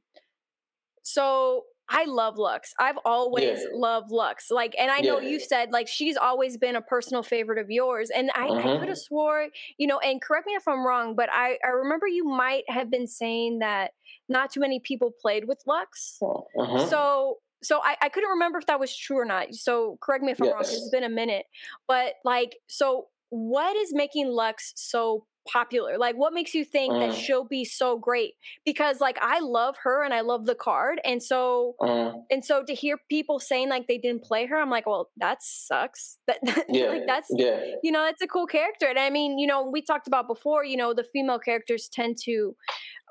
So 1.02 1.64
I 1.88 2.04
love 2.06 2.38
Lux. 2.38 2.72
I've 2.78 2.98
always 3.04 3.60
yeah. 3.60 3.66
loved 3.72 4.10
Lux. 4.10 4.50
Like, 4.50 4.74
and 4.78 4.90
I 4.90 5.00
know 5.00 5.18
yeah. 5.20 5.28
you 5.28 5.40
said 5.40 5.72
like 5.72 5.88
she's 5.88 6.16
always 6.16 6.56
been 6.56 6.76
a 6.76 6.80
personal 6.80 7.22
favorite 7.22 7.58
of 7.58 7.70
yours. 7.70 8.10
And 8.14 8.30
I, 8.34 8.46
I 8.46 8.62
could 8.62 8.64
have 8.64 8.80
mm-hmm. 8.80 8.94
swore, 8.94 9.48
you 9.76 9.86
know, 9.86 9.98
and 9.98 10.20
correct 10.20 10.46
me 10.46 10.54
if 10.54 10.66
I'm 10.66 10.86
wrong, 10.86 11.14
but 11.14 11.28
I, 11.30 11.58
I 11.64 11.68
remember 11.68 12.06
you 12.06 12.24
might 12.24 12.64
have 12.68 12.90
been 12.90 13.06
saying 13.06 13.58
that 13.58 13.92
not 14.28 14.50
too 14.50 14.60
many 14.60 14.80
people 14.80 15.12
played 15.20 15.46
with 15.46 15.62
Lux. 15.66 16.18
Uh-huh. 16.22 16.86
So 16.86 17.38
so 17.62 17.80
I, 17.84 17.96
I 18.02 18.08
couldn't 18.08 18.30
remember 18.30 18.58
if 18.58 18.66
that 18.66 18.80
was 18.80 18.96
true 18.96 19.18
or 19.18 19.24
not. 19.24 19.54
So 19.54 19.96
correct 20.02 20.24
me 20.24 20.32
if 20.32 20.40
I'm 20.40 20.46
yes. 20.46 20.54
wrong, 20.54 20.62
it's 20.62 20.90
been 20.90 21.04
a 21.04 21.08
minute. 21.08 21.46
But 21.86 22.14
like, 22.24 22.56
so 22.68 23.06
what 23.30 23.76
is 23.76 23.94
making 23.94 24.28
Lux 24.28 24.72
so 24.76 25.26
popular? 25.50 25.98
Like, 25.98 26.16
what 26.16 26.32
makes 26.32 26.54
you 26.54 26.64
think 26.64 26.92
mm. 26.92 27.00
that 27.00 27.16
she'll 27.16 27.44
be 27.44 27.64
so 27.64 27.98
great? 27.98 28.34
Because 28.64 29.00
like 29.00 29.18
I 29.20 29.40
love 29.40 29.76
her 29.82 30.04
and 30.04 30.12
I 30.12 30.20
love 30.20 30.46
the 30.46 30.54
card, 30.54 31.00
and 31.04 31.22
so 31.22 31.74
mm. 31.80 32.22
and 32.30 32.44
so 32.44 32.62
to 32.64 32.74
hear 32.74 32.98
people 33.08 33.40
saying 33.40 33.68
like 33.68 33.86
they 33.88 33.98
didn't 33.98 34.24
play 34.24 34.46
her, 34.46 34.56
I'm 34.56 34.70
like, 34.70 34.86
well, 34.86 35.10
that 35.18 35.42
sucks. 35.42 36.18
That, 36.26 36.64
yeah, 36.68 36.86
like 36.86 37.02
that's 37.06 37.28
yeah. 37.30 37.60
you 37.82 37.92
know 37.92 38.04
that's 38.04 38.22
a 38.22 38.26
cool 38.26 38.46
character, 38.46 38.86
and 38.86 38.98
I 38.98 39.10
mean, 39.10 39.38
you 39.38 39.46
know, 39.46 39.62
we 39.62 39.82
talked 39.82 40.06
about 40.06 40.26
before, 40.26 40.64
you 40.64 40.76
know, 40.76 40.94
the 40.94 41.04
female 41.04 41.38
characters 41.38 41.88
tend 41.92 42.16
to 42.24 42.56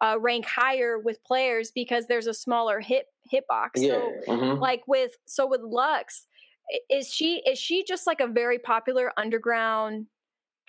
uh, 0.01 0.19
rank 0.19 0.45
higher 0.45 0.97
with 0.99 1.23
players 1.23 1.71
because 1.73 2.07
there's 2.07 2.27
a 2.27 2.33
smaller 2.33 2.79
hit 2.79 3.05
hitbox. 3.31 3.69
Yeah. 3.75 3.91
So 3.91 4.11
mm-hmm. 4.27 4.59
like 4.59 4.81
with 4.87 5.11
so 5.25 5.47
with 5.47 5.61
Lux, 5.61 6.25
is 6.89 7.13
she 7.13 7.41
is 7.47 7.59
she 7.59 7.83
just 7.83 8.07
like 8.07 8.19
a 8.19 8.27
very 8.27 8.59
popular 8.59 9.11
underground 9.17 10.07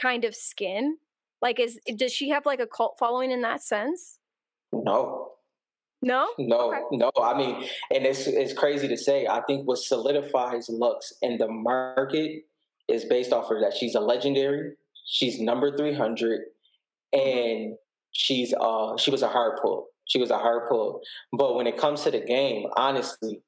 kind 0.00 0.24
of 0.24 0.34
skin? 0.34 0.96
Like, 1.42 1.58
is 1.58 1.78
does 1.96 2.12
she 2.12 2.30
have 2.30 2.46
like 2.46 2.60
a 2.60 2.66
cult 2.66 2.96
following 2.98 3.32
in 3.32 3.42
that 3.42 3.62
sense? 3.62 4.18
No. 4.72 5.28
No. 6.00 6.28
No. 6.38 6.72
Okay. 6.72 6.80
No. 6.92 7.12
I 7.22 7.36
mean, 7.36 7.68
and 7.92 8.06
it's 8.06 8.26
it's 8.26 8.52
crazy 8.52 8.88
to 8.88 8.96
say. 8.96 9.26
I 9.26 9.42
think 9.42 9.66
what 9.66 9.78
solidifies 9.78 10.68
Lux 10.68 11.12
in 11.22 11.38
the 11.38 11.48
market 11.48 12.44
is 12.88 13.04
based 13.04 13.32
off 13.32 13.50
of 13.50 13.60
that. 13.60 13.74
She's 13.74 13.94
a 13.94 14.00
legendary. 14.00 14.72
She's 15.06 15.40
number 15.40 15.76
three 15.76 15.94
hundred, 15.94 16.42
and 17.12 17.76
she's 18.12 18.54
uh 18.60 18.96
she 18.96 19.10
was 19.10 19.22
a 19.22 19.28
hard 19.28 19.58
pull. 19.62 19.88
She 20.06 20.18
was 20.18 20.30
a 20.30 20.38
hard 20.38 20.68
pull. 20.68 21.00
But 21.32 21.54
when 21.54 21.66
it 21.66 21.76
comes 21.76 22.02
to 22.02 22.10
the 22.10 22.20
game, 22.20 22.66
honestly, 22.76 23.40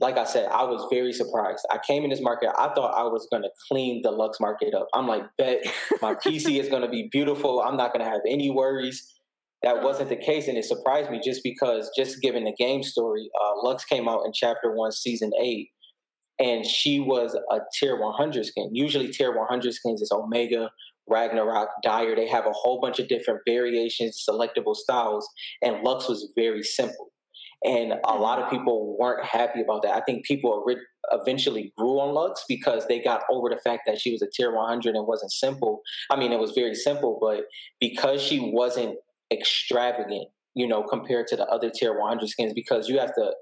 like 0.00 0.16
I 0.16 0.24
said, 0.24 0.48
I 0.50 0.64
was 0.64 0.86
very 0.90 1.12
surprised. 1.12 1.66
I 1.70 1.78
came 1.86 2.04
in 2.04 2.10
this 2.10 2.20
market, 2.20 2.50
I 2.56 2.72
thought 2.74 2.94
I 2.96 3.04
was 3.04 3.26
going 3.30 3.42
to 3.42 3.50
clean 3.68 4.02
the 4.02 4.10
Lux 4.10 4.38
market 4.40 4.74
up. 4.74 4.86
I'm 4.94 5.06
like, 5.06 5.22
bet 5.36 5.64
my 6.00 6.14
PC 6.26 6.60
is 6.60 6.68
going 6.68 6.82
to 6.82 6.88
be 6.88 7.08
beautiful. 7.10 7.60
I'm 7.60 7.76
not 7.76 7.92
going 7.92 8.04
to 8.04 8.10
have 8.10 8.20
any 8.28 8.50
worries. 8.50 9.14
That 9.62 9.82
wasn't 9.82 10.08
the 10.08 10.16
case, 10.16 10.46
and 10.46 10.56
it 10.56 10.64
surprised 10.64 11.10
me 11.10 11.20
just 11.24 11.42
because, 11.42 11.90
just 11.96 12.22
given 12.22 12.44
the 12.44 12.54
game 12.56 12.84
story, 12.84 13.28
uh, 13.42 13.54
Lux 13.64 13.84
came 13.84 14.08
out 14.08 14.22
in 14.24 14.32
Chapter 14.32 14.72
One, 14.72 14.92
Season 14.92 15.32
Eight, 15.42 15.70
and 16.38 16.64
she 16.64 17.00
was 17.00 17.36
a 17.50 17.58
Tier 17.74 18.00
100 18.00 18.46
skin. 18.46 18.70
Usually, 18.72 19.08
Tier 19.08 19.36
100 19.36 19.74
skins 19.74 20.00
is 20.00 20.12
Omega, 20.12 20.70
Ragnarok, 21.10 21.70
Dire. 21.82 22.14
They 22.14 22.28
have 22.28 22.46
a 22.46 22.52
whole 22.52 22.80
bunch 22.80 23.00
of 23.00 23.08
different 23.08 23.40
variations, 23.48 24.24
selectable 24.28 24.76
styles, 24.76 25.28
and 25.60 25.82
Lux 25.82 26.08
was 26.08 26.30
very 26.36 26.62
simple 26.62 27.07
and 27.64 27.94
a 28.04 28.14
lot 28.14 28.38
of 28.38 28.50
people 28.50 28.96
weren't 28.98 29.24
happy 29.24 29.60
about 29.60 29.82
that. 29.82 29.94
I 29.94 30.00
think 30.00 30.24
people 30.24 30.64
eventually 31.10 31.72
grew 31.76 31.98
on 32.00 32.14
Lux 32.14 32.44
because 32.48 32.86
they 32.86 33.00
got 33.00 33.22
over 33.30 33.48
the 33.48 33.56
fact 33.56 33.82
that 33.86 34.00
she 34.00 34.12
was 34.12 34.22
a 34.22 34.28
tier 34.32 34.54
100 34.54 34.94
and 34.94 35.06
wasn't 35.06 35.32
simple. 35.32 35.80
I 36.10 36.16
mean, 36.16 36.32
it 36.32 36.38
was 36.38 36.52
very 36.52 36.74
simple, 36.74 37.18
but 37.20 37.44
because 37.80 38.22
she 38.22 38.38
wasn't 38.38 38.96
extravagant, 39.32 40.28
you 40.54 40.68
know, 40.68 40.84
compared 40.84 41.26
to 41.28 41.36
the 41.36 41.46
other 41.46 41.70
tier 41.70 41.98
100 41.98 42.28
skins, 42.28 42.52
because 42.54 42.88
you 42.88 42.98
have 43.00 43.14
to 43.14 43.32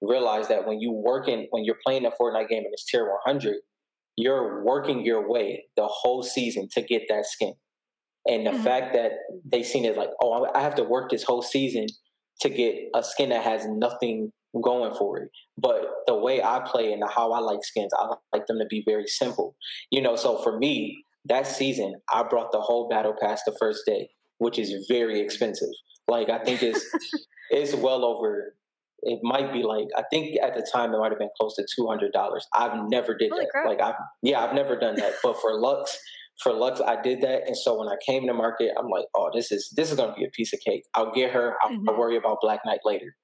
realize 0.00 0.48
that 0.48 0.66
when 0.66 0.80
you 0.80 0.90
work 0.90 1.28
in, 1.28 1.46
when 1.50 1.64
you're 1.64 1.78
playing 1.86 2.04
a 2.04 2.10
Fortnite 2.10 2.48
game 2.48 2.64
and 2.64 2.72
it's 2.72 2.84
tier 2.84 3.08
100, 3.24 3.56
you're 4.16 4.64
working 4.64 5.04
your 5.04 5.28
way 5.28 5.64
the 5.76 5.86
whole 5.86 6.22
season 6.22 6.68
to 6.72 6.82
get 6.82 7.02
that 7.08 7.26
skin. 7.26 7.54
And 8.26 8.46
the 8.46 8.50
mm-hmm. 8.50 8.62
fact 8.62 8.92
that 8.94 9.12
they 9.44 9.62
seen 9.62 9.84
it 9.84 9.96
like, 9.96 10.10
oh, 10.20 10.46
I 10.54 10.60
have 10.60 10.74
to 10.76 10.84
work 10.84 11.10
this 11.10 11.22
whole 11.22 11.42
season 11.42 11.86
to 12.42 12.50
get 12.50 12.74
a 12.94 13.02
skin 13.02 13.30
that 13.30 13.42
has 13.42 13.66
nothing 13.66 14.32
going 14.62 14.94
for 14.94 15.18
it. 15.18 15.30
But 15.56 15.82
the 16.06 16.14
way 16.14 16.42
I 16.42 16.60
play 16.64 16.92
and 16.92 17.02
how 17.08 17.32
I 17.32 17.40
like 17.40 17.64
skins, 17.64 17.92
I 17.98 18.14
like 18.32 18.46
them 18.46 18.58
to 18.58 18.66
be 18.68 18.82
very 18.86 19.06
simple. 19.06 19.56
You 19.90 20.02
know, 20.02 20.16
so 20.16 20.42
for 20.42 20.58
me, 20.58 21.04
that 21.26 21.46
season, 21.46 21.94
I 22.12 22.24
brought 22.24 22.52
the 22.52 22.60
whole 22.60 22.88
battle 22.88 23.14
pass 23.20 23.42
the 23.46 23.56
first 23.58 23.82
day, 23.86 24.10
which 24.38 24.58
is 24.58 24.86
very 24.88 25.20
expensive. 25.20 25.70
Like 26.08 26.28
I 26.28 26.38
think 26.38 26.62
it's 26.62 26.84
it's 27.50 27.74
well 27.74 28.04
over. 28.04 28.54
It 29.04 29.18
might 29.22 29.52
be 29.52 29.62
like 29.62 29.86
I 29.96 30.02
think 30.10 30.36
at 30.42 30.54
the 30.54 30.66
time 30.72 30.92
it 30.94 30.98
might 30.98 31.10
have 31.10 31.18
been 31.18 31.30
close 31.38 31.54
to 31.56 31.66
two 31.76 31.86
hundred 31.86 32.12
dollars. 32.12 32.46
I've 32.54 32.88
never 32.88 33.16
did 33.16 33.30
Holy 33.30 33.44
that. 33.44 33.50
Crap. 33.50 33.66
Like 33.66 33.80
I 33.80 33.94
yeah, 34.22 34.44
I've 34.44 34.54
never 34.54 34.76
done 34.76 34.96
that. 34.96 35.14
But 35.22 35.40
for 35.40 35.58
Lux, 35.58 35.96
for 36.42 36.52
Lux, 36.52 36.80
I 36.80 37.00
did 37.00 37.20
that, 37.22 37.46
and 37.46 37.56
so 37.56 37.78
when 37.78 37.88
I 37.88 37.96
came 38.04 38.26
to 38.26 38.34
market, 38.34 38.72
I'm 38.78 38.88
like, 38.88 39.06
oh, 39.14 39.30
this 39.34 39.52
is 39.52 39.72
this 39.76 39.90
is 39.90 39.96
gonna 39.96 40.14
be 40.14 40.24
a 40.24 40.30
piece 40.30 40.52
of 40.52 40.60
cake. 40.60 40.84
I'll 40.94 41.12
get 41.12 41.32
her. 41.32 41.54
I'll, 41.62 41.70
mm-hmm. 41.70 41.88
I'll 41.88 41.98
worry 41.98 42.16
about 42.16 42.38
Black 42.40 42.60
Knight 42.64 42.80
later. 42.84 43.14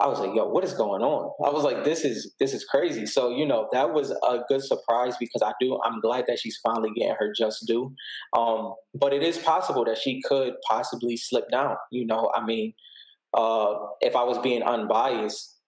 I 0.00 0.06
was 0.06 0.18
like, 0.18 0.34
yo, 0.34 0.48
what 0.48 0.64
is 0.64 0.72
going 0.72 1.02
on? 1.02 1.30
I 1.46 1.50
was 1.50 1.62
like, 1.62 1.84
this 1.84 2.04
is 2.04 2.34
this 2.40 2.54
is 2.54 2.64
crazy. 2.64 3.04
So 3.06 3.30
you 3.30 3.46
know, 3.46 3.68
that 3.72 3.92
was 3.92 4.10
a 4.10 4.38
good 4.48 4.62
surprise 4.62 5.16
because 5.20 5.42
I 5.42 5.52
do. 5.60 5.78
I'm 5.84 6.00
glad 6.00 6.24
that 6.26 6.38
she's 6.38 6.58
finally 6.62 6.90
getting 6.96 7.16
her 7.18 7.32
just 7.36 7.66
due. 7.66 7.94
Um, 8.36 8.74
but 8.94 9.12
it 9.12 9.22
is 9.22 9.38
possible 9.38 9.84
that 9.84 9.98
she 9.98 10.22
could 10.26 10.54
possibly 10.68 11.16
slip 11.16 11.50
down. 11.50 11.76
You 11.90 12.06
know, 12.06 12.32
I 12.34 12.44
mean, 12.44 12.72
uh, 13.36 13.74
if 14.00 14.16
I 14.16 14.24
was 14.24 14.38
being 14.38 14.62
unbiased, 14.62 15.58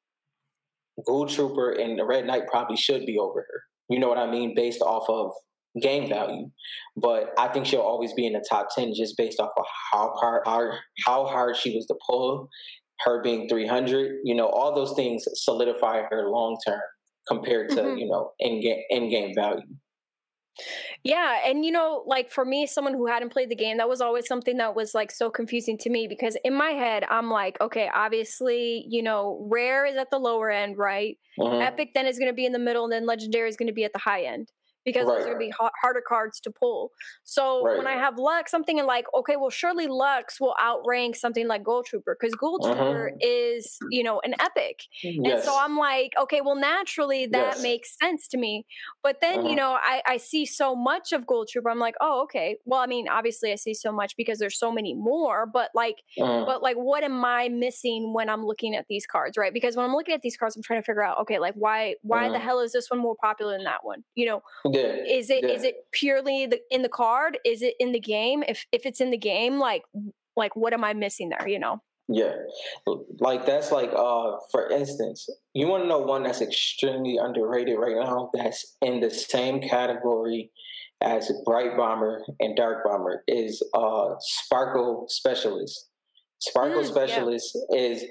Ghoul 1.06 1.26
Trooper 1.26 1.72
and 1.72 1.98
the 1.98 2.04
Red 2.04 2.26
Knight 2.26 2.48
probably 2.50 2.76
should 2.76 3.04
be 3.04 3.18
over 3.18 3.40
her. 3.40 3.62
You 3.88 3.98
know 3.98 4.08
what 4.08 4.18
I 4.18 4.30
mean? 4.30 4.54
Based 4.54 4.80
off 4.80 5.08
of 5.10 5.32
game 5.80 6.08
value. 6.08 6.50
But 6.96 7.30
I 7.38 7.48
think 7.48 7.66
she'll 7.66 7.80
always 7.80 8.12
be 8.12 8.26
in 8.26 8.32
the 8.32 8.44
top 8.48 8.68
ten 8.74 8.92
just 8.94 9.16
based 9.16 9.40
off 9.40 9.52
of 9.56 9.64
how 9.92 10.12
hard 10.16 10.42
how, 10.44 10.70
how 11.06 11.26
hard 11.26 11.56
she 11.56 11.74
was 11.74 11.86
to 11.86 11.94
pull, 12.06 12.48
her 13.00 13.22
being 13.22 13.48
three 13.48 13.66
hundred. 13.66 14.18
You 14.24 14.34
know, 14.34 14.46
all 14.46 14.74
those 14.74 14.92
things 14.94 15.24
solidify 15.34 16.02
her 16.10 16.28
long 16.28 16.58
term 16.66 16.80
compared 17.28 17.70
to 17.70 17.76
mm-hmm. 17.76 17.98
you 17.98 18.08
know 18.08 18.32
in 18.38 18.60
game 18.60 18.82
in 18.90 19.10
game 19.10 19.32
value. 19.34 19.62
Yeah, 21.02 21.38
and 21.46 21.64
you 21.64 21.72
know, 21.72 22.04
like 22.06 22.30
for 22.30 22.44
me, 22.44 22.66
someone 22.66 22.92
who 22.92 23.06
hadn't 23.06 23.32
played 23.32 23.48
the 23.48 23.56
game, 23.56 23.78
that 23.78 23.88
was 23.88 24.02
always 24.02 24.26
something 24.26 24.58
that 24.58 24.76
was 24.76 24.94
like 24.94 25.10
so 25.10 25.30
confusing 25.30 25.78
to 25.78 25.88
me 25.88 26.06
because 26.06 26.36
in 26.44 26.52
my 26.52 26.70
head, 26.70 27.04
I'm 27.08 27.30
like, 27.30 27.58
okay, 27.62 27.88
obviously, 27.92 28.84
you 28.86 29.02
know, 29.02 29.46
rare 29.50 29.86
is 29.86 29.96
at 29.96 30.10
the 30.10 30.18
lower 30.18 30.50
end, 30.50 30.76
right? 30.76 31.16
Mm-hmm. 31.38 31.62
Epic 31.62 31.90
then 31.94 32.06
is 32.06 32.18
going 32.18 32.30
to 32.30 32.34
be 32.34 32.44
in 32.44 32.52
the 32.52 32.58
middle, 32.58 32.84
and 32.84 32.92
then 32.92 33.06
legendary 33.06 33.48
is 33.48 33.56
going 33.56 33.68
to 33.68 33.72
be 33.72 33.84
at 33.84 33.94
the 33.94 33.98
high 33.98 34.24
end 34.24 34.50
because 34.84 35.06
right. 35.06 35.18
those 35.18 35.22
are 35.22 35.34
going 35.34 35.50
to 35.50 35.56
be 35.58 35.68
harder 35.80 36.02
cards 36.06 36.40
to 36.40 36.50
pull. 36.50 36.90
So 37.24 37.64
right. 37.64 37.78
when 37.78 37.86
I 37.86 37.92
have 37.92 38.18
Lux, 38.18 38.52
I'm 38.54 38.64
thinking 38.64 38.86
like, 38.86 39.06
okay, 39.14 39.36
well, 39.36 39.50
surely 39.50 39.86
Lux 39.86 40.40
will 40.40 40.54
outrank 40.62 41.16
something 41.16 41.46
like 41.46 41.62
Ghoul 41.62 41.82
Trooper 41.82 42.16
because 42.18 42.34
uh-huh. 42.34 42.74
Trooper 42.74 43.12
is, 43.20 43.78
you 43.90 44.02
know, 44.02 44.20
an 44.24 44.34
epic. 44.40 44.82
Yes. 45.02 45.34
And 45.34 45.42
so 45.44 45.56
I'm 45.58 45.76
like, 45.76 46.12
okay, 46.20 46.40
well, 46.40 46.56
naturally 46.56 47.26
that 47.26 47.54
yes. 47.54 47.62
makes 47.62 47.96
sense 48.00 48.28
to 48.28 48.38
me. 48.38 48.66
But 49.02 49.20
then, 49.20 49.40
uh-huh. 49.40 49.48
you 49.48 49.56
know, 49.56 49.78
I, 49.80 50.02
I 50.06 50.16
see 50.16 50.46
so 50.46 50.74
much 50.74 51.12
of 51.12 51.26
Ghoul 51.26 51.46
Trooper. 51.46 51.70
I'm 51.70 51.78
like, 51.78 51.94
oh, 52.00 52.22
okay. 52.24 52.56
Well, 52.64 52.80
I 52.80 52.86
mean, 52.86 53.08
obviously 53.08 53.52
I 53.52 53.56
see 53.56 53.74
so 53.74 53.92
much 53.92 54.16
because 54.16 54.38
there's 54.38 54.58
so 54.58 54.72
many 54.72 54.94
more, 54.94 55.46
but 55.46 55.70
like, 55.74 55.96
uh-huh. 56.20 56.44
but 56.46 56.62
like, 56.62 56.76
what 56.76 57.04
am 57.04 57.24
I 57.24 57.48
missing 57.48 58.12
when 58.12 58.28
I'm 58.28 58.44
looking 58.44 58.74
at 58.74 58.86
these 58.88 59.06
cards, 59.06 59.36
right? 59.36 59.52
Because 59.52 59.76
when 59.76 59.84
I'm 59.84 59.94
looking 59.94 60.14
at 60.14 60.22
these 60.22 60.36
cards, 60.36 60.56
I'm 60.56 60.62
trying 60.62 60.80
to 60.80 60.84
figure 60.84 61.04
out, 61.04 61.20
okay, 61.20 61.38
like 61.38 61.54
why, 61.54 61.94
why 62.02 62.28
the 62.28 62.36
uh-huh. 62.36 62.44
hell 62.44 62.60
is 62.60 62.72
this 62.72 62.90
one 62.90 63.00
more 63.00 63.16
popular 63.20 63.56
than 63.56 63.64
that 63.64 63.84
one? 63.84 64.04
You 64.14 64.26
know, 64.26 64.42
yeah. 64.72 64.94
Is 65.06 65.30
it 65.30 65.44
yeah. 65.44 65.50
is 65.50 65.64
it 65.64 65.86
purely 65.92 66.46
the, 66.46 66.60
in 66.70 66.82
the 66.82 66.88
card? 66.88 67.38
Is 67.44 67.62
it 67.62 67.74
in 67.78 67.92
the 67.92 68.00
game? 68.00 68.42
If 68.46 68.64
if 68.72 68.86
it's 68.86 69.00
in 69.00 69.10
the 69.10 69.18
game, 69.18 69.58
like 69.58 69.82
like 70.36 70.56
what 70.56 70.72
am 70.72 70.84
I 70.84 70.94
missing 70.94 71.28
there? 71.28 71.46
You 71.46 71.58
know. 71.58 71.82
Yeah, 72.08 72.34
like 73.20 73.46
that's 73.46 73.70
like 73.70 73.90
uh 73.94 74.32
for 74.50 74.68
instance, 74.70 75.28
you 75.54 75.68
want 75.68 75.84
to 75.84 75.88
know 75.88 76.00
one 76.00 76.24
that's 76.24 76.42
extremely 76.42 77.16
underrated 77.16 77.78
right 77.78 77.96
now. 77.96 78.30
That's 78.34 78.76
in 78.82 79.00
the 79.00 79.10
same 79.10 79.60
category 79.60 80.50
as 81.00 81.30
Bright 81.44 81.76
Bomber 81.76 82.24
and 82.40 82.56
Dark 82.56 82.84
Bomber 82.84 83.22
is 83.28 83.62
uh 83.74 84.14
Sparkle 84.20 85.06
Specialist. 85.08 85.88
Sparkle 86.40 86.82
mm, 86.82 86.86
Specialist 86.86 87.56
yeah. 87.70 87.78
is 87.78 88.04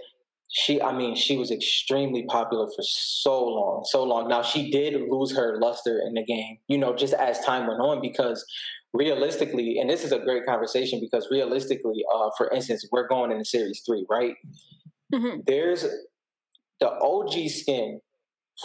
she 0.51 0.81
i 0.81 0.91
mean 0.91 1.15
she 1.15 1.37
was 1.37 1.49
extremely 1.49 2.23
popular 2.27 2.67
for 2.67 2.83
so 2.83 3.43
long 3.43 3.83
so 3.85 4.03
long. 4.03 4.27
Now 4.27 4.41
she 4.41 4.69
did 4.69 5.01
lose 5.09 5.35
her 5.35 5.57
luster 5.59 6.01
in 6.05 6.13
the 6.13 6.23
game 6.23 6.57
you 6.67 6.77
know 6.77 6.95
just 6.95 7.13
as 7.13 7.39
time 7.39 7.67
went 7.67 7.79
on 7.79 8.01
because 8.01 8.45
realistically 8.93 9.79
and 9.79 9.89
this 9.89 10.03
is 10.03 10.11
a 10.11 10.19
great 10.19 10.45
conversation 10.45 10.99
because 10.99 11.29
realistically 11.31 12.03
uh, 12.13 12.29
for 12.37 12.49
instance 12.51 12.85
we're 12.91 13.07
going 13.07 13.31
into 13.31 13.45
series 13.45 13.81
three 13.85 14.05
right? 14.09 14.35
Mm-hmm. 15.13 15.41
there's 15.47 15.85
the 16.79 16.89
og 16.89 17.33
skin 17.49 18.01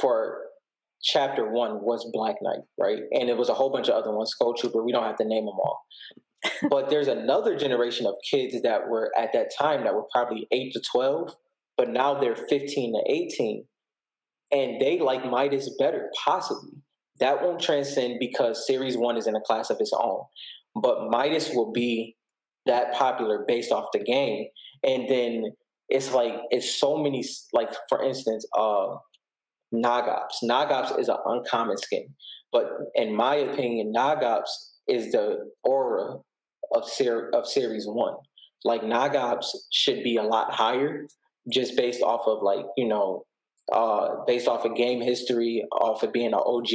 for 0.00 0.42
chapter 1.02 1.50
one 1.50 1.82
was 1.82 2.08
black 2.12 2.36
knight 2.42 2.64
right? 2.78 3.02
And 3.12 3.30
it 3.30 3.36
was 3.36 3.48
a 3.48 3.54
whole 3.54 3.70
bunch 3.70 3.88
of 3.88 3.94
other 3.94 4.12
ones 4.12 4.30
skull 4.30 4.54
trooper 4.54 4.82
we 4.82 4.90
don't 4.90 5.04
have 5.04 5.16
to 5.18 5.24
name 5.24 5.44
them 5.44 5.54
all. 5.54 5.84
But 6.70 6.90
there's 6.90 7.08
another 7.08 7.56
generation 7.56 8.06
of 8.06 8.14
kids 8.28 8.60
that 8.62 8.88
were 8.88 9.12
at 9.18 9.32
that 9.32 9.50
time 9.56 9.84
that 9.84 9.94
were 9.94 10.06
probably 10.12 10.46
8 10.50 10.72
to 10.72 10.80
12 10.92 11.36
but 11.76 11.90
now 11.90 12.18
they're 12.18 12.36
15 12.36 12.94
to 12.94 13.12
18 13.12 13.64
and 14.52 14.80
they 14.80 14.98
like 14.98 15.24
Midas 15.24 15.74
better, 15.78 16.10
possibly. 16.24 16.72
That 17.18 17.42
won't 17.42 17.60
transcend 17.60 18.16
because 18.20 18.66
Series 18.66 18.96
1 18.96 19.16
is 19.16 19.26
in 19.26 19.34
a 19.34 19.40
class 19.40 19.70
of 19.70 19.78
its 19.80 19.92
own. 19.98 20.20
But 20.74 21.08
Midas 21.08 21.50
will 21.54 21.72
be 21.72 22.16
that 22.66 22.92
popular 22.94 23.44
based 23.48 23.72
off 23.72 23.86
the 23.92 23.98
game. 23.98 24.46
And 24.84 25.08
then 25.08 25.44
it's 25.88 26.12
like, 26.12 26.34
it's 26.50 26.78
so 26.78 26.98
many, 26.98 27.24
like, 27.52 27.70
for 27.88 28.02
instance, 28.02 28.46
uh, 28.56 28.96
Nog 29.72 30.08
Ops. 30.08 30.40
Nagops 30.44 30.98
is 30.98 31.08
an 31.08 31.16
uncommon 31.24 31.76
skin. 31.78 32.06
But 32.52 32.70
in 32.94 33.14
my 33.14 33.36
opinion, 33.36 33.92
Nog 33.92 34.22
Ops 34.22 34.74
is 34.88 35.12
the 35.12 35.50
aura 35.64 36.18
of 36.72 36.88
ser- 36.88 37.30
of 37.34 37.46
series 37.46 37.86
one. 37.86 38.14
Like 38.64 38.84
Nog 38.84 39.16
Ops 39.16 39.68
should 39.72 40.02
be 40.02 40.16
a 40.16 40.22
lot 40.22 40.52
higher, 40.52 41.06
just 41.52 41.76
based 41.76 42.02
off 42.02 42.22
of 42.26 42.42
like 42.42 42.64
you 42.76 42.88
know, 42.88 43.24
uh, 43.72 44.24
based 44.26 44.48
off 44.48 44.64
of 44.64 44.76
game 44.76 45.00
history, 45.00 45.64
off 45.72 46.02
of 46.02 46.12
being 46.12 46.28
an 46.28 46.34
OG. 46.34 46.68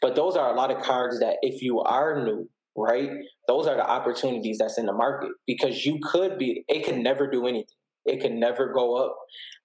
But 0.00 0.16
those 0.16 0.36
are 0.36 0.52
a 0.52 0.56
lot 0.56 0.70
of 0.70 0.82
cards 0.82 1.20
that 1.20 1.36
if 1.42 1.62
you 1.62 1.80
are 1.80 2.24
new, 2.24 2.48
right, 2.76 3.10
those 3.48 3.66
are 3.66 3.76
the 3.76 3.86
opportunities 3.86 4.58
that's 4.58 4.78
in 4.78 4.86
the 4.86 4.92
market 4.92 5.30
because 5.46 5.84
you 5.84 5.98
could 6.02 6.38
be. 6.38 6.64
It 6.68 6.84
can 6.84 7.02
never 7.02 7.30
do 7.30 7.46
anything. 7.46 7.76
It 8.06 8.20
can 8.20 8.38
never 8.38 8.72
go 8.72 8.96
up, 8.96 9.16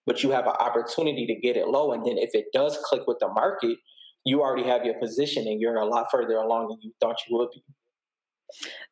but 0.05 0.23
you 0.23 0.31
have 0.31 0.45
an 0.45 0.53
opportunity 0.59 1.25
to 1.27 1.35
get 1.35 1.57
it 1.57 1.67
low. 1.67 1.91
And 1.91 2.05
then 2.05 2.17
if 2.17 2.29
it 2.33 2.45
does 2.53 2.77
click 2.85 3.01
with 3.05 3.17
the 3.19 3.27
market, 3.27 3.77
you 4.25 4.41
already 4.41 4.67
have 4.67 4.85
your 4.85 4.95
position 4.99 5.45
and 5.47 5.59
you're 5.59 5.75
a 5.75 5.85
lot 5.85 6.07
further 6.11 6.35
along 6.35 6.69
than 6.69 6.77
you 6.81 6.91
thought 6.99 7.17
you 7.27 7.37
would 7.37 7.49
be. 7.53 7.63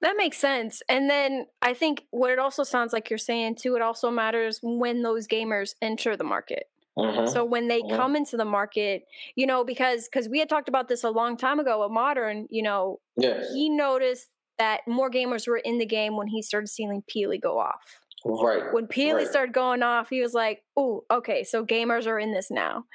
That 0.02 0.16
makes 0.18 0.38
sense. 0.38 0.82
And 0.90 1.10
then 1.10 1.48
I 1.62 1.74
think 1.74 2.06
what 2.12 2.32
it 2.32 2.40
also 2.40 2.64
sounds 2.64 2.94
like 2.94 3.10
you're 3.10 3.18
saying 3.18 3.56
too, 3.56 3.76
it 3.76 3.82
also 3.82 4.12
matters 4.12 4.60
when 4.62 5.02
those 5.02 5.28
gamers 5.28 5.72
enter 5.82 6.16
the 6.16 6.24
market. 6.24 6.64
Mm-hmm. 6.98 7.28
So 7.28 7.46
when 7.46 7.68
they 7.68 7.82
mm-hmm. 7.82 7.96
come 7.96 8.16
into 8.16 8.38
the 8.38 8.46
market, 8.46 9.04
you 9.36 9.46
know, 9.46 9.64
because 9.64 10.08
because 10.08 10.28
we 10.30 10.40
had 10.40 10.50
talked 10.50 10.68
about 10.68 10.88
this 10.88 11.04
a 11.04 11.10
long 11.10 11.38
time 11.38 11.60
ago 11.60 11.84
with 11.84 11.92
modern, 11.92 12.48
you 12.50 12.64
know, 12.64 13.00
yes. 13.18 13.46
he 13.54 13.70
noticed 13.70 14.28
that 14.58 14.82
more 14.88 15.12
gamers 15.12 15.48
were 15.48 15.58
in 15.58 15.78
the 15.78 15.86
game 15.86 16.18
when 16.18 16.28
he 16.28 16.42
started 16.42 16.68
seeing 16.68 17.04
Peely 17.04 17.40
go 17.40 17.60
off. 17.60 17.84
Right. 18.26 18.74
When 18.74 18.88
Peely 18.88 19.14
right. 19.14 19.28
started 19.28 19.54
going 19.54 19.84
off, 19.84 20.10
he 20.10 20.22
was 20.22 20.34
like, 20.34 20.64
"Oh, 20.76 21.04
okay, 21.12 21.44
so 21.44 21.64
gamers 21.64 22.08
are 22.08 22.20
in 22.20 22.34
this 22.34 22.50
now." 22.50 22.86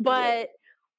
But 0.00 0.38
yeah. 0.38 0.44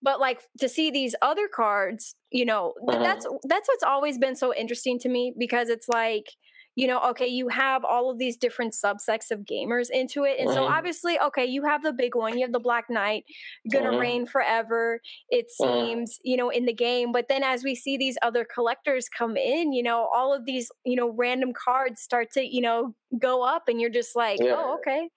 But 0.03 0.19
like 0.19 0.41
to 0.59 0.69
see 0.69 0.91
these 0.91 1.15
other 1.21 1.47
cards, 1.47 2.15
you 2.29 2.45
know, 2.45 2.73
uh-huh. 2.87 2.99
that's 2.99 3.25
that's 3.43 3.67
what's 3.67 3.83
always 3.83 4.17
been 4.17 4.35
so 4.35 4.53
interesting 4.53 4.99
to 4.99 5.09
me 5.09 5.33
because 5.37 5.69
it's 5.69 5.87
like 5.87 6.27
you 6.75 6.87
know, 6.87 6.99
okay, 7.09 7.27
you 7.27 7.49
have 7.49 7.85
all 7.85 8.09
of 8.09 8.17
these 8.17 8.37
different 8.37 8.73
subsects 8.73 9.31
of 9.31 9.41
gamers 9.41 9.89
into 9.91 10.23
it. 10.23 10.39
And 10.39 10.49
so 10.49 10.61
mm-hmm. 10.61 10.73
obviously, 10.73 11.19
okay, 11.19 11.45
you 11.45 11.63
have 11.65 11.83
the 11.83 11.93
big 11.93 12.15
one, 12.15 12.37
you 12.37 12.43
have 12.43 12.51
the 12.51 12.59
Black 12.59 12.85
Knight, 12.89 13.25
gonna 13.71 13.91
mm-hmm. 13.91 13.99
reign 13.99 14.25
forever, 14.25 14.99
it 15.29 15.47
mm-hmm. 15.61 15.85
seems, 15.85 16.19
you 16.23 16.37
know, 16.37 16.49
in 16.49 16.65
the 16.65 16.73
game. 16.73 17.11
But 17.11 17.27
then 17.29 17.43
as 17.43 17.63
we 17.63 17.75
see 17.75 17.97
these 17.97 18.17
other 18.21 18.45
collectors 18.45 19.07
come 19.09 19.37
in, 19.37 19.73
you 19.73 19.83
know, 19.83 20.09
all 20.13 20.33
of 20.33 20.45
these, 20.45 20.71
you 20.85 20.95
know, 20.95 21.09
random 21.09 21.53
cards 21.53 22.01
start 22.01 22.31
to, 22.33 22.43
you 22.43 22.61
know, 22.61 22.95
go 23.19 23.43
up 23.43 23.63
and 23.67 23.79
you're 23.79 23.89
just 23.91 24.15
like, 24.15 24.39
yeah. 24.41 24.55
oh, 24.55 24.77
okay. 24.79 25.09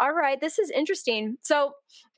All 0.00 0.12
right, 0.12 0.40
this 0.40 0.58
is 0.58 0.70
interesting. 0.70 1.36
So 1.42 1.72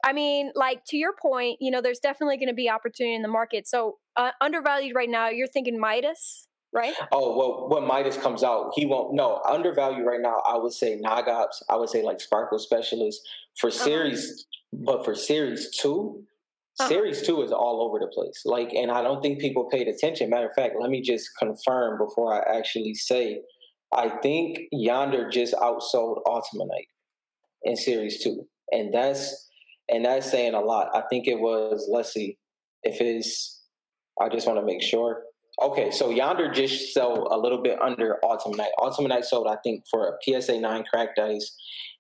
I 0.05 0.13
mean, 0.13 0.51
like 0.55 0.85
to 0.87 0.97
your 0.97 1.13
point, 1.13 1.59
you 1.61 1.71
know, 1.71 1.81
there's 1.81 1.99
definitely 1.99 2.39
going 2.39 2.49
to 2.49 2.55
be 2.55 2.71
opportunity 2.71 3.15
in 3.15 3.23
the 3.23 3.29
market. 3.29 3.69
So 3.69 3.99
uh, 4.17 4.31
undervalued 4.41 4.95
right 4.95 5.11
now, 5.11 5.29
you're 5.29 5.47
thinking 5.47 5.79
Midas 5.79 6.49
right? 6.73 6.95
Oh 7.13 7.37
well, 7.37 7.69
when 7.69 7.87
Midas 7.87 8.17
comes 8.17 8.43
out, 8.43 8.73
he 8.75 8.87
won't. 8.87 9.15
No, 9.15 9.41
undervalue 9.49 10.05
right 10.05 10.21
now. 10.21 10.43
I 10.47 10.57
would 10.57 10.73
say 10.73 10.97
Nog 11.01 11.29
Ops. 11.29 11.63
I 11.69 11.77
would 11.77 11.89
say 11.89 12.03
like 12.03 12.21
Sparkle 12.21 12.59
Specialist 12.59 13.21
for 13.59 13.69
uh-huh. 13.69 13.85
series, 13.85 14.47
but 14.73 15.05
for 15.05 15.15
series 15.15 15.71
2 15.79 16.25
uh-huh. 16.81 16.89
series 16.89 17.23
two 17.23 17.43
is 17.43 17.53
all 17.53 17.83
over 17.83 17.99
the 17.99 18.07
place. 18.07 18.43
Like, 18.45 18.73
and 18.73 18.91
I 18.91 19.03
don't 19.03 19.21
think 19.23 19.39
people 19.39 19.69
paid 19.69 19.87
attention. 19.87 20.31
Matter 20.31 20.49
of 20.49 20.55
fact, 20.55 20.77
let 20.81 20.91
me 20.91 21.03
just 21.03 21.29
confirm 21.39 21.99
before 21.99 22.35
I 22.35 22.59
actually 22.59 22.95
say. 22.95 23.41
I 23.93 24.09
think 24.23 24.61
Yonder 24.71 25.29
just 25.29 25.53
outsold 25.55 26.21
Ultimate 26.25 26.67
Knight 26.67 26.87
in 27.65 27.77
series 27.77 28.23
two, 28.23 28.47
and 28.71 28.95
that's 28.95 29.49
and 29.89 30.05
that's 30.05 30.31
saying 30.31 30.55
a 30.55 30.61
lot. 30.61 30.89
I 30.95 31.03
think 31.11 31.27
it 31.27 31.41
was. 31.41 31.89
Let's 31.91 32.13
see 32.13 32.39
if 32.83 33.01
it's. 33.01 33.63
I 34.21 34.29
just 34.29 34.47
want 34.47 34.61
to 34.61 34.65
make 34.65 34.83
sure. 34.83 35.23
Okay, 35.61 35.91
so 35.91 36.11
Yonder 36.11 36.51
just 36.51 36.95
sold 36.95 37.29
a 37.31 37.37
little 37.37 37.63
bit 37.63 37.81
under 37.81 38.17
Ultimate 38.25 38.59
Knight. 38.59 38.71
Ultimate 38.81 39.09
Knight 39.09 39.25
sold, 39.25 39.47
I 39.47 39.57
think, 39.63 39.85
for 39.91 40.09
a 40.09 40.41
PSA 40.41 40.61
nine 40.61 40.85
cracked 40.91 41.19
ice. 41.19 41.55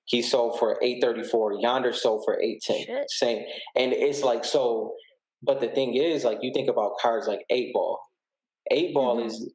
He 0.05 0.23
sold 0.23 0.59
for 0.59 0.79
eight 0.83 0.99
thirty 1.03 1.23
four. 1.23 1.55
Yonder 1.61 1.93
sold 1.93 2.23
for 2.25 2.41
eight 2.41 2.63
ten. 2.63 2.85
Same, 3.09 3.45
and 3.77 3.93
it's 3.93 4.23
like 4.23 4.45
so. 4.45 4.95
But 5.43 5.61
the 5.61 5.69
thing 5.69 5.95
is, 5.95 6.25
like 6.25 6.39
you 6.43 6.53
think 6.55 6.69
about 6.69 6.93
cards 7.01 7.27
like 7.27 7.41
Eight 7.51 7.73
Ball. 7.73 7.99
Eight 8.71 8.95
Ball 8.95 9.17
mm-hmm. 9.17 9.27
is 9.27 9.53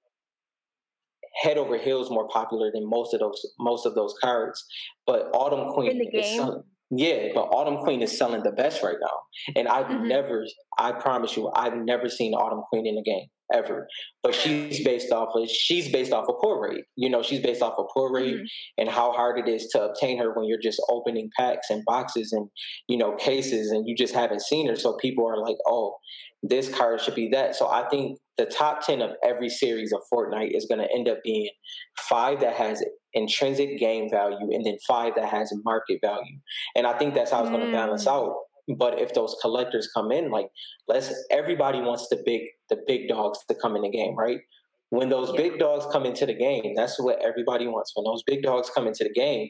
head 1.42 1.58
over 1.58 1.78
heels 1.78 2.10
more 2.10 2.28
popular 2.30 2.72
than 2.74 2.90
most 2.90 3.14
of 3.14 3.20
those 3.20 3.42
most 3.60 3.86
of 3.86 3.96
those 3.96 4.16
cards. 4.22 4.64
But 5.06 5.30
Autumn 5.34 5.74
Queen 5.74 6.02
is 6.14 6.36
selling, 6.36 6.64
yeah, 6.92 7.30
but 7.34 7.42
Autumn 7.46 7.84
Queen 7.84 8.02
is 8.02 8.18
selling 8.18 8.44
the 8.44 8.52
best 8.52 8.84
right 8.84 8.98
now. 9.02 9.54
And 9.56 9.68
I've 9.68 9.88
mm-hmm. 9.88 10.08
never, 10.08 10.46
I 10.78 10.92
promise 10.94 11.36
you, 11.36 11.52
I've 11.56 11.76
never 11.76 12.10
seen 12.10 12.34
Autumn 12.34 12.64
Queen 12.70 12.86
in 12.88 12.98
a 12.98 13.04
game 13.04 13.28
ever. 13.54 13.88
But 14.24 14.36
she's 14.36 14.84
based 14.84 15.12
off 15.12 15.30
of 15.36 15.50
she's 15.50 15.92
based 15.92 16.12
off 16.12 16.28
of 16.30 16.36
pull 16.42 16.60
rate. 16.60 16.86
You 16.96 17.10
know, 17.10 17.22
she's 17.22 17.42
based 17.42 17.62
off 17.62 17.76
of 17.78 17.88
pull 17.94 18.10
rate 18.10 18.36
mm-hmm. 18.36 18.46
and 18.78 18.90
how 18.90 19.12
hard 19.12 19.40
it 19.40 19.50
is 19.50 19.68
to 19.68 19.84
obtain 19.84 20.18
her 20.20 20.34
when 20.34 20.46
you're 20.46 20.62
just 20.62 20.82
opening 20.90 21.30
packs 21.38 21.70
and 21.70 21.84
boxes 21.86 22.32
and 22.32 22.50
you 22.88 22.98
know 22.98 23.16
cases 23.16 23.72
and 23.72 23.88
you 23.88 23.96
just 23.96 24.14
haven't 24.14 24.42
seen 24.42 24.68
her. 24.68 24.76
So 24.76 24.98
people 24.98 25.28
are 25.28 25.38
like, 25.38 25.58
oh, 25.68 25.96
this 26.44 26.74
card 26.74 27.02
should 27.02 27.16
be 27.16 27.30
that. 27.30 27.56
So 27.56 27.68
I 27.68 27.88
think 27.90 28.20
the 28.38 28.46
top 28.46 28.86
ten 28.86 29.02
of 29.02 29.12
every 29.24 29.50
series 29.50 29.94
of 29.94 30.02
Fortnite 30.12 30.56
is 30.56 30.66
going 30.66 30.80
to 30.80 30.92
end 30.94 31.08
up 31.08 31.20
being 31.24 31.50
five 31.98 32.42
that 32.42 32.54
has 32.54 32.84
intrinsic 33.14 33.80
game 33.80 34.10
value 34.10 34.52
and 34.52 34.66
then 34.66 34.78
five 34.88 35.14
that 35.16 35.30
has 35.30 35.52
market 35.64 36.00
value. 36.04 36.38
And 36.76 36.86
I 36.86 36.98
think 36.98 37.14
that's 37.14 37.32
how 37.32 37.42
it's 37.42 37.50
mm. 37.50 37.54
going 37.54 37.66
to 37.68 37.72
balance 37.72 38.08
out. 38.08 38.36
But 38.78 39.00
if 39.00 39.14
those 39.14 39.36
collectors 39.42 39.90
come 39.94 40.12
in, 40.12 40.32
like 40.32 40.48
let's 40.88 41.14
everybody 41.32 41.80
wants 41.82 42.08
the 42.10 42.22
big 42.26 42.42
the 42.70 42.78
big 42.88 43.08
dogs 43.08 43.40
to 43.48 43.56
come 43.56 43.76
in 43.76 43.84
the 43.84 43.90
game, 43.90 44.16
right? 44.16 44.40
When 44.90 45.10
those 45.10 45.32
yeah. 45.32 45.42
big 45.42 45.60
dogs 45.60 45.86
come 45.92 46.06
into 46.06 46.26
the 46.26 46.34
game, 46.34 46.74
that's 46.76 47.00
what 47.00 47.22
everybody 47.24 47.68
wants. 47.68 47.92
When 47.96 48.06
those 48.06 48.24
big 48.26 48.44
dogs 48.44 48.70
come 48.74 48.88
into 48.88 49.04
the 49.04 49.14
game, 49.14 49.50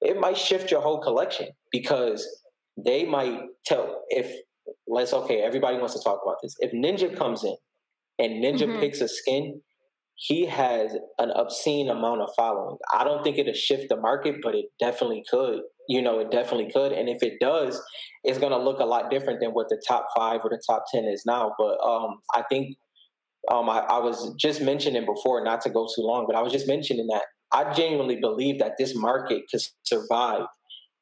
it 0.00 0.18
might 0.18 0.36
shift 0.36 0.70
your 0.70 0.80
whole 0.80 1.00
collection 1.00 1.48
because 1.70 2.26
they 2.76 3.04
might 3.04 3.40
tell 3.64 4.02
if 4.08 4.30
let's 4.86 5.12
okay, 5.12 5.40
everybody 5.40 5.78
wants 5.78 5.94
to 5.94 6.00
talk 6.02 6.20
about 6.24 6.36
this. 6.42 6.54
If 6.60 6.72
Ninja 6.72 7.16
comes 7.16 7.44
in 7.44 7.56
and 8.18 8.42
Ninja 8.42 8.66
mm-hmm. 8.66 8.80
picks 8.80 9.00
a 9.00 9.08
skin, 9.08 9.60
he 10.16 10.46
has 10.46 10.96
an 11.18 11.30
obscene 11.30 11.88
amount 11.88 12.22
of 12.22 12.30
following. 12.36 12.76
I 12.92 13.04
don't 13.04 13.24
think 13.24 13.38
it'll 13.38 13.54
shift 13.54 13.88
the 13.88 13.96
market, 13.96 14.36
but 14.42 14.54
it 14.54 14.66
definitely 14.78 15.24
could 15.30 15.60
you 15.88 16.02
know, 16.02 16.18
it 16.20 16.30
definitely 16.30 16.70
could. 16.72 16.92
And 16.92 17.08
if 17.08 17.22
it 17.22 17.34
does, 17.40 17.80
it's 18.22 18.38
going 18.38 18.52
to 18.52 18.58
look 18.58 18.80
a 18.80 18.84
lot 18.84 19.10
different 19.10 19.40
than 19.40 19.50
what 19.50 19.68
the 19.68 19.82
top 19.86 20.06
five 20.16 20.40
or 20.44 20.50
the 20.50 20.62
top 20.66 20.84
10 20.92 21.04
is 21.04 21.24
now. 21.26 21.54
But 21.58 21.78
um, 21.84 22.20
I 22.34 22.42
think 22.48 22.76
um, 23.50 23.68
I, 23.68 23.80
I 23.80 23.98
was 23.98 24.34
just 24.38 24.62
mentioning 24.62 25.04
before, 25.04 25.44
not 25.44 25.60
to 25.62 25.70
go 25.70 25.86
too 25.94 26.02
long, 26.02 26.24
but 26.26 26.36
I 26.36 26.42
was 26.42 26.52
just 26.52 26.66
mentioning 26.66 27.06
that 27.08 27.24
I 27.52 27.72
genuinely 27.72 28.16
believe 28.20 28.58
that 28.58 28.72
this 28.78 28.96
market 28.96 29.42
could 29.50 29.60
survive 29.82 30.46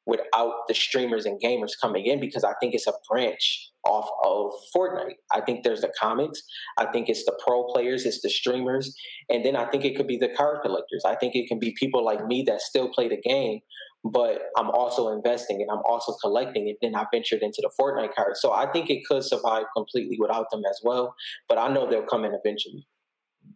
without 0.05 0.53
the 0.67 0.73
streamers 0.73 1.25
and 1.25 1.41
gamers 1.41 1.71
coming 1.79 2.05
in 2.05 2.19
because 2.19 2.43
I 2.43 2.53
think 2.59 2.73
it's 2.73 2.87
a 2.87 2.93
branch 3.09 3.69
off 3.85 4.09
of 4.23 4.51
Fortnite. 4.75 5.15
I 5.31 5.41
think 5.41 5.63
there's 5.63 5.81
the 5.81 5.91
comics, 5.99 6.41
I 6.77 6.85
think 6.87 7.07
it's 7.07 7.23
the 7.25 7.37
pro 7.45 7.65
players, 7.65 8.05
it's 8.05 8.21
the 8.21 8.29
streamers, 8.29 8.93
and 9.29 9.45
then 9.45 9.55
I 9.55 9.65
think 9.65 9.85
it 9.85 9.95
could 9.95 10.07
be 10.07 10.17
the 10.17 10.29
card 10.35 10.59
collectors. 10.61 11.03
I 11.05 11.15
think 11.15 11.35
it 11.35 11.47
can 11.47 11.59
be 11.59 11.73
people 11.79 12.03
like 12.03 12.25
me 12.25 12.43
that 12.47 12.61
still 12.61 12.89
play 12.89 13.07
the 13.07 13.21
game 13.21 13.61
but 14.03 14.41
I'm 14.57 14.69
also 14.69 15.09
investing 15.09 15.61
and 15.61 15.71
I'm 15.71 15.83
also 15.85 16.13
collecting. 16.21 16.67
And 16.67 16.77
then 16.81 16.99
I 16.99 17.05
ventured 17.11 17.41
into 17.41 17.61
the 17.61 17.71
Fortnite 17.79 18.13
cards. 18.13 18.41
So 18.41 18.51
I 18.51 18.71
think 18.71 18.89
it 18.89 19.05
could 19.05 19.23
survive 19.23 19.65
completely 19.75 20.17
without 20.19 20.47
them 20.51 20.63
as 20.69 20.79
well. 20.83 21.15
But 21.47 21.57
I 21.57 21.69
know 21.69 21.89
they'll 21.89 22.03
come 22.03 22.25
in 22.25 22.33
eventually. 22.33 22.87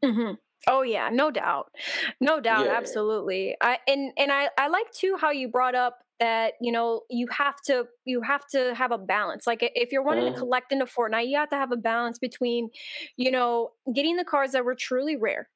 Mm-hmm. 0.04 0.34
Oh 0.70 0.82
yeah, 0.82 1.10
no 1.12 1.32
doubt, 1.32 1.68
no 2.20 2.42
doubt, 2.42 2.66
yeah. 2.66 2.74
absolutely. 2.76 3.56
I 3.62 3.78
and 3.88 4.12
and 4.18 4.32
I 4.32 4.50
I 4.58 4.68
like 4.68 4.92
too 4.92 5.16
how 5.20 5.32
you 5.32 5.48
brought 5.48 5.76
up 5.76 6.00
that 6.20 6.54
you 6.60 6.72
know 6.72 7.02
you 7.10 7.28
have 7.30 7.62
to 7.68 7.86
you 8.06 8.22
have 8.22 8.46
to 8.48 8.74
have 8.74 8.92
a 8.92 8.98
balance 8.98 9.46
like 9.46 9.60
if 9.62 9.92
you're 9.92 10.04
wanting 10.04 10.26
mm-hmm. 10.26 10.34
to 10.34 10.40
collect 10.40 10.72
into 10.72 10.86
fortnite 10.86 11.28
you 11.28 11.38
have 11.38 11.50
to 11.50 11.56
have 11.56 11.72
a 11.72 11.78
balance 11.78 12.18
between 12.18 12.70
you 13.18 13.30
know 13.30 13.70
getting 13.94 14.16
the 14.16 14.24
cards 14.24 14.54
that 14.54 14.66
were 14.66 14.76
truly 14.76 15.16
rare 15.16 15.48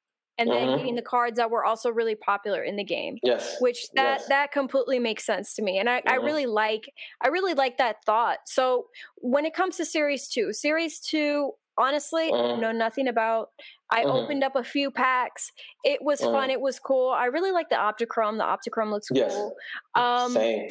and 0.42 0.50
then 0.50 0.68
mm-hmm. 0.68 0.76
getting 0.78 0.94
the 0.96 1.02
cards 1.02 1.36
that 1.36 1.50
were 1.50 1.64
also 1.64 1.90
really 1.90 2.14
popular 2.14 2.62
in 2.62 2.76
the 2.76 2.84
game. 2.84 3.18
Yes. 3.22 3.56
Which 3.60 3.86
that 3.94 4.20
yes. 4.20 4.28
that 4.28 4.52
completely 4.52 4.98
makes 4.98 5.24
sense 5.24 5.54
to 5.54 5.62
me. 5.62 5.78
And 5.78 5.88
I, 5.88 6.00
mm-hmm. 6.00 6.08
I 6.10 6.14
really 6.16 6.46
like 6.46 6.92
I 7.22 7.28
really 7.28 7.54
like 7.54 7.78
that 7.78 8.04
thought. 8.04 8.38
So 8.46 8.86
when 9.16 9.44
it 9.44 9.54
comes 9.54 9.76
to 9.76 9.84
series 9.84 10.28
two, 10.28 10.52
series 10.52 11.00
two, 11.00 11.52
honestly, 11.78 12.30
mm-hmm. 12.30 12.60
know 12.60 12.72
nothing 12.72 13.08
about. 13.08 13.48
I 13.90 14.00
mm-hmm. 14.00 14.10
opened 14.10 14.44
up 14.44 14.56
a 14.56 14.64
few 14.64 14.90
packs. 14.90 15.52
It 15.84 16.00
was 16.02 16.20
fun. 16.20 16.34
Mm-hmm. 16.34 16.50
It 16.50 16.60
was 16.60 16.78
cool. 16.78 17.10
I 17.10 17.26
really 17.26 17.52
like 17.52 17.68
the 17.68 17.76
Optichrome. 17.76 18.38
The 18.38 18.44
Optichrome 18.44 18.90
looks 18.90 19.08
yes. 19.12 19.32
cool. 19.32 19.54
Um, 19.94 20.32
Same 20.32 20.68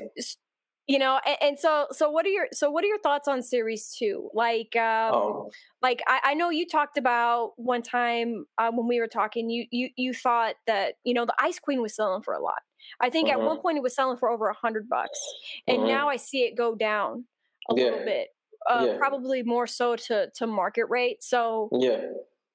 you 0.92 1.00
know 1.00 1.20
and, 1.26 1.38
and, 1.42 1.60
so 1.60 1.88
so 1.92 2.10
what 2.10 2.26
are 2.26 2.30
your 2.30 2.48
so 2.52 2.70
what 2.70 2.84
are 2.84 2.88
your 2.88 3.00
thoughts 3.00 3.28
on 3.28 3.42
series 3.42 3.96
two 3.98 4.30
like 4.34 4.76
um 4.76 5.14
oh. 5.14 5.52
like 5.82 6.02
I, 6.06 6.20
I 6.26 6.34
know 6.34 6.50
you 6.50 6.68
talked 6.68 6.98
about 6.98 7.54
one 7.56 7.82
time 7.82 8.46
uh, 8.58 8.72
when 8.72 8.88
we 8.88 9.00
were 9.00 9.08
talking 9.08 9.50
you 9.50 9.66
you 9.72 9.90
you 9.96 10.14
thought 10.14 10.56
that 10.68 10.96
you 11.06 11.14
know 11.14 11.26
the 11.26 11.36
ice 11.40 11.60
queen 11.60 11.82
was 11.82 11.96
selling 11.96 12.22
for 12.22 12.34
a 12.34 12.42
lot 12.42 12.62
i 13.00 13.10
think 13.10 13.30
at 13.30 13.40
one 13.40 13.56
mm-hmm. 13.56 13.62
point 13.62 13.78
it 13.78 13.84
was 13.84 13.96
selling 13.96 14.18
for 14.18 14.30
over 14.30 14.50
a 14.50 14.54
hundred 14.54 14.90
bucks 14.90 15.20
and 15.68 15.80
mm-hmm. 15.80 15.88
now 15.88 16.10
i 16.10 16.18
see 16.18 16.40
it 16.40 16.58
go 16.58 16.76
down 16.76 17.24
a 17.70 17.76
yeah. 17.76 17.86
little 17.86 18.06
bit 18.06 18.28
uh, 18.70 18.86
yeah. 18.88 18.98
probably 18.98 19.44
more 19.44 19.68
so 19.68 19.96
to 19.96 20.30
to 20.36 20.46
market 20.46 20.86
rate 20.90 21.24
so 21.24 21.70
yeah 21.80 22.02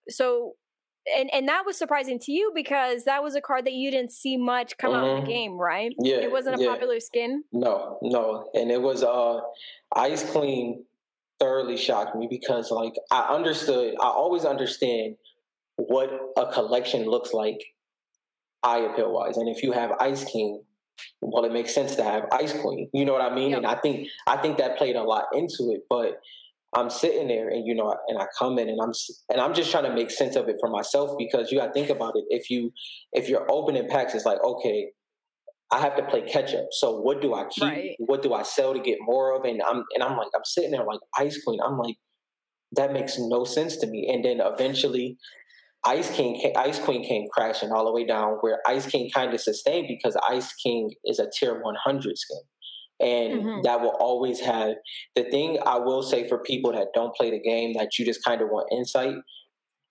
so 0.08 0.54
and 1.16 1.32
and 1.32 1.48
that 1.48 1.64
was 1.64 1.76
surprising 1.76 2.18
to 2.20 2.32
you 2.32 2.52
because 2.54 3.04
that 3.04 3.22
was 3.22 3.34
a 3.34 3.40
card 3.40 3.66
that 3.66 3.72
you 3.72 3.90
didn't 3.90 4.12
see 4.12 4.36
much 4.36 4.76
come 4.78 4.92
mm-hmm. 4.92 5.04
out 5.04 5.18
of 5.18 5.24
the 5.24 5.30
game, 5.30 5.52
right? 5.56 5.94
Yeah, 5.98 6.16
it 6.16 6.32
wasn't 6.32 6.60
a 6.60 6.62
yeah. 6.62 6.70
popular 6.70 7.00
skin. 7.00 7.44
No, 7.52 7.98
no, 8.02 8.50
and 8.54 8.70
it 8.70 8.80
was 8.80 9.02
uh, 9.02 9.40
Ice 9.94 10.28
Queen. 10.30 10.84
Thoroughly 11.38 11.76
shocked 11.76 12.16
me 12.16 12.28
because 12.30 12.70
like 12.70 12.94
I 13.10 13.34
understood. 13.34 13.94
I 14.00 14.06
always 14.06 14.46
understand 14.46 15.16
what 15.76 16.10
a 16.34 16.50
collection 16.50 17.04
looks 17.04 17.34
like 17.34 17.60
eye 18.62 18.78
appeal 18.78 19.12
wise, 19.12 19.36
and 19.36 19.46
if 19.46 19.62
you 19.62 19.72
have 19.72 19.92
Ice 20.00 20.24
King, 20.24 20.62
well, 21.20 21.44
it 21.44 21.52
makes 21.52 21.74
sense 21.74 21.94
to 21.96 22.02
have 22.02 22.24
Ice 22.32 22.58
Queen. 22.58 22.88
You 22.94 23.04
know 23.04 23.12
what 23.12 23.20
I 23.20 23.34
mean? 23.34 23.50
Yep. 23.50 23.58
And 23.58 23.66
I 23.66 23.74
think 23.74 24.08
I 24.26 24.38
think 24.38 24.56
that 24.56 24.78
played 24.78 24.96
a 24.96 25.02
lot 25.02 25.24
into 25.34 25.72
it, 25.72 25.82
but 25.90 26.22
I'm 26.76 26.90
sitting 26.90 27.28
there 27.28 27.48
and 27.48 27.66
you 27.66 27.74
know, 27.74 27.96
and 28.08 28.18
I 28.18 28.26
come 28.38 28.58
in 28.58 28.68
and 28.68 28.78
I'm 28.80 28.92
and 29.30 29.40
I'm 29.40 29.54
just 29.54 29.70
trying 29.70 29.84
to 29.84 29.94
make 29.94 30.10
sense 30.10 30.36
of 30.36 30.48
it 30.48 30.56
for 30.60 30.68
myself 30.68 31.16
because 31.18 31.50
you 31.50 31.58
got 31.58 31.68
to 31.68 31.72
think 31.72 31.88
about 31.90 32.12
it. 32.16 32.24
If 32.28 32.50
you 32.50 32.70
if 33.12 33.28
you're 33.28 33.50
opening 33.50 33.88
packs, 33.88 34.14
it's 34.14 34.26
like 34.26 34.42
okay, 34.42 34.90
I 35.72 35.78
have 35.80 35.96
to 35.96 36.04
play 36.04 36.22
catch 36.22 36.54
up. 36.54 36.66
So 36.72 37.00
what 37.00 37.22
do 37.22 37.34
I 37.34 37.46
keep? 37.50 37.64
Right. 37.64 37.96
What 37.98 38.22
do 38.22 38.34
I 38.34 38.42
sell 38.42 38.74
to 38.74 38.80
get 38.80 38.98
more 39.00 39.34
of? 39.34 39.44
And 39.44 39.62
I'm 39.62 39.84
and 39.94 40.02
I'm 40.02 40.16
like 40.18 40.28
I'm 40.34 40.44
sitting 40.44 40.70
there 40.70 40.84
like 40.84 41.00
Ice 41.16 41.42
Queen. 41.42 41.60
I'm 41.64 41.78
like 41.78 41.96
that 42.72 42.92
makes 42.92 43.18
no 43.18 43.44
sense 43.44 43.76
to 43.78 43.86
me. 43.86 44.10
And 44.12 44.24
then 44.24 44.40
eventually, 44.44 45.16
Ice 45.86 46.10
King, 46.10 46.52
Ice 46.56 46.78
Queen 46.78 47.06
came 47.06 47.26
crashing 47.32 47.72
all 47.72 47.86
the 47.86 47.92
way 47.92 48.04
down 48.04 48.34
where 48.40 48.60
Ice 48.66 48.86
King 48.86 49.08
kind 49.14 49.32
of 49.32 49.40
sustained 49.40 49.86
because 49.88 50.16
Ice 50.28 50.52
King 50.54 50.90
is 51.04 51.18
a 51.18 51.30
tier 51.30 51.62
100 51.62 52.18
skin 52.18 52.38
and 53.00 53.32
mm-hmm. 53.32 53.62
that 53.62 53.80
will 53.80 53.96
always 54.00 54.40
have 54.40 54.74
the 55.14 55.24
thing 55.24 55.58
I 55.64 55.78
will 55.78 56.02
say 56.02 56.28
for 56.28 56.38
people 56.38 56.72
that 56.72 56.88
don't 56.94 57.14
play 57.14 57.30
the 57.30 57.40
game 57.40 57.74
that 57.74 57.98
you 57.98 58.04
just 58.04 58.24
kind 58.24 58.40
of 58.40 58.48
want 58.48 58.68
insight. 58.72 59.14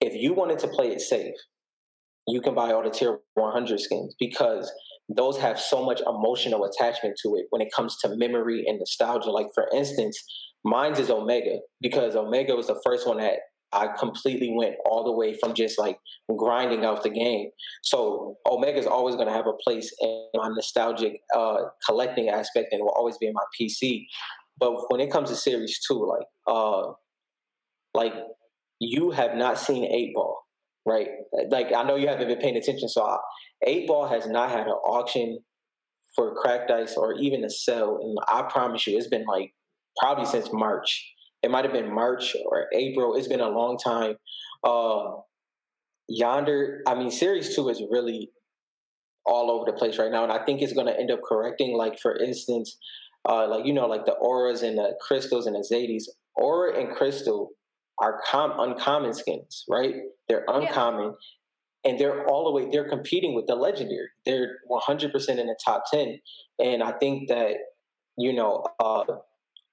If 0.02 0.14
you 0.14 0.34
wanted 0.34 0.60
to 0.60 0.68
play 0.68 0.88
it 0.88 1.02
safe, 1.02 1.36
you 2.28 2.42
can 2.42 2.56
buy 2.56 2.72
all 2.72 2.84
the 2.84 2.90
tier 2.90 3.20
100 3.36 3.80
skins 3.80 4.16
because 4.20 4.72
those 5.16 5.38
have 5.38 5.60
so 5.60 5.86
much 5.86 6.02
emotional 6.02 6.66
attachment 6.66 7.16
to 7.24 7.36
it 7.36 7.46
when 7.52 7.62
it 7.62 7.70
comes 7.76 7.98
to 8.00 8.10
memory 8.16 8.64
and 8.66 8.80
nostalgia. 8.80 9.30
Like 9.30 9.48
for 9.54 9.68
instance, 9.74 10.22
mine's 10.64 11.00
is 11.00 11.12
Omega 11.12 11.58
because 11.82 12.16
Omega 12.16 12.56
was 12.56 12.68
the 12.68 12.82
first 12.84 13.08
one 13.08 13.18
that 13.18 13.40
I 13.76 13.90
completely 13.98 14.52
went 14.54 14.76
all 14.86 15.04
the 15.04 15.12
way 15.12 15.38
from 15.38 15.54
just 15.54 15.78
like 15.78 16.00
grinding 16.38 16.86
out 16.86 17.04
the 17.04 17.10
game. 17.10 17.50
So 17.84 18.38
Omega 18.50 18.80
is 18.80 18.88
always 18.88 19.16
going 19.16 19.28
to 19.28 19.34
have 19.34 19.48
a 19.48 19.54
place 19.64 19.94
in 20.02 20.28
my 20.34 20.48
nostalgic 20.50 21.20
uh, 21.36 21.58
collecting 21.86 22.30
aspect, 22.30 22.70
and 22.72 22.82
will 22.82 22.94
always 22.96 23.18
be 23.18 23.28
in 23.28 23.34
my 23.34 23.44
PC. 23.60 24.06
But 24.58 24.90
when 24.90 25.02
it 25.02 25.12
comes 25.12 25.30
to 25.30 25.36
Series 25.36 25.80
Two, 25.86 26.08
like 26.08 26.28
uh, 26.48 26.94
like 27.94 28.14
you 28.80 29.12
have 29.12 29.36
not 29.36 29.60
seen 29.60 29.86
Eight 29.86 30.14
Ball, 30.16 30.38
right? 30.86 31.10
Like 31.50 31.74
I 31.74 31.84
know 31.84 31.96
you 31.96 32.08
haven't 32.08 32.28
been 32.28 32.40
paying 32.40 32.58
attention, 32.58 32.88
so 32.88 33.18
Eight 33.66 33.88
Ball 33.88 34.08
has 34.08 34.28
not 34.28 34.50
had 34.52 34.68
an 34.68 34.74
auction 34.74 35.40
for 36.16 36.34
Cracked 36.36 36.72
Ice 36.72 36.96
or 36.96 37.14
even 37.16 37.44
a 37.44 37.50
sell, 37.50 38.00
and 38.02 38.18
I 38.28 38.44
promise 38.50 38.88
you, 38.88 38.98
it's 38.98 39.08
been 39.08 39.26
like 39.26 39.54
probably 39.98 40.26
since 40.26 40.50
March 40.54 41.14
it 41.46 41.52
might 41.52 41.64
have 41.64 41.74
been 41.74 41.94
March 41.94 42.36
or 42.44 42.66
April. 42.74 43.16
It's 43.16 43.28
been 43.28 43.40
a 43.40 43.50
long 43.50 43.78
time. 43.78 44.16
Uh, 44.64 45.18
Yonder, 46.10 46.82
I 46.88 46.96
mean, 46.96 47.12
Series 47.12 47.56
2 47.56 47.70
is 47.70 47.84
really 47.92 48.32
all 49.28 49.52
over 49.52 49.72
the 49.72 49.78
place 49.78 50.00
right 50.00 50.12
now. 50.12 50.24
And 50.24 50.32
I 50.32 50.44
think 50.44 50.64
it's 50.64 50.74
going 50.74 50.88
to 50.88 51.00
end 51.00 51.12
up 51.12 51.20
correcting. 51.24 51.78
Like, 51.78 52.00
for 52.02 52.18
instance, 52.18 52.78
uh, 53.30 53.48
like, 53.48 53.64
you 53.64 53.74
know, 53.74 53.86
like 53.86 54.06
the 54.06 54.14
auras 54.14 54.64
and 54.64 54.76
the 54.76 54.96
crystals 55.00 55.46
and 55.46 55.56
the 55.56 55.68
Zadies. 55.72 56.06
Aura 56.36 56.80
and 56.80 56.96
crystal 56.96 57.52
are 58.02 58.20
com- 58.28 58.60
uncommon 58.60 59.14
skins, 59.14 59.66
right? 59.70 59.94
They're 60.28 60.46
uncommon. 60.48 61.14
Yeah. 61.84 61.92
And 61.92 62.00
they're 62.00 62.26
all 62.28 62.46
the 62.46 62.52
way, 62.52 62.72
they're 62.72 62.90
competing 62.90 63.36
with 63.36 63.46
the 63.46 63.54
legendary. 63.54 64.08
They're 64.26 64.58
100% 64.72 65.30
in 65.30 65.46
the 65.46 65.56
top 65.64 65.84
10. 65.94 66.20
And 66.58 66.82
I 66.82 66.94
think 66.94 67.30
that, 67.30 67.58
you 68.18 68.34
know, 68.34 68.66
uh, 68.80 69.04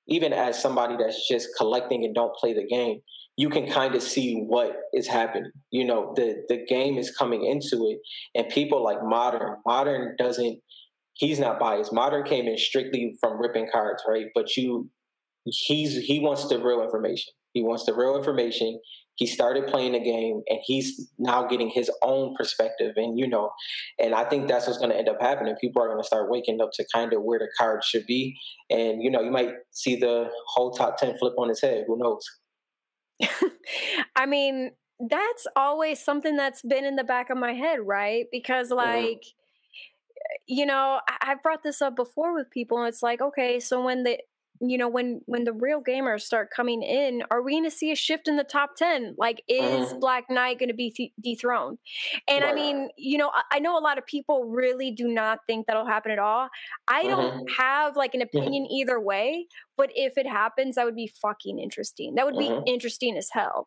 even 0.09 0.32
as 0.32 0.61
somebody 0.61 0.96
that's 0.96 1.28
just 1.28 1.48
collecting 1.57 2.05
and 2.05 2.14
don't 2.14 2.34
play 2.36 2.53
the 2.53 2.66
game, 2.66 3.00
you 3.36 3.48
can 3.48 3.70
kind 3.70 3.94
of 3.94 4.03
see 4.03 4.44
what 4.46 4.72
is 4.92 5.09
happening. 5.09 5.50
You 5.70 5.84
know, 5.84 6.12
the 6.16 6.42
the 6.48 6.64
game 6.66 6.98
is 6.98 7.14
coming 7.16 7.44
into 7.44 7.86
it, 7.88 7.98
and 8.34 8.53
people 8.53 8.82
like 8.84 8.98
Modern. 9.03 9.57
Modern 9.66 10.16
doesn't. 10.18 10.61
He's 11.14 11.38
not 11.38 11.59
biased. 11.59 11.92
Modern 11.92 12.24
came 12.24 12.46
in 12.46 12.59
strictly 12.59 13.16
from 13.20 13.40
ripping 13.40 13.68
cards, 13.72 14.03
right? 14.09 14.26
But 14.34 14.57
you, 14.57 14.90
he's 15.44 15.96
he 15.96 16.20
wants 16.20 16.48
the 16.48 16.59
real 16.59 16.82
information. 16.82 17.32
He 17.53 17.62
wants 17.62 17.84
the 17.84 17.94
real 17.94 18.16
information 18.16 18.80
he 19.16 19.26
started 19.26 19.66
playing 19.66 19.92
the 19.92 20.00
game 20.00 20.42
and 20.48 20.58
he's 20.64 21.10
now 21.18 21.46
getting 21.46 21.68
his 21.68 21.90
own 22.02 22.34
perspective 22.36 22.92
and 22.96 23.18
you 23.18 23.26
know 23.26 23.50
and 23.98 24.14
i 24.14 24.24
think 24.24 24.48
that's 24.48 24.66
what's 24.66 24.78
going 24.78 24.90
to 24.90 24.96
end 24.96 25.08
up 25.08 25.20
happening 25.20 25.54
people 25.60 25.82
are 25.82 25.88
going 25.88 26.00
to 26.00 26.06
start 26.06 26.30
waking 26.30 26.60
up 26.60 26.70
to 26.72 26.84
kind 26.94 27.12
of 27.12 27.22
where 27.22 27.38
the 27.38 27.48
card 27.58 27.84
should 27.84 28.06
be 28.06 28.36
and 28.70 29.02
you 29.02 29.10
know 29.10 29.20
you 29.20 29.30
might 29.30 29.52
see 29.70 29.96
the 29.96 30.28
whole 30.48 30.72
top 30.72 30.96
10 30.96 31.18
flip 31.18 31.34
on 31.38 31.48
his 31.48 31.60
head 31.60 31.84
who 31.86 31.98
knows 31.98 32.24
i 34.16 34.26
mean 34.26 34.70
that's 35.08 35.46
always 35.56 36.02
something 36.02 36.36
that's 36.36 36.62
been 36.62 36.84
in 36.84 36.96
the 36.96 37.04
back 37.04 37.30
of 37.30 37.36
my 37.36 37.52
head 37.52 37.78
right 37.84 38.26
because 38.30 38.68
mm-hmm. 38.68 38.78
like 38.78 39.18
mm-hmm. 39.18 40.38
you 40.46 40.64
know 40.64 41.00
i've 41.20 41.42
brought 41.42 41.62
this 41.62 41.82
up 41.82 41.96
before 41.96 42.34
with 42.34 42.50
people 42.50 42.78
and 42.78 42.88
it's 42.88 43.02
like 43.02 43.20
okay 43.20 43.60
so 43.60 43.82
when 43.84 44.04
the 44.04 44.18
you 44.62 44.78
know 44.78 44.88
when 44.88 45.20
when 45.26 45.44
the 45.44 45.52
real 45.52 45.82
gamers 45.82 46.22
start 46.22 46.48
coming 46.54 46.82
in 46.82 47.22
are 47.30 47.42
we 47.42 47.52
going 47.52 47.64
to 47.64 47.70
see 47.70 47.90
a 47.90 47.96
shift 47.96 48.28
in 48.28 48.36
the 48.36 48.44
top 48.44 48.70
10 48.76 49.16
like 49.18 49.42
is 49.48 49.88
mm-hmm. 49.88 49.98
black 49.98 50.24
knight 50.30 50.58
going 50.58 50.68
to 50.68 50.74
be 50.74 50.90
th- 50.90 51.12
dethroned 51.20 51.78
and 52.28 52.42
right. 52.42 52.52
i 52.52 52.54
mean 52.54 52.88
you 52.96 53.18
know 53.18 53.30
I, 53.34 53.56
I, 53.56 53.58
know 53.58 53.76
a 53.76 53.80
lot 53.80 53.98
of 53.98 54.06
people 54.06 54.44
really 54.44 54.92
do 54.92 55.08
not 55.08 55.40
think 55.46 55.66
that'll 55.66 55.86
happen 55.86 56.12
at 56.12 56.18
all 56.18 56.48
i 56.86 57.02
mm-hmm. 57.02 57.10
don't 57.10 57.50
have 57.50 57.96
like 57.96 58.14
an 58.14 58.20
mm-hmm. 58.20 58.38
opinion 58.38 58.64
mm-hmm. 58.64 58.74
either 58.80 59.00
way 59.00 59.46
but 59.76 59.90
if 59.94 60.16
it 60.16 60.26
happens 60.26 60.76
that 60.76 60.84
would 60.84 60.96
be 60.96 61.12
fucking 61.20 61.58
interesting 61.58 62.14
that 62.14 62.24
would 62.24 62.38
be 62.38 62.48
mm-hmm. 62.48 62.66
interesting 62.66 63.16
as 63.16 63.28
hell 63.32 63.66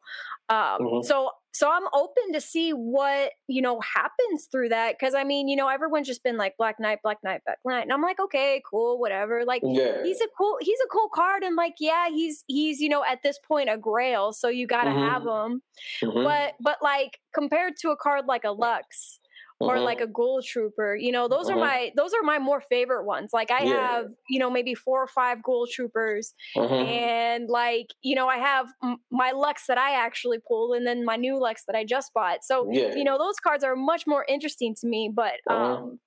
um, 0.50 0.58
mm-hmm. 0.58 1.06
so 1.06 1.32
so 1.56 1.72
i'm 1.72 1.84
open 1.94 2.34
to 2.34 2.42
see 2.42 2.72
what 2.72 3.32
you 3.48 3.62
know 3.62 3.80
happens 3.80 4.48
through 4.52 4.68
that 4.68 4.96
because 5.00 5.16
i 5.16 5.24
mean 5.24 5.48
you 5.48 5.56
know 5.56 5.70
everyone's 5.70 6.06
just 6.06 6.22
been 6.22 6.36
like 6.36 6.58
black 6.58 6.82
knight 6.82 7.00
black 7.02 7.18
knight 7.24 7.42
black 7.46 7.60
knight 7.64 7.84
and 7.84 7.94
i'm 7.94 8.02
like 8.02 8.20
okay 8.20 8.62
cool 8.70 9.00
whatever 9.00 9.46
like 9.46 9.62
yeah. 9.64 10.04
he's 10.04 10.20
a 10.20 10.28
cool 10.38 10.58
he's 10.60 10.80
a 10.86 10.90
cool 10.90 11.08
card 11.14 11.44
and 11.44 11.56
like 11.56 11.76
yeah 11.80 12.10
he's 12.10 12.44
he's 12.48 12.82
you 12.82 12.90
know 12.90 13.06
at 13.06 13.24
this 13.24 13.40
point 13.48 13.70
a 13.70 13.78
grail 13.78 14.34
so 14.34 14.50
you 14.50 14.68
gotta 14.68 14.90
mm-hmm. 14.90 15.10
have 15.10 15.22
him 15.22 15.62
mm-hmm. 16.04 16.24
but 16.24 16.56
but 16.60 16.78
like 16.82 17.20
compared 17.34 17.78
to 17.78 17.90
a 17.90 17.96
card 17.96 18.26
like 18.26 18.44
a 18.44 18.52
lux 18.52 19.20
or 19.60 19.76
mm-hmm. 19.76 19.86
like 19.86 20.02
a 20.02 20.08
ghoul 20.08 20.42
trooper 20.42 20.96
you 20.96 21.12
know 21.12 21.28
those 21.28 21.48
mm-hmm. 21.48 21.58
are 21.58 21.66
my 21.66 21.92
those 21.96 22.14
are 22.14 22.24
my 22.24 22.40
more 22.40 22.62
favorite 22.62 23.06
ones 23.06 23.32
like 23.34 23.52
i 23.52 23.64
yeah. 23.64 23.88
have 23.88 24.06
you 24.30 24.40
know 24.40 24.50
maybe 24.50 24.74
four 24.74 25.02
or 25.02 25.08
five 25.08 25.42
ghoul 25.44 25.66
troopers 25.72 26.34
mm-hmm. 26.56 26.74
and 26.74 27.50
like 27.50 27.88
you 28.02 28.16
know 28.16 28.28
i 28.28 28.38
have 28.38 28.68
m- 28.84 28.98
my 29.12 29.32
lux 29.32 29.66
that 29.68 29.78
i 29.78 29.92
actually 29.92 30.40
pulled 30.46 30.76
and 30.76 30.86
then 30.86 31.06
my 31.06 31.16
new 31.16 31.40
lux 31.40 31.64
that 31.68 31.76
i 31.76 31.84
just 31.84 32.14
bought 32.14 32.44
so 32.44 32.68
yeah. 32.72 32.94
you 32.96 33.04
know 33.04 33.18
those 33.18 33.38
cards 33.38 33.64
are 33.64 33.76
much 33.76 34.06
more 34.06 34.26
interesting 34.28 34.76
to 34.76 34.88
me 34.88 35.10
but 35.14 35.36
um 35.50 36.00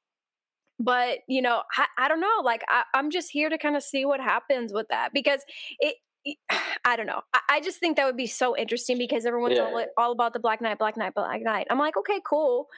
but 0.78 1.18
you 1.26 1.42
know 1.42 1.62
I, 1.76 1.86
I 1.96 2.08
don't 2.08 2.20
know 2.20 2.40
like 2.44 2.62
I, 2.68 2.84
i'm 2.94 3.10
just 3.10 3.30
here 3.30 3.48
to 3.48 3.58
kind 3.58 3.76
of 3.76 3.82
see 3.82 4.04
what 4.04 4.20
happens 4.20 4.72
with 4.72 4.88
that 4.90 5.10
because 5.14 5.40
it 5.80 5.96
I 6.84 6.96
don't 6.96 7.06
know. 7.06 7.22
I, 7.48 7.60
just 7.60 7.80
think 7.80 7.96
that 7.96 8.06
would 8.06 8.16
be 8.16 8.26
so 8.26 8.56
interesting 8.56 8.98
because 8.98 9.26
everyone's 9.26 9.56
yeah. 9.56 9.64
all, 9.64 9.84
all 9.96 10.12
about 10.12 10.32
the 10.32 10.38
Black 10.38 10.60
Knight, 10.60 10.78
Black 10.78 10.96
Knight, 10.96 11.14
Black 11.14 11.42
Knight. 11.42 11.66
I'm 11.70 11.78
like, 11.78 11.96
okay, 11.96 12.20
cool 12.24 12.68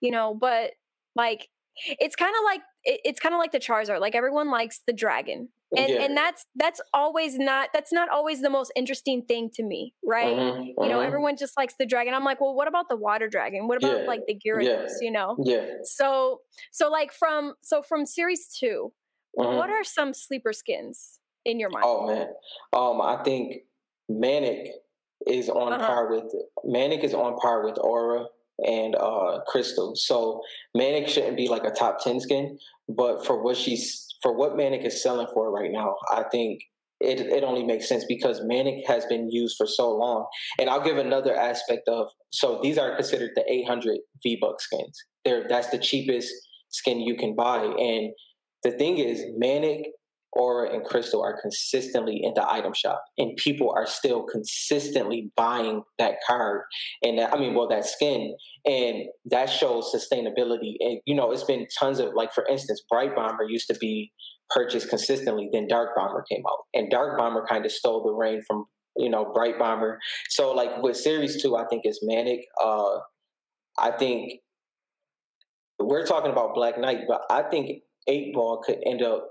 you 0.00 0.10
know, 0.10 0.34
but 0.34 0.72
like 1.14 1.48
it's 1.76 2.16
kind 2.16 2.34
of 2.38 2.44
like 2.44 2.60
it, 2.84 3.00
it's 3.04 3.20
kind 3.20 3.34
of 3.34 3.38
like 3.38 3.52
the 3.52 3.58
Charizard. 3.58 4.00
Like 4.00 4.14
everyone 4.14 4.50
likes 4.50 4.80
the 4.86 4.92
dragon. 4.92 5.48
And 5.76 5.88
yeah. 5.88 6.02
and 6.02 6.16
that's 6.16 6.46
that's 6.54 6.80
always 6.94 7.36
not 7.38 7.70
that's 7.74 7.92
not 7.92 8.08
always 8.08 8.40
the 8.40 8.50
most 8.50 8.70
interesting 8.76 9.22
thing 9.22 9.50
to 9.54 9.64
me, 9.64 9.94
right? 10.04 10.36
Mm-hmm, 10.36 10.62
you 10.62 10.74
mm-hmm. 10.78 10.88
know, 10.88 11.00
everyone 11.00 11.36
just 11.36 11.56
likes 11.56 11.74
the 11.76 11.86
dragon. 11.86 12.14
I'm 12.14 12.24
like, 12.24 12.40
well, 12.40 12.54
what 12.54 12.68
about 12.68 12.88
the 12.88 12.96
water 12.96 13.28
dragon? 13.28 13.66
What 13.66 13.78
about 13.78 14.02
yeah. 14.02 14.06
like 14.06 14.20
the 14.28 14.34
Gyarados? 14.34 14.62
Yeah. 14.64 14.86
You 15.00 15.10
know? 15.10 15.36
Yeah. 15.42 15.66
So 15.82 16.42
so 16.70 16.88
like 16.88 17.12
from 17.12 17.54
so 17.62 17.82
from 17.82 18.06
series 18.06 18.46
2 18.60 18.92
mm-hmm. 19.38 19.56
what 19.56 19.68
are 19.68 19.82
some 19.82 20.14
sleeper 20.14 20.52
skins 20.52 21.18
in 21.44 21.58
your 21.58 21.70
mind? 21.70 21.84
Oh 21.84 22.06
man, 22.06 22.28
um, 22.72 23.00
I 23.00 23.22
think 23.24 23.62
Manic 24.08 24.70
is 25.26 25.48
on 25.48 25.72
uh-huh. 25.72 25.84
par 25.84 26.10
with 26.10 26.32
Manic 26.64 27.02
is 27.02 27.12
on 27.12 27.36
par 27.38 27.64
with 27.64 27.76
Aura 27.80 28.26
and 28.64 28.94
uh, 28.96 29.40
Crystal. 29.46 29.92
So 29.96 30.40
Manic 30.74 31.08
shouldn't 31.08 31.36
be 31.36 31.48
like 31.48 31.64
a 31.64 31.70
top 31.70 31.98
ten 32.02 32.20
skin, 32.20 32.58
but 32.88 33.24
for 33.26 33.42
what 33.42 33.56
she's 33.56 34.06
for 34.22 34.36
what 34.36 34.56
Manic 34.56 34.84
is 34.84 35.02
selling 35.02 35.26
for 35.32 35.52
right 35.52 35.70
now, 35.70 35.94
I 36.10 36.24
think 36.30 36.60
it 37.00 37.20
it 37.20 37.44
only 37.44 37.64
makes 37.64 37.88
sense 37.88 38.04
because 38.08 38.40
Manic 38.44 38.86
has 38.86 39.04
been 39.06 39.30
used 39.30 39.56
for 39.56 39.66
so 39.66 39.90
long. 39.90 40.26
And 40.58 40.70
I'll 40.70 40.84
give 40.84 40.98
another 40.98 41.34
aspect 41.36 41.88
of 41.88 42.08
so 42.30 42.60
these 42.62 42.78
are 42.78 42.94
considered 42.94 43.30
the 43.34 43.44
800 43.50 43.98
V 44.22 44.38
Buck 44.40 44.60
skins. 44.60 45.04
They're 45.24 45.46
that's 45.48 45.70
the 45.70 45.78
cheapest 45.78 46.32
skin 46.70 47.00
you 47.00 47.16
can 47.16 47.34
buy. 47.34 47.62
And 47.64 48.12
the 48.62 48.72
thing 48.72 48.98
is, 48.98 49.22
Manic 49.36 49.88
Aura 50.36 50.72
and 50.72 50.84
Crystal 50.84 51.22
are 51.22 51.40
consistently 51.40 52.20
in 52.22 52.32
the 52.34 52.48
item 52.48 52.72
shop, 52.74 53.02
and 53.18 53.36
people 53.36 53.72
are 53.76 53.86
still 53.86 54.24
consistently 54.24 55.30
buying 55.36 55.82
that 55.98 56.16
card 56.26 56.62
and 57.02 57.18
that, 57.18 57.32
I 57.32 57.38
mean, 57.38 57.54
well, 57.54 57.68
that 57.68 57.84
skin, 57.84 58.36
and 58.64 59.04
that 59.26 59.46
shows 59.46 59.92
sustainability. 59.94 60.74
And 60.80 61.00
you 61.06 61.14
know, 61.14 61.30
it's 61.32 61.44
been 61.44 61.66
tons 61.78 61.98
of 61.98 62.14
like, 62.14 62.32
for 62.32 62.46
instance, 62.46 62.82
Bright 62.90 63.14
Bomber 63.14 63.44
used 63.48 63.68
to 63.68 63.74
be 63.74 64.12
purchased 64.50 64.88
consistently. 64.88 65.48
Then 65.52 65.66
Dark 65.68 65.90
Bomber 65.96 66.24
came 66.30 66.42
out, 66.48 66.64
and 66.74 66.90
Dark 66.90 67.18
Bomber 67.18 67.46
kind 67.48 67.64
of 67.64 67.72
stole 67.72 68.02
the 68.04 68.12
reign 68.12 68.42
from 68.46 68.66
you 68.96 69.10
know 69.10 69.30
Bright 69.32 69.58
Bomber. 69.58 69.98
So 70.28 70.52
like 70.52 70.82
with 70.82 70.96
Series 70.96 71.42
Two, 71.42 71.56
I 71.56 71.66
think 71.66 71.82
is 71.84 72.00
Manic. 72.02 72.40
Uh, 72.62 72.98
I 73.78 73.90
think 73.92 74.40
we're 75.78 76.06
talking 76.06 76.32
about 76.32 76.54
Black 76.54 76.78
Knight, 76.78 77.00
but 77.08 77.22
I 77.30 77.42
think 77.42 77.82
Eight 78.08 78.32
Ball 78.34 78.62
could 78.64 78.78
end 78.86 79.02
up 79.02 79.28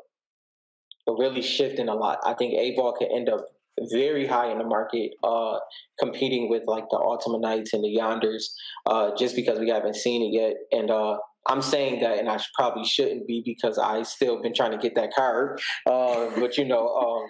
really 1.08 1.42
shifting 1.42 1.88
a 1.88 1.94
lot. 1.94 2.20
I 2.26 2.34
think 2.34 2.54
Eight 2.54 2.76
Ball 2.76 2.94
could 2.94 3.10
end 3.14 3.30
up 3.30 3.48
very 3.92 4.26
high 4.26 4.52
in 4.52 4.58
the 4.58 4.64
market, 4.64 5.12
uh, 5.24 5.58
competing 6.00 6.50
with 6.50 6.64
like 6.66 6.86
the 6.90 6.98
Ultima 6.98 7.40
Knights 7.40 7.74
and 7.74 7.84
the 7.84 7.96
Yonders, 7.96 8.46
uh, 8.86 9.16
just 9.18 9.36
because 9.36 9.60
we 9.60 9.70
haven't 9.70 9.96
seen 9.96 10.22
it 10.22 10.38
yet. 10.38 10.56
And 10.72 10.90
uh, 10.90 11.18
I'm 11.48 11.62
saying 11.62 12.02
that, 12.02 12.18
and 12.18 12.30
I 12.30 12.40
probably 12.56 12.86
shouldn't 12.86 13.28
be 13.28 13.42
because 13.46 13.78
I 13.78 14.04
still 14.04 14.42
been 14.42 14.54
trying 14.54 14.72
to 14.72 14.78
get 14.78 14.96
that 14.96 15.14
card. 15.14 15.60
Uh, 15.86 16.30
but 16.40 16.58
you 16.58 16.66
know, 16.66 16.88
um, 16.96 17.28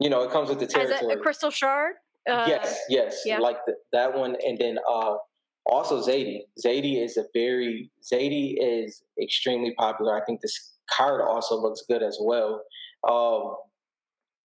you 0.00 0.10
know, 0.10 0.22
it 0.22 0.30
comes 0.30 0.48
with 0.48 0.58
the 0.58 0.66
territory. 0.66 1.12
As 1.12 1.16
a, 1.16 1.18
a 1.18 1.22
crystal 1.22 1.50
shard. 1.50 1.94
Uh, 2.28 2.46
yes, 2.48 2.80
yes, 2.88 3.20
yeah. 3.26 3.38
like 3.38 3.58
the, 3.66 3.74
that 3.92 4.16
one, 4.16 4.34
and 4.46 4.56
then 4.58 4.78
uh, 4.90 5.14
also 5.66 6.00
Zadie. 6.00 6.40
Zadie 6.64 7.04
is 7.04 7.18
a 7.18 7.24
very 7.34 7.90
Zadie 8.02 8.54
is 8.58 9.02
extremely 9.22 9.74
popular. 9.78 10.20
I 10.20 10.24
think 10.24 10.40
this 10.40 10.72
card 10.90 11.20
also 11.20 11.56
looks 11.60 11.82
good 11.86 12.02
as 12.02 12.18
well. 12.20 12.62
Um, 13.08 13.56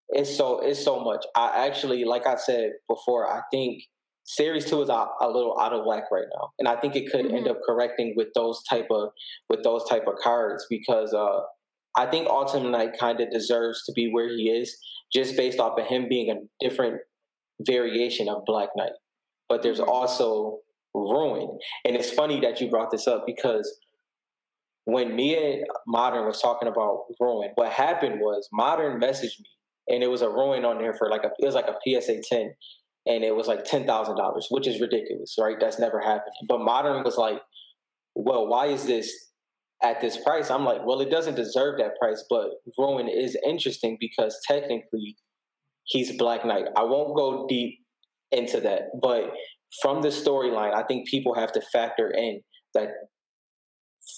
it's 0.09 0.35
so 0.35 0.59
it's 0.59 0.83
so 0.83 0.99
much. 0.99 1.25
I 1.35 1.67
actually, 1.67 2.03
like 2.03 2.25
I 2.25 2.35
said 2.35 2.71
before, 2.87 3.31
I 3.31 3.41
think 3.51 3.83
series 4.25 4.65
two 4.65 4.81
is 4.81 4.89
a, 4.89 5.07
a 5.21 5.27
little 5.27 5.59
out 5.59 5.73
of 5.73 5.85
whack 5.85 6.05
right 6.11 6.25
now, 6.35 6.49
and 6.57 6.67
I 6.67 6.75
think 6.75 6.95
it 6.95 7.11
could 7.11 7.25
mm-hmm. 7.25 7.35
end 7.35 7.47
up 7.47 7.59
correcting 7.65 8.13
with 8.15 8.29
those 8.33 8.63
type 8.69 8.87
of 8.89 9.09
with 9.49 9.63
those 9.63 9.83
type 9.87 10.05
of 10.07 10.15
cards 10.21 10.65
because 10.69 11.13
uh, 11.13 11.41
I 11.95 12.07
think 12.07 12.27
Ultimate 12.27 12.71
Knight 12.71 12.97
kind 12.99 13.19
of 13.21 13.29
deserves 13.31 13.83
to 13.85 13.91
be 13.93 14.09
where 14.11 14.29
he 14.29 14.49
is 14.49 14.77
just 15.13 15.37
based 15.37 15.59
off 15.59 15.79
of 15.79 15.85
him 15.85 16.07
being 16.09 16.29
a 16.31 16.65
different 16.65 17.01
variation 17.61 18.29
of 18.29 18.45
Black 18.45 18.69
Knight. 18.75 18.93
But 19.47 19.61
there's 19.61 19.79
mm-hmm. 19.79 19.89
also 19.89 20.59
Ruin, 20.95 21.59
and 21.85 21.95
it's 21.95 22.09
funny 22.09 22.39
that 22.41 22.59
you 22.59 22.69
brought 22.69 22.89
this 22.89 23.07
up 23.07 23.25
because 23.27 23.79
when 24.91 25.15
me 25.15 25.35
and 25.35 25.65
Modern 25.87 26.25
was 26.25 26.41
talking 26.41 26.67
about 26.67 27.05
Ruin, 27.19 27.51
what 27.55 27.71
happened 27.71 28.19
was 28.19 28.47
Modern 28.51 28.99
messaged 28.99 29.39
me, 29.39 29.45
and 29.87 30.03
it 30.03 30.07
was 30.07 30.21
a 30.21 30.29
Ruin 30.29 30.65
on 30.65 30.77
there 30.77 30.93
for 30.93 31.09
like 31.09 31.23
a 31.23 31.31
it 31.39 31.45
was 31.45 31.55
like 31.55 31.67
a 31.67 31.77
PSA 31.85 32.21
ten, 32.29 32.53
and 33.05 33.23
it 33.23 33.35
was 33.35 33.47
like 33.47 33.63
ten 33.65 33.85
thousand 33.85 34.17
dollars, 34.17 34.47
which 34.49 34.67
is 34.67 34.81
ridiculous, 34.81 35.35
right? 35.39 35.57
That's 35.59 35.79
never 35.79 35.99
happened. 35.99 36.35
But 36.47 36.61
Modern 36.61 37.03
was 37.03 37.17
like, 37.17 37.41
"Well, 38.15 38.47
why 38.47 38.67
is 38.67 38.85
this 38.85 39.11
at 39.83 40.01
this 40.01 40.17
price?" 40.23 40.49
I'm 40.49 40.65
like, 40.65 40.85
"Well, 40.85 41.01
it 41.01 41.09
doesn't 41.09 41.35
deserve 41.35 41.77
that 41.79 41.97
price, 41.99 42.23
but 42.29 42.51
Ruin 42.77 43.07
is 43.09 43.37
interesting 43.45 43.97
because 43.99 44.37
technically 44.47 45.17
he's 45.85 46.17
Black 46.17 46.45
Knight. 46.45 46.65
I 46.75 46.83
won't 46.83 47.15
go 47.15 47.47
deep 47.47 47.79
into 48.31 48.59
that, 48.61 48.89
but 49.01 49.31
from 49.81 50.01
the 50.01 50.09
storyline, 50.09 50.73
I 50.73 50.83
think 50.83 51.07
people 51.07 51.35
have 51.35 51.51
to 51.53 51.61
factor 51.73 52.09
in 52.09 52.41
that 52.73 52.89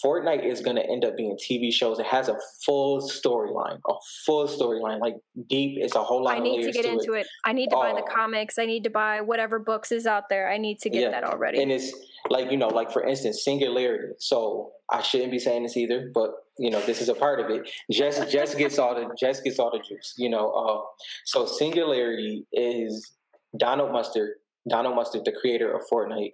Fortnite 0.04 0.46
is 0.46 0.62
going 0.62 0.76
to 0.76 0.86
end 0.88 1.04
up 1.04 1.18
being 1.18 1.38
TV 1.38 1.74
shows. 1.74 2.00
It 2.00 2.06
has 2.06 2.30
a 2.30 2.38
full 2.66 3.02
storyline, 3.02 3.80
a 3.88 3.94
full 4.26 4.48
storyline, 4.48 5.00
like 5.00 5.16
deep. 5.50 5.80
It's 5.82 5.96
a 5.96 6.04
whole 6.04 6.24
lot. 6.24 6.38
I 6.38 6.40
need 6.40 6.64
to 6.64 6.72
get 6.72 6.84
to 6.84 6.92
into 6.92 7.14
it. 7.14 7.22
it. 7.22 7.28
I 7.46 7.54
need 7.54 7.70
to 7.70 7.76
buy 7.76 7.94
the 7.94 8.02
oh. 8.02 8.14
comics. 8.14 8.58
I 8.58 8.66
need 8.66 8.84
to 8.84 8.90
buy 8.90 9.22
whatever 9.22 9.60
books 9.60 9.92
is 9.92 10.06
out 10.06 10.30
there. 10.30 10.50
I 10.50 10.58
need 10.58 10.80
to 10.80 10.90
get 10.90 11.02
yeah. 11.02 11.12
that 11.12 11.24
already. 11.24 11.62
And 11.62 11.72
it's 11.72 11.94
like 12.30 12.52
you 12.52 12.58
know, 12.58 12.68
like 12.68 12.92
for 12.92 13.04
instance, 13.04 13.44
Singularity. 13.44 14.14
So 14.20 14.72
I 14.90 15.02
shouldn't 15.02 15.32
be 15.32 15.40
saying 15.40 15.64
this 15.64 15.76
either, 15.76 16.12
but 16.14 16.32
you 16.58 16.70
know, 16.70 16.82
this 16.82 17.02
is 17.02 17.10
a 17.10 17.16
part 17.16 17.40
of 17.40 17.50
it. 17.50 17.70
Jess, 17.92 18.32
Jess 18.32 18.54
gets 18.56 18.78
all 18.78 18.94
the 18.94 19.14
Jess 19.20 19.42
gets 19.42 19.58
all 19.58 19.72
the 19.72 19.80
juice. 19.80 20.14
You 20.18 20.30
know, 20.30 20.52
uh, 20.52 20.82
so 21.26 21.46
Singularity 21.46 22.46
is 22.54 23.14
Donald 23.58 23.92
Mustard. 23.92 24.34
Donald 24.70 24.96
Mustard, 24.96 25.26
the 25.26 25.32
creator 25.32 25.76
of 25.76 25.82
Fortnite. 25.92 26.34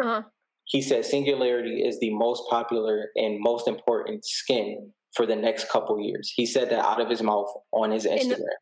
Uh-huh 0.00 0.22
he 0.70 0.80
said 0.80 1.04
Singularity 1.04 1.82
is 1.82 1.98
the 1.98 2.10
most 2.14 2.44
popular 2.48 3.08
and 3.16 3.40
most 3.40 3.66
important 3.66 4.24
skin 4.24 4.92
for 5.16 5.26
the 5.26 5.34
next 5.34 5.68
couple 5.68 6.00
years. 6.00 6.32
He 6.34 6.46
said 6.46 6.70
that 6.70 6.84
out 6.84 7.00
of 7.00 7.10
his 7.10 7.22
mouth 7.22 7.52
on 7.72 7.90
his 7.90 8.06
Instagram. 8.06 8.38
The- 8.38 8.56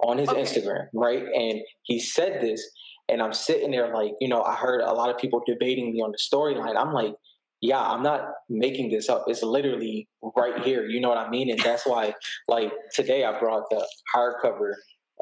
on 0.00 0.16
his 0.18 0.28
okay. 0.28 0.40
Instagram, 0.40 0.86
right? 0.94 1.24
And 1.34 1.60
he 1.82 1.98
said 1.98 2.40
this, 2.40 2.62
and 3.08 3.20
I'm 3.20 3.32
sitting 3.32 3.72
there 3.72 3.92
like, 3.92 4.12
you 4.20 4.28
know, 4.28 4.42
I 4.44 4.54
heard 4.54 4.80
a 4.80 4.92
lot 4.92 5.10
of 5.10 5.18
people 5.18 5.42
debating 5.44 5.92
me 5.92 6.00
on 6.00 6.12
the 6.12 6.18
storyline. 6.18 6.76
I'm 6.76 6.92
like, 6.92 7.14
yeah, 7.60 7.80
I'm 7.80 8.04
not 8.04 8.28
making 8.48 8.90
this 8.90 9.08
up. 9.08 9.24
It's 9.26 9.42
literally 9.42 10.06
right 10.36 10.62
here. 10.62 10.86
You 10.86 11.00
know 11.00 11.08
what 11.08 11.18
I 11.18 11.28
mean? 11.28 11.50
And 11.50 11.58
that's 11.58 11.84
why, 11.84 12.14
like, 12.46 12.70
today 12.94 13.24
I 13.24 13.36
brought 13.40 13.64
the 13.70 13.84
hardcover 14.14 14.74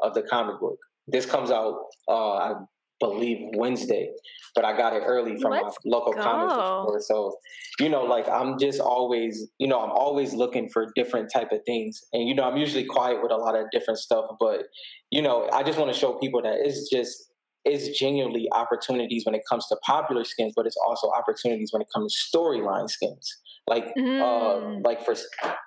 of 0.03 0.13
the 0.13 0.21
comic 0.21 0.59
book. 0.59 0.77
This 1.07 1.25
comes 1.25 1.49
out, 1.49 1.85
uh, 2.07 2.35
I 2.35 2.53
believe 2.99 3.39
Wednesday, 3.55 4.09
but 4.55 4.65
I 4.65 4.75
got 4.75 4.93
it 4.93 5.03
early 5.05 5.39
from 5.39 5.51
Let's 5.51 5.77
my 5.85 5.91
local 5.97 6.13
go. 6.13 6.21
comic 6.21 6.51
store. 6.51 6.99
So, 7.01 7.37
you 7.79 7.89
know, 7.89 8.03
like 8.03 8.27
I'm 8.27 8.57
just 8.57 8.79
always, 8.79 9.47
you 9.59 9.67
know, 9.67 9.79
I'm 9.79 9.91
always 9.91 10.33
looking 10.33 10.69
for 10.69 10.87
different 10.95 11.31
type 11.31 11.51
of 11.51 11.59
things. 11.65 12.03
And 12.13 12.27
you 12.27 12.35
know, 12.35 12.43
I'm 12.43 12.57
usually 12.57 12.85
quiet 12.85 13.21
with 13.21 13.31
a 13.31 13.37
lot 13.37 13.55
of 13.55 13.65
different 13.71 13.99
stuff, 13.99 14.25
but 14.39 14.63
you 15.11 15.21
know, 15.21 15.49
I 15.51 15.63
just 15.63 15.77
want 15.77 15.93
to 15.93 15.99
show 15.99 16.13
people 16.13 16.41
that 16.41 16.57
it's 16.63 16.89
just 16.89 17.31
it's 17.65 17.97
genuinely 17.97 18.47
opportunities 18.53 19.25
when 19.25 19.35
it 19.35 19.41
comes 19.49 19.67
to 19.67 19.77
popular 19.85 20.23
skins, 20.23 20.53
but 20.55 20.65
it's 20.65 20.77
also 20.85 21.09
opportunities 21.11 21.71
when 21.71 21.81
it 21.81 21.87
comes 21.93 22.15
to 22.15 22.37
storyline 22.37 22.89
skins. 22.89 23.37
Like 23.67 23.85
uh, 23.97 24.01
mm. 24.01 24.77
uh 24.77 24.79
like 24.83 25.05
for 25.05 25.15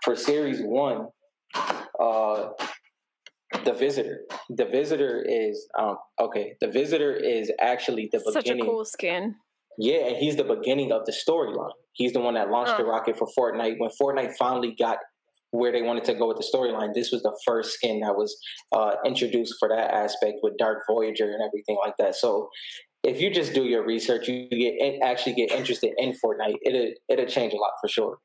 for 0.02 0.16
series 0.16 0.60
1, 0.62 1.06
uh 2.00 2.48
the 3.64 3.72
visitor. 3.72 4.20
The 4.48 4.66
visitor 4.66 5.24
is 5.26 5.66
um 5.78 5.96
okay. 6.20 6.54
The 6.60 6.68
visitor 6.68 7.12
is 7.14 7.50
actually 7.60 8.08
the 8.12 8.20
Such 8.20 8.44
beginning. 8.44 8.62
Such 8.62 8.68
a 8.68 8.70
cool 8.70 8.84
skin. 8.84 9.34
Yeah, 9.78 10.08
and 10.08 10.16
he's 10.16 10.36
the 10.36 10.44
beginning 10.44 10.92
of 10.92 11.06
the 11.06 11.12
storyline. 11.12 11.72
He's 11.92 12.12
the 12.12 12.20
one 12.20 12.34
that 12.34 12.50
launched 12.50 12.76
the 12.76 12.84
rocket 12.84 13.16
for 13.18 13.28
Fortnite. 13.38 13.76
When 13.78 13.90
Fortnite 14.00 14.36
finally 14.38 14.74
got 14.78 14.98
where 15.52 15.72
they 15.72 15.82
wanted 15.82 16.04
to 16.04 16.14
go 16.14 16.28
with 16.28 16.36
the 16.36 16.46
storyline, 16.54 16.94
this 16.94 17.10
was 17.10 17.22
the 17.22 17.36
first 17.46 17.72
skin 17.72 18.00
that 18.00 18.14
was 18.14 18.36
uh, 18.72 18.96
introduced 19.04 19.54
for 19.58 19.68
that 19.68 19.92
aspect 19.92 20.34
with 20.42 20.56
Dark 20.58 20.82
Voyager 20.88 21.32
and 21.32 21.42
everything 21.42 21.76
like 21.82 21.94
that. 21.98 22.14
So 22.14 22.48
if 23.02 23.20
you 23.20 23.32
just 23.32 23.54
do 23.54 23.64
your 23.64 23.84
research, 23.84 24.28
you 24.28 24.48
get 24.50 25.00
actually 25.02 25.34
get 25.34 25.50
interested 25.50 25.92
in 25.96 26.12
Fortnite. 26.12 26.56
It'll 26.62 26.92
it'll 27.08 27.26
change 27.26 27.52
a 27.54 27.56
lot 27.56 27.72
for 27.80 27.88
sure. 27.88 28.18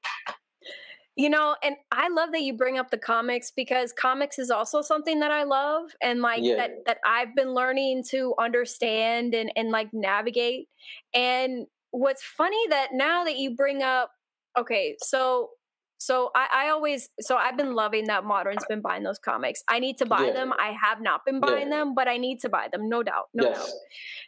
You 1.16 1.30
know, 1.30 1.56
and 1.64 1.76
I 1.92 2.10
love 2.10 2.32
that 2.34 2.42
you 2.42 2.54
bring 2.54 2.78
up 2.78 2.92
the 2.92 2.98
comics 2.98 3.50
because 3.50 3.94
comics 3.94 4.38
is 4.38 4.52
also 4.52 4.82
something 4.82 5.20
that 5.22 5.32
I 5.32 5.44
love 5.44 5.92
and 6.02 6.22
like 6.22 6.42
yeah. 6.44 6.56
that 6.58 6.72
that 6.86 6.98
I've 7.06 7.34
been 7.36 7.54
learning 7.54 8.04
to 8.10 8.34
understand 8.38 9.34
and 9.34 9.52
and 9.56 9.70
like 9.70 9.94
navigate. 9.94 10.68
And 11.14 11.68
what's 11.92 12.24
funny 12.24 12.68
that 12.70 12.90
now 12.92 13.24
that 13.24 13.38
you 13.38 13.56
bring 13.56 13.82
up 13.82 14.12
okay, 14.58 14.98
so 15.00 15.52
so 15.98 16.30
I, 16.36 16.48
I, 16.66 16.70
always 16.70 17.10
so 17.20 17.38
I've 17.38 17.58
been 17.58 17.74
loving 17.74 18.08
that 18.08 18.26
Modern's 18.26 18.66
been 18.68 18.82
buying 18.82 19.04
those 19.04 19.20
comics. 19.20 19.64
I 19.70 19.80
need 19.80 19.98
to 20.00 20.06
buy 20.06 20.26
yeah. 20.26 20.34
them. 20.34 20.54
I 20.54 20.76
have 20.82 21.02
not 21.02 21.26
been 21.26 21.40
buying 21.40 21.70
yeah. 21.70 21.78
them, 21.78 21.96
but 21.96 22.08
I 22.08 22.18
need 22.18 22.40
to 22.42 22.50
buy 22.50 22.68
them, 22.72 22.90
no 22.90 23.02
doubt, 23.02 23.26
no 23.34 23.46
yes. 23.46 23.58
doubt. 23.58 23.70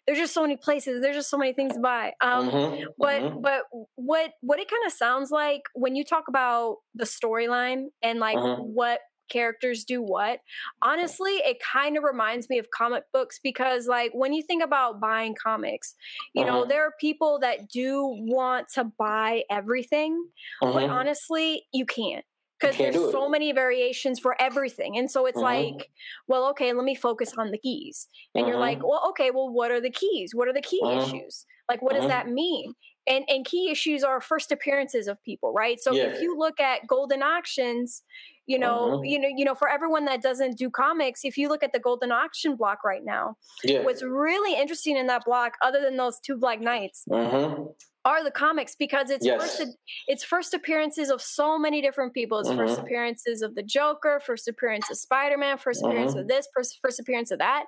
There's 0.05 0.17
just 0.17 0.33
so 0.33 0.41
many 0.41 0.55
places. 0.55 1.01
There's 1.01 1.15
just 1.15 1.29
so 1.29 1.37
many 1.37 1.53
things 1.53 1.73
to 1.73 1.79
buy. 1.79 2.13
Um, 2.21 2.49
mm-hmm. 2.49 2.83
but 2.97 3.21
mm-hmm. 3.21 3.41
but 3.41 3.63
what 3.95 4.31
what 4.41 4.59
it 4.59 4.69
kind 4.69 4.83
of 4.85 4.93
sounds 4.93 5.31
like 5.31 5.63
when 5.73 5.95
you 5.95 6.03
talk 6.03 6.25
about 6.29 6.77
the 6.95 7.05
storyline 7.05 7.87
and 8.01 8.19
like 8.19 8.37
mm-hmm. 8.37 8.61
what 8.61 8.99
characters 9.29 9.83
do 9.83 10.01
what. 10.01 10.39
Honestly, 10.81 11.31
it 11.31 11.57
kind 11.59 11.97
of 11.97 12.03
reminds 12.03 12.49
me 12.49 12.57
of 12.57 12.69
comic 12.71 13.03
books 13.13 13.39
because, 13.43 13.87
like, 13.87 14.11
when 14.13 14.33
you 14.33 14.43
think 14.43 14.63
about 14.63 14.99
buying 14.99 15.35
comics, 15.41 15.95
you 16.33 16.43
uh-huh. 16.43 16.51
know, 16.51 16.65
there 16.65 16.83
are 16.83 16.93
people 16.99 17.39
that 17.39 17.69
do 17.69 18.05
want 18.05 18.67
to 18.75 18.85
buy 18.97 19.43
everything, 19.49 20.27
uh-huh. 20.61 20.73
but 20.73 20.83
honestly, 20.89 21.63
you 21.73 21.85
can't 21.85 22.25
because 22.59 22.75
there's 22.77 22.95
so 22.95 23.29
many 23.29 23.51
variations 23.51 24.19
for 24.19 24.35
everything 24.41 24.97
and 24.97 25.11
so 25.11 25.27
it's 25.27 25.37
uh-huh. 25.37 25.45
like 25.45 25.91
well 26.27 26.49
okay 26.49 26.73
let 26.73 26.83
me 26.83 26.95
focus 26.95 27.31
on 27.37 27.51
the 27.51 27.57
keys 27.59 28.07
and 28.33 28.41
uh-huh. 28.41 28.49
you're 28.51 28.59
like 28.59 28.79
well 28.79 29.05
okay 29.09 29.29
well 29.29 29.47
what 29.47 29.69
are 29.69 29.79
the 29.79 29.91
keys 29.91 30.33
what 30.33 30.47
are 30.47 30.53
the 30.53 30.61
key 30.61 30.81
uh-huh. 30.83 31.05
issues 31.05 31.45
Like, 31.69 31.81
what 31.81 31.93
does 31.93 32.07
that 32.07 32.29
mean? 32.29 32.73
And 33.07 33.25
and 33.27 33.45
key 33.45 33.69
issues 33.69 34.03
are 34.03 34.19
first 34.21 34.51
appearances 34.51 35.07
of 35.07 35.21
people, 35.23 35.53
right? 35.53 35.79
So 35.79 35.93
Yeah. 35.93 36.03
if 36.03 36.21
you 36.21 36.37
look 36.37 36.59
at 36.59 36.81
Goldin 36.87 37.21
auctions, 37.21 38.03
you 38.47 38.59
know, 38.59 38.95
Mhm. 38.95 39.03
you 39.03 39.19
know, 39.19 39.29
you 39.29 39.45
know, 39.45 39.55
for 39.55 39.69
everyone 39.69 40.05
that 40.05 40.21
doesn't 40.23 40.57
do 40.57 40.69
comics, 40.71 41.21
if 41.25 41.37
you 41.37 41.49
look 41.49 41.63
at 41.63 41.73
the 41.73 41.79
Goldin 41.79 42.11
auction 42.11 42.55
block 42.57 42.83
right 42.85 43.03
now, 43.05 43.37
Yeah. 43.63 43.83
what's 43.83 44.03
really 44.03 44.55
interesting 44.59 44.97
in 44.97 45.07
that 45.07 45.25
block, 45.25 45.53
other 45.61 45.81
than 45.81 45.97
those 45.97 46.19
two 46.21 46.37
Black 46.37 46.61
Knights, 46.61 47.07
hmm 47.09 47.67
are 48.05 48.23
the 48.23 48.31
comics 48.31 48.75
because 48.75 49.09
it's 49.09 49.27
Yes. 49.27 49.37
first 49.37 49.61
it's 50.07 50.23
first 50.23 50.53
appearances 50.53 51.09
of 51.09 51.21
so 51.21 51.59
many 51.59 51.81
different 51.81 52.13
people. 52.13 52.39
It's 52.39 52.51
first 52.51 52.77
Mhm. 52.77 52.79
appearances 52.79 53.41
of 53.41 53.55
the 53.55 53.63
Joker, 53.63 54.21
first 54.25 54.47
appearance 54.47 54.89
of 54.89 54.97
Spider 54.97 55.37
Man, 55.37 55.57
1st 55.57 55.83
appearance 55.83 56.15
of 56.15 56.27
this, 56.27 56.47
first 56.55 56.79
first 56.81 56.99
appearance 56.99 57.31
of 57.31 57.39
that, 57.39 57.65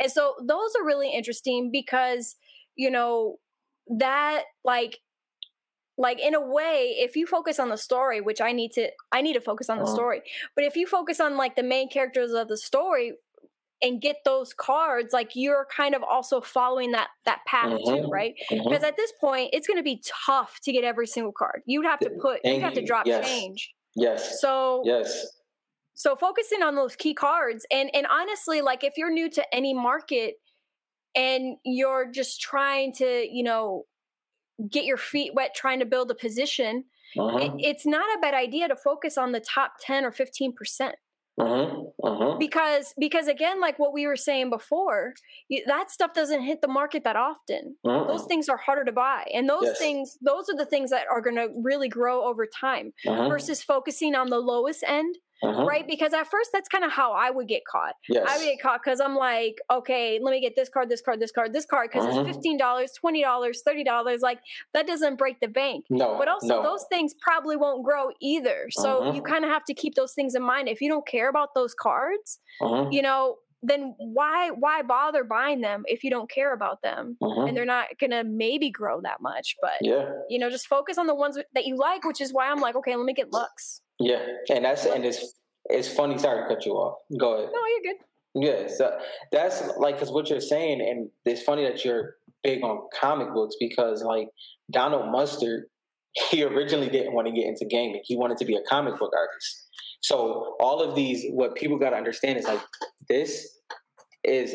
and 0.00 0.10
so 0.12 0.36
those 0.46 0.74
are 0.80 0.84
really 0.86 1.10
interesting 1.12 1.70
because 1.72 2.36
you 2.76 2.90
know 2.90 3.38
that 3.98 4.44
like 4.64 4.98
like 5.98 6.18
in 6.20 6.34
a 6.34 6.40
way 6.40 6.94
if 6.98 7.16
you 7.16 7.26
focus 7.26 7.58
on 7.60 7.68
the 7.68 7.76
story 7.76 8.20
which 8.20 8.40
i 8.40 8.52
need 8.52 8.72
to 8.72 8.90
i 9.12 9.20
need 9.20 9.34
to 9.34 9.40
focus 9.40 9.68
on 9.70 9.78
the 9.78 9.84
Uh-huh. 9.84 9.94
story 9.94 10.22
but 10.56 10.64
if 10.64 10.76
you 10.76 10.86
focus 10.86 11.20
on 11.20 11.36
like 11.36 11.56
the 11.56 11.62
main 11.62 11.88
characters 11.88 12.32
of 12.32 12.48
the 12.48 12.56
story 12.56 13.12
and 13.82 14.00
get 14.00 14.16
those 14.24 14.54
cards 14.54 15.12
like 15.12 15.32
you're 15.34 15.66
kind 15.76 15.94
of 15.94 16.02
also 16.04 16.40
following 16.40 16.92
that 16.92 17.08
that 17.26 17.40
path 17.46 17.70
too 17.86 17.92
Mhm. 17.94 18.10
right 18.10 18.34
because 18.68 18.82
at 18.84 18.96
this 18.96 19.12
point 19.20 19.50
it's 19.52 19.66
going 19.66 19.76
to 19.78 19.82
be 19.82 20.02
tough 20.26 20.58
to 20.62 20.72
get 20.72 20.84
every 20.84 21.06
single 21.06 21.32
card 21.32 21.62
you'd 21.66 21.84
have 21.86 22.00
to 22.00 22.10
put 22.10 22.40
you'd 22.44 22.62
have 22.62 22.74
to 22.74 22.82
drop 22.82 23.06
Yes. 23.06 23.26
change 23.28 23.70
Yes. 23.96 24.40
so 24.40 24.82
Yes. 24.86 25.26
so 25.94 26.16
focusing 26.16 26.62
on 26.62 26.74
those 26.76 26.96
key 26.96 27.14
cards 27.14 27.66
and 27.70 27.90
and 27.94 28.06
honestly 28.06 28.60
like 28.62 28.82
if 28.84 28.94
you're 28.96 29.10
new 29.10 29.28
to 29.30 29.54
any 29.54 29.74
market 29.74 30.34
and 31.14 31.56
you're 31.64 32.10
just 32.10 32.40
trying 32.40 32.92
to 32.94 33.26
you 33.30 33.42
know 33.42 33.84
get 34.70 34.84
your 34.84 34.96
feet 34.96 35.34
wet 35.34 35.54
trying 35.54 35.78
to 35.80 35.86
build 35.86 36.10
a 36.10 36.14
position 36.14 36.84
hmm 37.14 37.38
it, 37.38 37.52
it's 37.58 37.86
not 37.86 38.04
a 38.16 38.20
bad 38.20 38.34
idea 38.34 38.68
to 38.68 38.76
focus 38.76 39.18
on 39.18 39.32
the 39.32 39.40
top 39.40 39.74
10 39.80 40.04
or 40.04 40.12
15 40.12 40.54
percent. 40.54 40.96
Hmm 41.38 41.90
hmm 42.02 42.38
because 42.38 42.94
because 42.98 43.28
again 43.28 43.60
like 43.60 43.78
what 43.78 43.92
we 43.92 44.06
were 44.06 44.16
saying 44.16 44.50
before 44.50 45.14
you, 45.48 45.62
that 45.66 45.90
stuff 45.90 46.12
doesn't 46.14 46.42
hit 46.42 46.60
the 46.60 46.68
market 46.68 47.04
that 47.04 47.16
often. 47.16 47.76
Those 48.06 48.24
things 48.24 48.48
are 48.48 48.56
harder 48.56 48.84
to 48.84 48.92
buy 48.92 49.26
and 49.32 49.48
those 49.48 49.68
Yes. 49.68 49.78
things 49.78 50.18
those 50.20 50.48
are 50.48 50.56
the 50.56 50.66
things 50.66 50.90
that 50.90 51.06
are 51.10 51.20
going 51.20 51.36
to 51.36 51.48
really 51.62 51.88
grow 51.88 52.24
over 52.24 52.46
time 52.46 52.92
hmm 53.04 53.28
versus 53.28 53.62
focusing 53.62 54.14
on 54.16 54.28
the 54.28 54.40
lowest 54.40 54.82
end 54.86 55.16
hmm 55.42 55.66
right 55.66 55.86
because 55.88 56.12
at 56.12 56.26
first 56.30 56.50
that's 56.52 56.68
kind 56.68 56.84
of 56.84 56.90
how 56.92 57.12
i 57.12 57.30
would 57.30 57.48
get 57.48 57.64
caught 57.64 57.94
Yes. 58.08 58.26
i 58.28 58.36
would 58.38 58.44
get 58.44 58.60
caught 58.60 58.80
because 58.82 59.00
i'm 59.00 59.16
like 59.16 59.60
okay 59.70 60.18
let 60.22 60.30
me 60.32 60.40
get 60.40 60.54
this 60.56 60.68
card 60.68 60.88
this 60.88 61.00
card 61.00 61.20
this 61.20 61.32
card 61.32 61.52
this 61.52 61.66
card 61.66 61.90
because 61.90 62.06
Mhm. 62.06 62.28
it's 62.28 62.38
$15 62.38 62.58
$20 62.58 63.62
$30 63.62 64.20
like 64.22 64.38
that 64.74 64.86
doesn't 64.86 65.16
break 65.16 65.40
the 65.40 65.48
bank 65.48 65.84
no. 65.90 66.16
but 66.18 66.28
also 66.28 66.56
no. 66.56 66.62
those 66.62 66.84
things 66.88 67.14
probably 67.20 67.56
won't 67.56 67.82
grow 67.84 68.10
either 68.20 68.68
so 68.70 69.02
Mhm. 69.02 69.14
you 69.16 69.22
kind 69.22 69.44
of 69.44 69.50
have 69.50 69.64
to 69.64 69.74
keep 69.74 69.94
those 69.94 70.12
things 70.14 70.34
in 70.34 70.42
mind 70.42 70.68
if 70.68 70.80
you 70.80 70.88
don't 70.88 71.06
care 71.06 71.28
about 71.28 71.54
those 71.54 71.74
cards 71.74 72.38
you 72.90 73.02
know 73.02 73.38
then 73.64 73.94
why 73.98 74.50
why 74.50 74.82
bother 74.82 75.22
buying 75.22 75.60
them 75.60 75.84
if 75.86 76.02
you 76.02 76.10
don't 76.10 76.28
care 76.28 76.52
about 76.52 76.82
them 76.82 77.16
Mhm. 77.22 77.48
and 77.48 77.56
they're 77.56 77.64
not 77.64 77.86
gonna 78.00 78.24
maybe 78.24 78.70
grow 78.70 79.00
that 79.00 79.20
much 79.20 79.56
but 79.62 79.78
Yeah. 79.80 80.10
you 80.28 80.38
know 80.38 80.50
just 80.50 80.66
focus 80.66 80.98
on 80.98 81.06
the 81.06 81.14
ones 81.14 81.38
that 81.54 81.64
you 81.64 81.76
like 81.76 82.04
which 82.04 82.20
is 82.20 82.32
why 82.32 82.48
i'm 82.50 82.60
like 82.60 82.74
okay 82.76 82.96
let 82.96 83.04
me 83.06 83.12
get 83.12 83.32
lux 83.32 83.80
Yeah. 84.02 84.24
And 84.50 84.64
that's 84.64 84.84
and 84.86 85.04
it's 85.04 85.34
it's 85.66 85.88
funny. 85.88 86.18
Sorry 86.18 86.42
to 86.42 86.54
cut 86.54 86.66
you 86.66 86.72
off. 86.72 86.98
Go 87.18 87.34
ahead. 87.34 87.50
no 87.52 87.60
you're 87.66 87.94
good 87.94 88.02
Yeah, 88.34 88.68
so 88.68 88.98
that's 89.30 89.62
like 89.78 89.96
because 89.96 90.10
what 90.10 90.28
you're 90.30 90.40
saying, 90.40 90.80
and 90.80 91.08
it's 91.24 91.42
funny 91.42 91.64
that 91.64 91.84
you're 91.84 92.16
big 92.42 92.62
on 92.64 92.88
comic 92.98 93.32
books 93.32 93.54
because 93.60 94.02
like 94.02 94.28
Donald 94.70 95.10
Mustard, 95.10 95.64
he 96.30 96.42
originally 96.42 96.88
didn't 96.88 97.14
want 97.14 97.26
to 97.28 97.32
get 97.32 97.46
into 97.46 97.64
gaming. 97.64 98.00
He 98.04 98.16
wanted 98.16 98.38
to 98.38 98.44
be 98.44 98.56
a 98.56 98.62
comic 98.68 98.98
book 98.98 99.12
artist. 99.16 99.68
So 100.00 100.56
all 100.58 100.82
of 100.82 100.96
these, 100.96 101.26
what 101.30 101.54
people 101.54 101.78
got 101.78 101.90
to 101.90 101.96
understand 101.96 102.38
is 102.38 102.44
like 102.46 102.60
this 103.08 103.46
is 104.24 104.54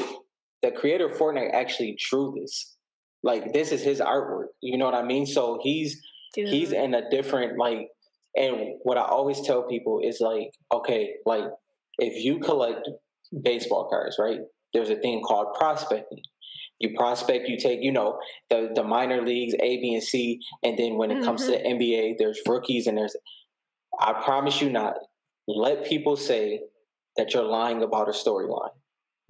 the 0.61 0.71
creator 0.71 1.07
of 1.07 1.17
Fortnite 1.17 1.53
actually 1.53 1.97
drew 2.09 2.35
this. 2.39 2.75
Like 3.23 3.53
this 3.53 3.71
is 3.71 3.81
his 3.81 3.99
artwork. 3.99 4.47
You 4.61 4.77
know 4.77 4.85
what 4.85 4.93
I 4.93 5.03
mean? 5.03 5.25
So 5.25 5.59
he's 5.61 6.01
Dude. 6.33 6.49
he's 6.49 6.71
in 6.71 6.93
a 6.93 7.09
different 7.09 7.57
like 7.57 7.87
and 8.37 8.75
what 8.83 8.97
i 8.97 9.01
always 9.01 9.41
tell 9.41 9.63
people 9.63 9.99
is 10.03 10.19
like 10.21 10.51
okay 10.71 11.13
like 11.25 11.43
if 11.97 12.23
you 12.23 12.39
collect 12.39 12.87
baseball 13.43 13.89
cards 13.89 14.17
right 14.19 14.39
there's 14.73 14.89
a 14.89 14.95
thing 14.95 15.21
called 15.21 15.53
prospecting. 15.57 16.21
You 16.79 16.93
prospect 16.95 17.47
you 17.47 17.57
take 17.57 17.79
you 17.81 17.91
know 17.91 18.19
the 18.51 18.69
the 18.75 18.83
minor 18.83 19.25
leagues 19.25 19.55
a 19.55 19.81
b 19.81 19.95
and 19.95 20.03
c 20.03 20.39
and 20.63 20.77
then 20.77 20.97
when 20.97 21.09
it 21.09 21.23
comes 21.23 21.45
to 21.47 21.51
mm-hmm. 21.51 21.79
the 21.79 21.85
nba 21.85 22.15
there's 22.19 22.39
rookies 22.47 22.85
and 22.85 22.95
there's 22.95 23.15
i 23.99 24.13
promise 24.13 24.61
you 24.61 24.69
not 24.69 24.93
let 25.47 25.85
people 25.85 26.15
say 26.15 26.59
that 27.15 27.33
you're 27.33 27.43
lying 27.43 27.81
about 27.81 28.07
a 28.07 28.11
storyline 28.11 28.69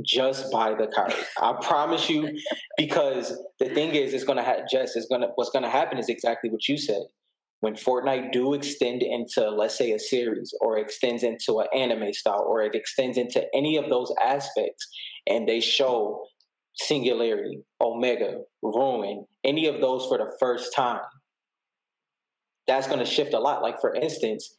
just 0.05 0.51
buy 0.51 0.75
the 0.75 0.87
card. 0.87 1.11
I 1.41 1.53
promise 1.61 2.07
you 2.09 2.37
because 2.77 3.35
the 3.59 3.69
thing 3.69 3.95
is 3.95 4.13
it's 4.13 4.23
going 4.23 4.37
to 4.37 4.43
have 4.43 4.69
just 4.69 4.95
is 4.95 5.07
going 5.07 5.21
to 5.21 5.29
what's 5.35 5.49
going 5.49 5.63
to 5.63 5.69
happen 5.69 5.97
is 5.97 6.09
exactly 6.09 6.49
what 6.49 6.67
you 6.67 6.77
said 6.77 7.01
when 7.61 7.73
Fortnite 7.73 8.31
do 8.31 8.53
extend 8.53 9.01
into, 9.01 9.49
let's 9.49 9.77
say, 9.77 9.91
a 9.91 9.99
series 9.99 10.53
or 10.61 10.77
extends 10.77 11.23
into 11.23 11.59
an 11.59 11.67
anime 11.75 12.13
style 12.13 12.45
or 12.47 12.61
it 12.61 12.75
extends 12.75 13.17
into 13.17 13.43
any 13.53 13.77
of 13.77 13.89
those 13.89 14.13
aspects 14.23 14.87
and 15.25 15.47
they 15.47 15.59
show 15.59 16.23
Singularity, 16.75 17.59
Omega, 17.81 18.41
Ruin, 18.61 19.25
any 19.43 19.65
of 19.65 19.81
those 19.81 20.05
for 20.05 20.17
the 20.19 20.31
first 20.39 20.73
time, 20.75 21.01
that's 22.67 22.85
going 22.85 22.99
to 22.99 23.05
shift 23.05 23.33
a 23.33 23.39
lot. 23.39 23.63
Like, 23.63 23.81
for 23.81 23.95
instance, 23.95 24.55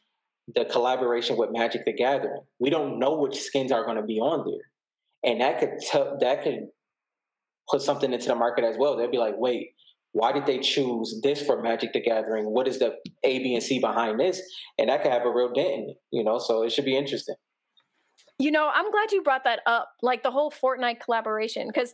the 0.53 0.65
collaboration 0.65 1.37
with 1.37 1.51
Magic 1.51 1.85
the 1.85 1.93
Gathering. 1.93 2.41
We 2.59 2.69
don't 2.69 2.99
know 2.99 3.17
which 3.17 3.39
skins 3.39 3.71
are 3.71 3.85
going 3.85 3.97
to 3.97 4.03
be 4.03 4.19
on 4.19 4.45
there. 4.45 5.31
And 5.31 5.41
that 5.41 5.59
could 5.59 5.79
tell 5.79 6.17
that 6.19 6.43
could 6.43 6.67
put 7.69 7.81
something 7.81 8.11
into 8.11 8.27
the 8.27 8.35
market 8.35 8.65
as 8.65 8.75
well. 8.77 8.97
They'll 8.97 9.11
be 9.11 9.17
like, 9.17 9.35
wait, 9.37 9.69
why 10.13 10.31
did 10.31 10.45
they 10.45 10.59
choose 10.59 11.19
this 11.21 11.41
for 11.41 11.61
Magic 11.61 11.93
the 11.93 12.01
Gathering? 12.01 12.45
What 12.45 12.67
is 12.67 12.79
the 12.79 12.95
A, 13.23 13.39
B, 13.39 13.53
and 13.53 13.63
C 13.63 13.79
behind 13.79 14.19
this? 14.19 14.41
And 14.77 14.89
that 14.89 15.03
could 15.03 15.11
have 15.11 15.25
a 15.25 15.31
real 15.31 15.53
dent 15.53 15.67
in 15.67 15.89
it, 15.89 15.97
you 16.11 16.23
know. 16.23 16.39
So 16.39 16.63
it 16.63 16.71
should 16.71 16.85
be 16.85 16.97
interesting. 16.97 17.35
You 18.41 18.51
know, 18.51 18.71
I'm 18.73 18.89
glad 18.89 19.11
you 19.11 19.21
brought 19.21 19.43
that 19.43 19.59
up, 19.65 19.89
like 20.01 20.23
the 20.23 20.31
whole 20.31 20.49
Fortnite 20.49 21.01
collaboration, 21.01 21.67
because, 21.67 21.93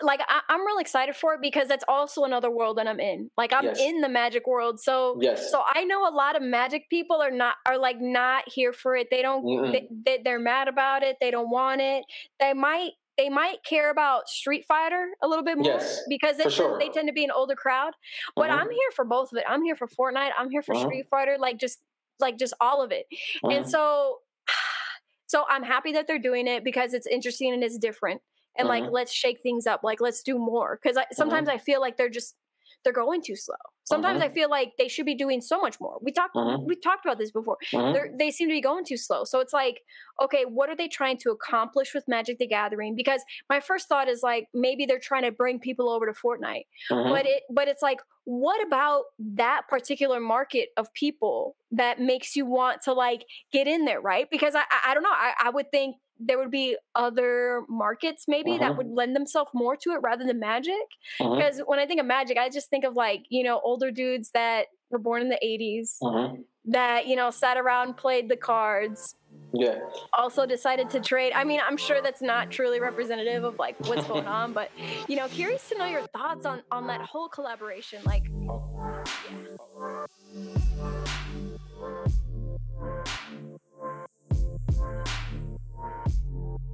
like, 0.00 0.20
I, 0.26 0.40
I'm 0.48 0.60
really 0.60 0.80
excited 0.80 1.14
for 1.14 1.34
it 1.34 1.40
because 1.42 1.68
that's 1.68 1.84
also 1.86 2.24
another 2.24 2.50
world 2.50 2.78
that 2.78 2.86
I'm 2.88 2.98
in. 2.98 3.30
Like, 3.36 3.52
I'm 3.52 3.64
Yes. 3.64 3.78
in 3.78 4.00
the 4.00 4.08
Magic 4.08 4.46
world, 4.46 4.80
so 4.80 5.18
Yes. 5.20 5.50
so 5.50 5.62
I 5.68 5.84
know 5.84 6.08
a 6.08 6.14
lot 6.14 6.34
of 6.34 6.40
Magic 6.40 6.88
people 6.88 7.20
are 7.20 7.30
not 7.30 7.56
are 7.66 7.76
like 7.76 8.00
not 8.00 8.44
here 8.48 8.72
for 8.72 8.96
it. 8.96 9.08
They 9.10 9.20
don't. 9.20 9.70
They, 9.70 9.88
they, 10.06 10.22
they're 10.24 10.38
mad 10.38 10.68
about 10.68 11.02
it. 11.02 11.18
They 11.20 11.30
don't 11.30 11.50
want 11.50 11.82
it. 11.82 12.04
They 12.40 12.54
might 12.54 12.92
they 13.18 13.28
might 13.28 13.64
care 13.64 13.90
about 13.90 14.28
Street 14.28 14.64
Fighter 14.66 15.10
a 15.22 15.28
little 15.28 15.44
bit 15.44 15.58
more 15.58 15.64
Yes, 15.64 16.02
because 16.08 16.36
they 16.36 16.44
tend, 16.44 16.52
sure. 16.52 16.78
they 16.78 16.88
tend 16.90 17.08
to 17.08 17.12
be 17.14 17.24
an 17.24 17.30
older 17.30 17.54
crowd. 17.56 17.94
But 18.38 18.50
Mhm. 18.50 18.58
I'm 18.58 18.70
here 18.70 18.90
for 18.94 19.04
both 19.04 19.32
of 19.32 19.38
it. 19.38 19.44
I'm 19.48 19.62
here 19.64 19.76
for 19.76 19.88
Fortnite. 19.88 20.32
I'm 20.38 20.50
here 20.50 20.62
for 20.62 20.74
Mhm. 20.74 20.82
Street 20.82 21.06
Fighter. 21.08 21.36
Like 21.38 21.58
just 21.58 21.82
like 22.20 22.38
just 22.38 22.54
all 22.60 22.82
of 22.82 22.92
it. 22.92 23.06
And 23.50 23.64
Mhm. 23.64 23.70
so 23.70 24.20
so 25.26 25.44
I'm 25.48 25.62
happy 25.62 25.92
that 25.92 26.06
they're 26.06 26.18
doing 26.18 26.46
it 26.46 26.64
because 26.64 26.94
it's 26.94 27.06
interesting 27.06 27.52
and 27.52 27.64
it's 27.64 27.78
different. 27.78 28.22
And 28.58 28.68
like 28.68 28.84
Mhm. 28.84 28.92
let's 28.92 29.12
shake 29.12 29.40
things 29.42 29.66
up. 29.66 29.82
Like 29.84 30.00
let's 30.00 30.22
do 30.22 30.38
more 30.38 30.78
cuz 30.78 30.96
I 30.96 31.06
sometimes 31.12 31.48
I 31.48 31.58
feel 31.58 31.80
like 31.80 31.96
they're 31.96 32.08
just 32.10 32.36
they're 32.84 32.92
going 32.92 33.22
too 33.22 33.36
slow. 33.36 33.56
Sometimes 33.86 34.20
Mhm. 34.20 34.22
I 34.22 34.28
feel 34.28 34.50
like 34.50 34.72
they 34.78 34.88
should 34.88 35.06
be 35.06 35.14
doing 35.14 35.40
so 35.40 35.60
much 35.60 35.80
more. 35.80 35.98
We 36.02 36.10
talked 36.12 36.34
Mhm. 36.34 36.66
we 36.66 36.74
talked 36.76 37.04
about 37.06 37.18
this 37.18 37.30
before. 37.30 37.56
Mhm. 37.72 37.92
They're, 37.92 38.30
seem 38.32 38.48
to 38.48 38.52
be 38.54 38.60
going 38.60 38.84
too 38.84 38.96
slow. 38.96 39.24
So 39.24 39.38
it's 39.40 39.52
like, 39.52 39.82
okay, 40.20 40.44
what 40.44 40.68
are 40.68 40.74
they 40.76 40.88
trying 40.88 41.18
to 41.18 41.30
accomplish 41.30 41.94
with 41.94 42.08
Magic 42.08 42.38
the 42.38 42.46
Gathering? 42.48 42.96
Because 42.96 43.22
my 43.48 43.60
first 43.60 43.88
thought 43.88 44.08
is 44.08 44.22
like 44.22 44.48
maybe 44.52 44.86
they're 44.86 44.98
trying 44.98 45.22
to 45.22 45.30
bring 45.30 45.60
people 45.60 45.88
over 45.88 46.06
to 46.06 46.12
Fortnite 46.12 46.66
Mhm. 46.90 47.10
but 47.10 47.26
it 47.26 47.44
but 47.50 47.68
it's 47.68 47.82
like 47.82 48.00
what 48.24 48.60
about 48.66 49.04
that 49.18 49.68
particular 49.68 50.18
market 50.20 50.70
of 50.76 50.92
people 50.94 51.56
that 51.70 52.00
makes 52.00 52.34
you 52.34 52.44
want 52.44 52.82
to 52.82 52.92
like 52.92 53.24
get 53.52 53.68
in 53.68 53.84
there 53.84 54.00
right 54.00 54.28
because 54.30 54.54
i 54.56 54.60
i, 54.70 54.90
I 54.90 54.94
don't 54.94 55.02
know 55.04 55.10
I, 55.12 55.34
I 55.44 55.50
would 55.50 55.70
think 55.70 55.96
there 56.18 56.38
would 56.38 56.50
be 56.50 56.76
other 56.94 57.62
markets 57.68 58.24
maybe 58.26 58.56
that 58.58 58.72
Mhm. 58.72 58.76
would 58.78 58.90
lend 58.90 59.14
themselves 59.14 59.50
more 59.52 59.76
to 59.76 59.90
it 59.92 59.98
rather 60.02 60.24
than 60.24 60.38
magic 60.40 60.74
because 61.18 61.60
when 61.66 61.78
i 61.78 61.86
think 61.86 62.00
of 62.00 62.06
magic 62.06 62.38
i 62.38 62.48
just 62.48 62.70
think 62.70 62.84
of 62.84 62.94
like 62.94 63.24
you 63.28 63.44
know 63.44 63.60
older 63.62 63.90
dudes 63.90 64.30
that 64.30 64.66
were 64.90 64.98
born 64.98 65.20
in 65.22 65.28
the 65.28 65.38
80s 65.44 65.98
Mhm. 66.02 66.44
that 66.66 67.06
you 67.06 67.16
know 67.16 67.30
sat 67.30 67.56
around 67.58 67.96
played 67.96 68.28
the 68.28 68.36
cards 68.36 69.16
Yeah. 69.52 69.78
also 70.12 70.46
decided 70.46 70.90
to 70.90 71.00
trade. 71.00 71.32
I 71.34 71.44
mean, 71.44 71.60
I'm 71.66 71.76
sure 71.76 72.00
that's 72.02 72.22
not 72.22 72.50
truly 72.50 72.80
representative 72.80 73.44
of 73.44 73.58
like 73.58 73.76
what's 73.86 74.06
going 74.06 74.26
on, 74.40 74.52
but 74.52 74.70
you 75.08 75.16
know, 75.16 75.28
curious 75.28 75.68
to 75.68 75.78
know 75.78 75.86
your 75.86 76.06
thoughts 76.08 76.44
on 76.46 76.62
on 76.70 76.86
that 76.88 77.00
whole 77.02 77.28
collaboration. 77.28 78.02
Like, 78.04 78.24
yeah. 78.28 80.06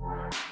Thank 0.03 0.43